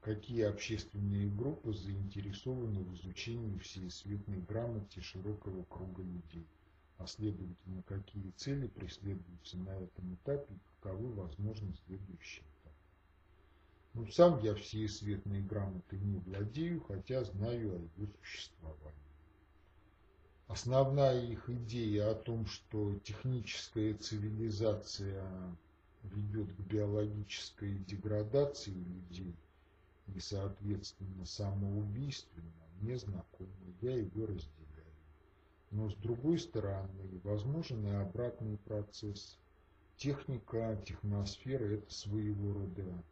Какие 0.00 0.46
общественные 0.46 1.30
группы 1.30 1.72
заинтересованы 1.72 2.80
в 2.80 2.94
изучении 2.96 3.56
всеесветной 3.58 4.40
грамоте 4.40 5.00
широкого 5.00 5.62
круга 5.66 6.02
людей? 6.02 6.48
А 6.98 7.06
следовательно, 7.06 7.84
какие 7.84 8.32
цели 8.32 8.66
преследуются 8.66 9.58
на 9.58 9.70
этом 9.78 10.16
этапе 10.16 10.54
и 10.54 10.58
каковы 10.80 11.12
возможны 11.12 11.72
следующие? 11.86 12.44
Ну, 13.94 14.08
сам 14.08 14.42
я 14.42 14.56
все 14.56 14.88
светные 14.88 15.40
грамоты 15.40 15.96
не 15.98 16.18
владею, 16.18 16.80
хотя 16.80 17.22
знаю 17.22 17.76
о 17.76 17.78
ее 17.78 18.08
существовании. 18.20 18.98
Основная 20.48 21.24
их 21.24 21.48
идея 21.48 22.10
о 22.10 22.16
том, 22.16 22.44
что 22.46 22.98
техническая 23.04 23.94
цивилизация 23.94 25.24
ведет 26.02 26.52
к 26.52 26.60
биологической 26.60 27.78
деградации 27.78 28.72
людей 28.72 29.36
и, 30.12 30.18
соответственно, 30.18 31.24
самоубийственно, 31.24 32.52
мне 32.80 32.98
знакомо, 32.98 33.48
я 33.80 33.96
его 33.96 34.26
разделяю. 34.26 34.92
Но 35.70 35.88
с 35.88 35.94
другой 35.94 36.40
стороны, 36.40 37.20
возможен 37.22 37.86
и 37.86 37.90
обратный 37.90 38.58
процесс. 38.58 39.38
Техника, 39.96 40.76
техносфера– 40.84 41.64
это 41.74 41.94
своего 41.94 42.52
рода 42.52 43.04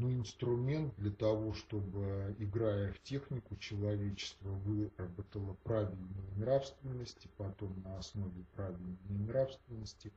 ну, 0.00 0.10
инструмент 0.12 0.94
для 0.96 1.10
того, 1.10 1.52
чтобы, 1.52 2.34
играя 2.38 2.92
в 2.92 3.02
технику, 3.02 3.56
человечество 3.56 4.48
выработало 4.48 5.56
нравственность, 6.36 7.26
и 7.26 7.28
потом 7.36 7.80
на 7.82 7.98
основе 7.98 8.44
правильной 8.54 8.96
нравственности 9.08 10.10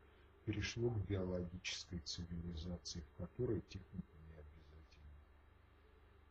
перешло 0.45 0.89
к 0.89 1.05
биологической 1.05 1.99
цивилизации, 1.99 3.01
в 3.01 3.17
которой 3.17 3.61
техника 3.61 4.15
не 4.27 4.35
обязательна. 4.35 5.11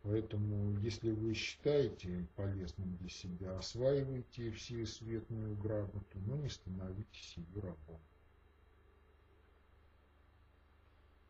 Поэтому, 0.03 0.79
если 0.81 1.11
вы 1.11 1.35
считаете 1.35 2.27
полезным 2.37 2.97
для 2.97 3.11
себя, 3.11 3.59
осваивайте 3.59 4.51
все 4.53 4.87
светную 4.87 5.57
грамоту, 5.57 6.19
но 6.27 6.37
не 6.37 6.49
становитесь 6.49 7.35
ее 7.37 7.61
рабом. 7.61 8.01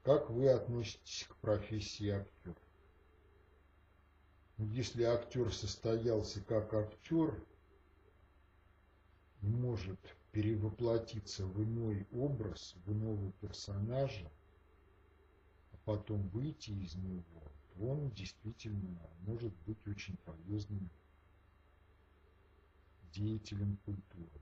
Как 0.02 0.30
вы 0.30 0.48
относитесь 0.48 1.26
к 1.28 1.36
профессии 1.36 2.08
актер? 2.08 2.56
Ну, 4.56 4.66
если 4.66 5.04
актер 5.04 5.52
состоялся 5.54 6.40
как 6.42 6.74
актер, 6.74 7.40
может 9.42 10.00
перевоплотиться 10.32 11.46
в 11.46 11.62
иной 11.62 12.08
образ, 12.10 12.74
в 12.84 12.92
иного 12.92 13.30
персонажа, 13.40 14.28
а 15.72 15.76
потом 15.84 16.28
выйти 16.30 16.70
из 16.70 16.96
него, 16.96 17.44
то 17.74 17.86
он 17.86 18.10
действительно 18.10 19.08
может 19.20 19.54
быть 19.66 19.86
очень 19.86 20.16
полезным 20.18 20.90
деятелем 23.12 23.76
культуры. 23.84 24.40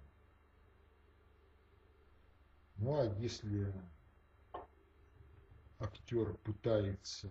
Ну 2.77 2.99
а 2.99 3.05
если 3.19 3.75
актер 5.81 6.35
пытается 6.45 7.29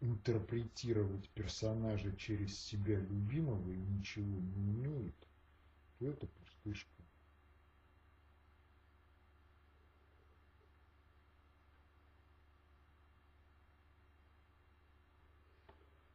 интерпретировать 0.00 1.28
персонажа 1.30 2.16
через 2.16 2.58
себя 2.58 2.98
любимого 2.98 3.70
и 3.70 3.76
ничего 3.76 4.40
не 4.40 4.56
умеет, 4.56 5.14
то 5.98 6.06
это 6.06 6.26
пустышка. 6.26 6.90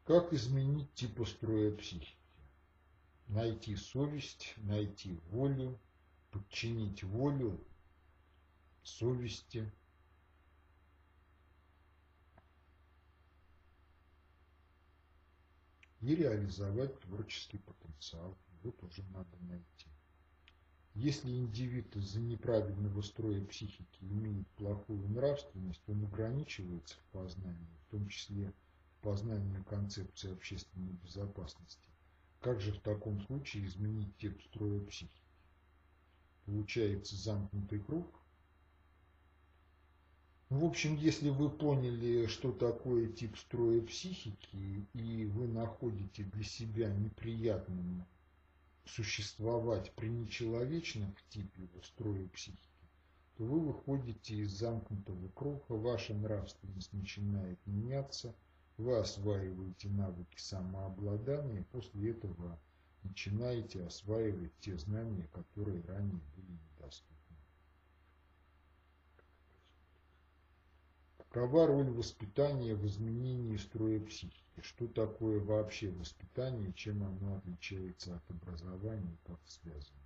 Как 0.04 0.34
изменить 0.34 0.94
типостроя 0.94 1.76
психики? 1.76 2.16
Найти 3.28 3.76
совесть, 3.76 4.54
найти 4.58 5.20
волю, 5.30 5.80
подчинить 6.32 7.04
волю 7.04 7.64
совести– 8.84 9.72
и 16.08 16.16
реализовать 16.16 16.98
творческий 17.02 17.58
потенциал. 17.58 18.38
Его 18.64 18.72
тоже 18.72 19.04
надо 19.12 19.38
найти. 19.42 19.90
Если 20.94 21.30
индивид 21.30 21.94
из-за 21.98 22.22
неправильного 22.22 23.02
строя 23.02 23.44
психики 23.44 24.00
имеет 24.00 24.48
плохую 24.52 25.06
нравственность, 25.10 25.82
он 25.90 26.06
ограничивается 26.06 26.96
в 26.96 27.12
познании, 27.12 27.78
в 27.82 27.92
том 27.92 28.08
числе 28.08 28.54
в 28.94 29.04
познании 29.04 29.62
концепции 29.64 30.32
общественной 30.32 30.94
безопасности. 30.94 31.90
Как 32.40 32.62
же 32.62 32.72
в 32.72 32.80
таком 32.80 33.20
случае 33.26 33.66
изменить 33.66 34.16
тип 34.16 34.42
строя 34.44 34.80
психики? 34.86 35.12
Получается 36.46 37.18
замкнутый 37.18 37.82
круг– 37.82 38.08
В 40.50 40.64
общем, 40.64 40.96
если 40.96 41.30
вы 41.30 41.50
поняли, 41.50 42.26
что 42.28 42.54
такое 42.54 43.12
тип 43.12 43.38
строя 43.38 43.82
психики, 43.82 44.88
и 44.94 45.26
вы 45.26 45.46
находите 45.46 46.24
для 46.24 46.44
себя 46.46 46.90
неприятным 46.90 48.06
существовать 48.86 49.92
при 49.98 50.08
нечеловечном 50.08 51.14
типе 51.28 51.68
строя 51.84 52.26
психики, 52.30 52.70
то 53.36 53.44
вы 53.44 53.60
выходите 53.60 54.36
из 54.36 54.52
замкнутого 54.52 55.28
круга, 55.36 55.74
ваша 55.74 56.14
нравственность 56.14 56.94
начинает 56.94 57.60
меняться, 57.66 58.34
вы 58.78 58.98
осваиваете 59.00 59.90
навыки 59.90 60.38
самообладания, 60.38 61.66
после 61.74 62.12
этого 62.12 62.58
начинаете 63.04 63.84
осваивать 63.84 64.58
те 64.62 64.78
знания, 64.78 65.28
которые 65.34 65.82
ранее 65.82 66.22
были 66.38 66.58
Какова 71.30 71.68
роль 71.68 71.90
воспитания 71.92 72.74
в 72.74 72.86
изменении 72.88 73.58
строя 73.58 74.00
психики? 74.00 74.62
Что 74.62 74.88
такое 74.88 75.40
вообще 75.40 75.92
воспитание, 75.92 76.74
чем 76.74 77.04
оно 77.04 77.38
отличается 77.38 78.16
от 78.16 78.32
образования, 78.32 79.18
как 79.26 79.40
связано? 79.46 80.00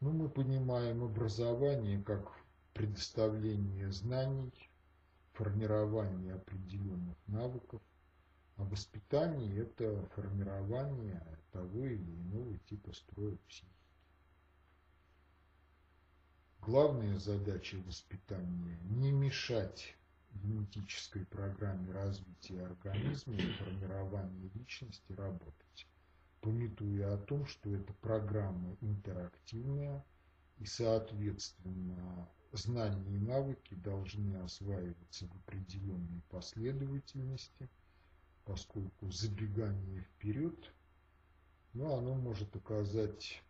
Ну, 0.00 0.10
мы 0.12 0.28
понимаем 0.28 1.04
образование 1.04 2.02
как 2.02 2.32
предоставление 2.74 3.92
знаний, 3.92 4.52
формирование 5.32 6.34
определенных 6.34 7.16
навыков, 7.28 7.80
а 8.56 8.64
воспитание– 8.64 9.58
это 9.62 10.04
формирование 10.14 11.24
того 11.52 11.86
или 11.86 12.16
иного 12.16 12.58
типа 12.58 12.92
строя 12.92 13.36
психики. 13.48 13.81
Главная 16.64 17.18
задача 17.18 17.76
воспитания– 17.88 18.78
не 18.84 19.10
мешать 19.10 19.96
генетической 20.32 21.26
программе 21.26 21.90
развития 21.90 22.64
организма 22.64 23.34
и 23.34 23.52
формирования 23.54 24.48
личности 24.54 25.12
работать, 25.12 25.88
пометуя 26.40 27.14
о 27.14 27.18
том, 27.18 27.46
что 27.46 27.68
эта 27.68 27.92
программа 27.94 28.76
интерактивная 28.80 30.04
и, 30.58 30.64
соответственно, 30.64 32.28
знания 32.52 33.16
и 33.16 33.18
навыки 33.18 33.74
должны 33.74 34.36
осваиваться 34.36 35.26
в 35.26 35.34
определенной 35.38 36.22
последовательности, 36.30 37.68
поскольку 38.44 39.10
забегание 39.10 40.02
вперед, 40.02 40.72
ну, 41.72 41.92
оно 41.96 42.14
может 42.14 42.54
оказать 42.54 43.42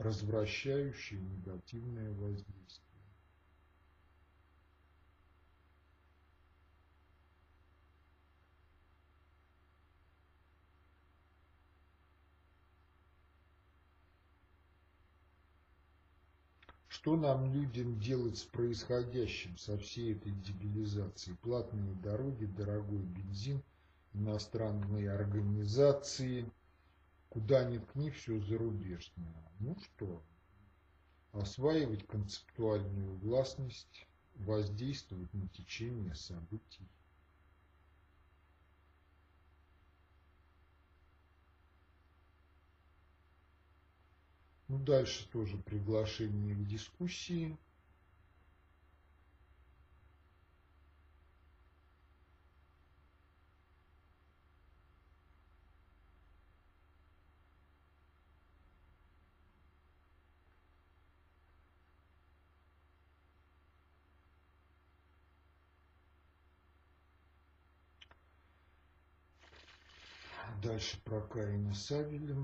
развращающее 0.00 1.20
негативное 1.20 2.10
воздействие. 2.12 2.86
Что 16.88 17.16
нам, 17.16 17.52
людям, 17.52 17.98
делать 17.98 18.38
с 18.38 18.44
происходящим, 18.44 19.56
со 19.56 19.78
всей 19.78 20.14
этой 20.14 20.32
дебилизацией? 20.32 21.36
Платные 21.38 21.94
дороги, 21.94 22.46
дорогой 22.46 23.02
бензин, 23.02 23.62
иностранные 24.12 25.10
организации– 25.10 26.50
Куда 27.30 27.64
ни 27.64 27.78
ткни, 27.78 28.10
все 28.10 28.40
зарубежное. 28.40 29.52
Ну 29.60 29.76
что, 29.78 30.20
осваивать 31.30 32.04
концептуальную 32.08 33.16
властность, 33.18 34.08
воздействовать 34.34 35.32
на 35.32 35.48
течение 35.48 36.16
событий. 36.16 36.88
Ну, 44.66 44.78
дальше 44.80 45.28
тоже 45.30 45.56
приглашение 45.56 46.56
к 46.56 46.66
дискуссии. 46.66 47.56
Дальше 70.80 70.96
про 71.04 71.20
Каина 71.20 71.74
Савеля. 71.74 72.36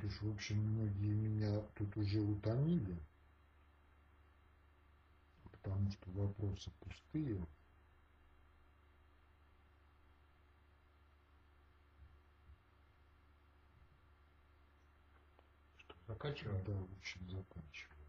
Сереж, 0.00 0.22
в 0.22 0.30
общем, 0.30 0.56
многие 0.56 1.12
меня 1.12 1.60
тут 1.74 1.96
уже 1.96 2.20
утомили, 2.20 2.98
потому 5.50 5.90
что 5.90 6.10
вопросы 6.12 6.70
пустые. 6.80 7.46
Что, 15.76 15.94
заканчиваем? 16.06 16.64
Да, 16.64 16.72
в 16.72 16.98
общем, 16.98 17.28
заканчиваем. 17.28 18.00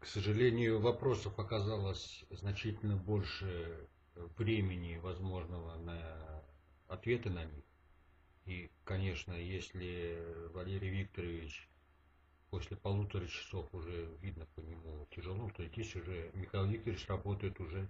К 0.00 0.06
сожалению, 0.06 0.80
вопросов 0.80 1.38
оказалось 1.38 2.24
значительно 2.30 2.96
больше 2.96 3.88
времени 4.36 4.98
возможного 4.98 5.76
на 5.76 6.44
ответы 6.88 7.30
на 7.30 7.44
них. 7.44 7.71
И, 8.46 8.70
конечно, 8.84 9.32
если 9.32 10.18
Валерий 10.52 10.90
Викторович 10.90 11.68
после 12.50 12.76
полутора 12.76 13.26
часов 13.26 13.66
уже 13.72 14.08
видно 14.20 14.46
по 14.54 14.60
нему 14.60 15.06
тяжело, 15.10 15.50
то 15.56 15.64
здесь 15.64 15.94
уже 15.96 16.30
Михаил 16.34 16.66
Викторович 16.66 17.06
работает 17.08 17.58
уже 17.60 17.88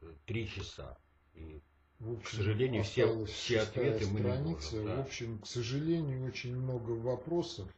э, 0.00 0.14
три 0.26 0.48
часа. 0.48 0.98
И, 1.34 1.60
в 2.00 2.14
общем, 2.14 2.24
к 2.24 2.28
сожалению, 2.28 2.82
все, 2.82 3.24
все 3.26 3.60
ответы 3.60 4.06
мы 4.06 4.20
страница. 4.20 4.76
не 4.76 4.82
можем. 4.82 4.86
Да. 4.86 4.96
В 4.96 5.00
общем, 5.06 5.38
к 5.38 5.46
сожалению, 5.46 6.26
очень 6.26 6.56
много 6.56 6.90
вопросов, 6.92 7.70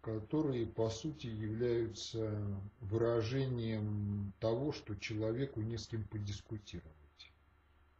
которые, 0.00 0.66
по 0.66 0.88
сути, 0.90 1.26
являются 1.26 2.40
выражением 2.80 4.32
того, 4.40 4.72
что 4.72 4.94
человеку 4.96 5.60
не 5.60 5.76
с 5.76 5.86
кем 5.86 6.04
подискутировать. 6.04 6.92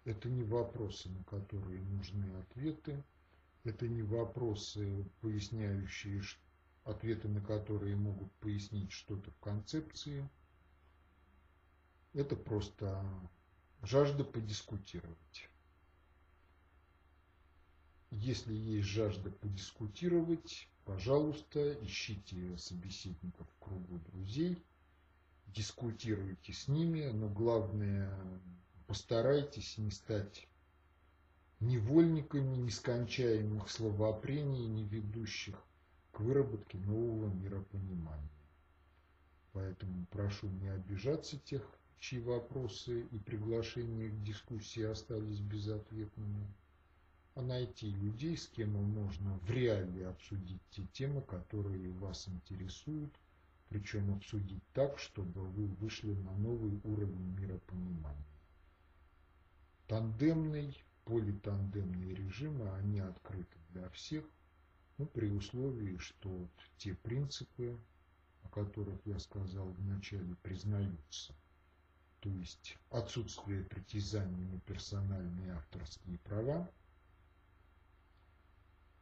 Это 0.04 0.28
не 0.28 0.42
вопросы, 0.42 1.08
на 1.10 1.22
которые 1.24 1.80
нужны 1.80 2.26
ответы. 2.40 3.02
Это 3.64 3.86
не 3.86 4.02
вопросы, 4.02 5.04
поясняющие, 5.20 6.22
ответы 6.84 7.28
на 7.28 7.40
которые 7.40 7.94
могут 7.94 8.32
пояснить 8.34 8.90
что-то 8.90 9.30
в 9.30 9.38
концепции. 9.38 10.28
Это 12.12 12.34
просто 12.34 13.04
жажда 13.82 14.24
подискутировать. 14.24 15.48
Если 18.10 18.52
есть 18.52 18.88
жажда 18.88 19.30
подискутировать, 19.30 20.68
пожалуйста, 20.84 21.72
ищите 21.84 22.58
собеседников 22.58 23.48
в 23.48 23.64
кругу 23.64 23.98
друзей, 24.00 24.62
дискутируйте 25.46 26.52
с 26.52 26.68
ними, 26.68 27.06
но 27.06 27.28
главное, 27.28 28.12
постарайтесь 28.86 29.78
не 29.78 29.90
стать 29.90 30.46
невольниками 31.62 32.56
нескончаемых 32.56 33.70
словоопрений, 33.70 34.66
не 34.66 34.84
ведущих 34.84 35.54
к 36.10 36.20
выработке 36.20 36.76
нового 36.78 37.32
миропонимания. 37.32 38.28
Поэтому 39.52 40.06
прошу 40.10 40.48
не 40.48 40.68
обижаться 40.68 41.38
тех, 41.38 41.62
чьи 42.00 42.18
вопросы 42.18 43.02
и 43.02 43.18
приглашения 43.18 44.08
к 44.08 44.22
дискуссии 44.24 44.82
остались 44.82 45.38
безответными, 45.38 46.46
а 47.36 47.42
найти 47.42 47.90
людей, 47.90 48.36
с 48.36 48.48
кем 48.48 48.72
можно 48.72 49.38
в 49.38 49.50
реале 49.50 50.08
обсудить 50.08 50.60
те 50.70 50.84
темы, 50.92 51.22
которые 51.22 51.90
вас 51.92 52.28
интересуют, 52.28 53.14
причем 53.68 54.12
обсудить 54.12 54.62
так, 54.74 54.98
чтобы 54.98 55.42
вы 55.42 55.66
вышли 55.66 56.12
на 56.12 56.32
новый 56.38 56.80
уровень 56.82 57.38
миропонимания. 57.38 58.26
тандемный, 59.86 60.76
политандемные 61.04 62.14
режимы, 62.14 62.70
они 62.76 63.00
открыты 63.00 63.58
для 63.70 63.88
всех, 63.90 64.24
ну, 64.98 65.06
при 65.06 65.30
условии, 65.30 65.96
что 65.98 66.28
вот 66.28 66.50
те 66.78 66.94
принципы, 66.94 67.78
о 68.44 68.48
которых 68.48 69.00
я 69.04 69.18
сказал 69.18 69.66
вначале, 69.72 70.34
признаются. 70.42 71.34
То 72.20 72.28
есть 72.28 72.78
отсутствие 72.90 73.64
притязаний 73.64 74.44
на 74.46 74.60
персональные 74.60 75.54
авторские 75.54 76.18
права, 76.18 76.70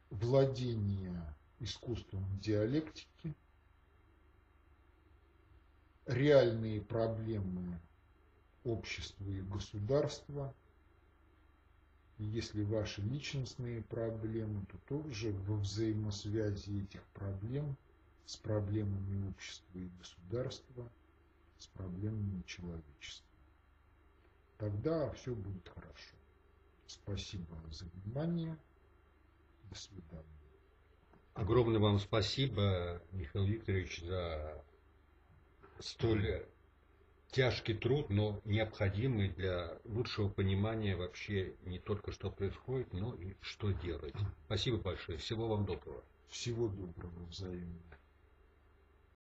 владение 0.08 1.22
искусством 1.58 2.24
диалектики, 2.40 3.34
реальные 6.06 6.80
проблемы 6.80 7.78
общества 8.64 9.24
и 9.24 9.42
государства. 9.42 10.54
Если 12.22 12.62
ваши 12.62 13.00
личностные 13.00 13.80
проблемы, 13.80 14.66
то 14.66 14.76
тоже 14.86 15.32
во 15.32 15.56
взаимосвязи 15.56 16.82
этих 16.82 17.02
проблем 17.14 17.78
с 18.26 18.36
проблемами 18.36 19.30
общества 19.30 19.78
и 19.78 19.88
государства, 19.98 20.86
с 21.58 21.66
проблемами 21.68 22.42
человечества. 22.46 23.26
Тогда 24.58 25.10
все 25.12 25.34
будет 25.34 25.66
хорошо. 25.70 26.16
Спасибо 26.86 27.56
за 27.70 27.86
внимание. 27.86 28.54
До 29.70 29.76
свидания. 29.76 30.26
Огромное 31.32 31.80
вам 31.80 31.98
спасибо, 32.00 33.00
Михаил 33.12 33.46
Викторович, 33.46 34.02
за 34.02 34.62
столь 35.78 36.44
тяжкий 37.30 37.74
труд, 37.74 38.10
но 38.10 38.40
необходимый 38.44 39.28
для 39.30 39.78
лучшего 39.84 40.28
понимания 40.28 40.96
вообще 40.96 41.54
не 41.64 41.78
только 41.78 42.12
что 42.12 42.30
происходит, 42.30 42.92
но 42.92 43.14
и 43.14 43.34
что 43.40 43.70
делать. 43.72 44.14
Спасибо 44.46 44.78
большое. 44.78 45.18
Всего 45.18 45.48
вам 45.48 45.64
доброго. 45.64 46.02
Всего 46.28 46.68
доброго 46.68 47.26
взаимно. 47.26 47.80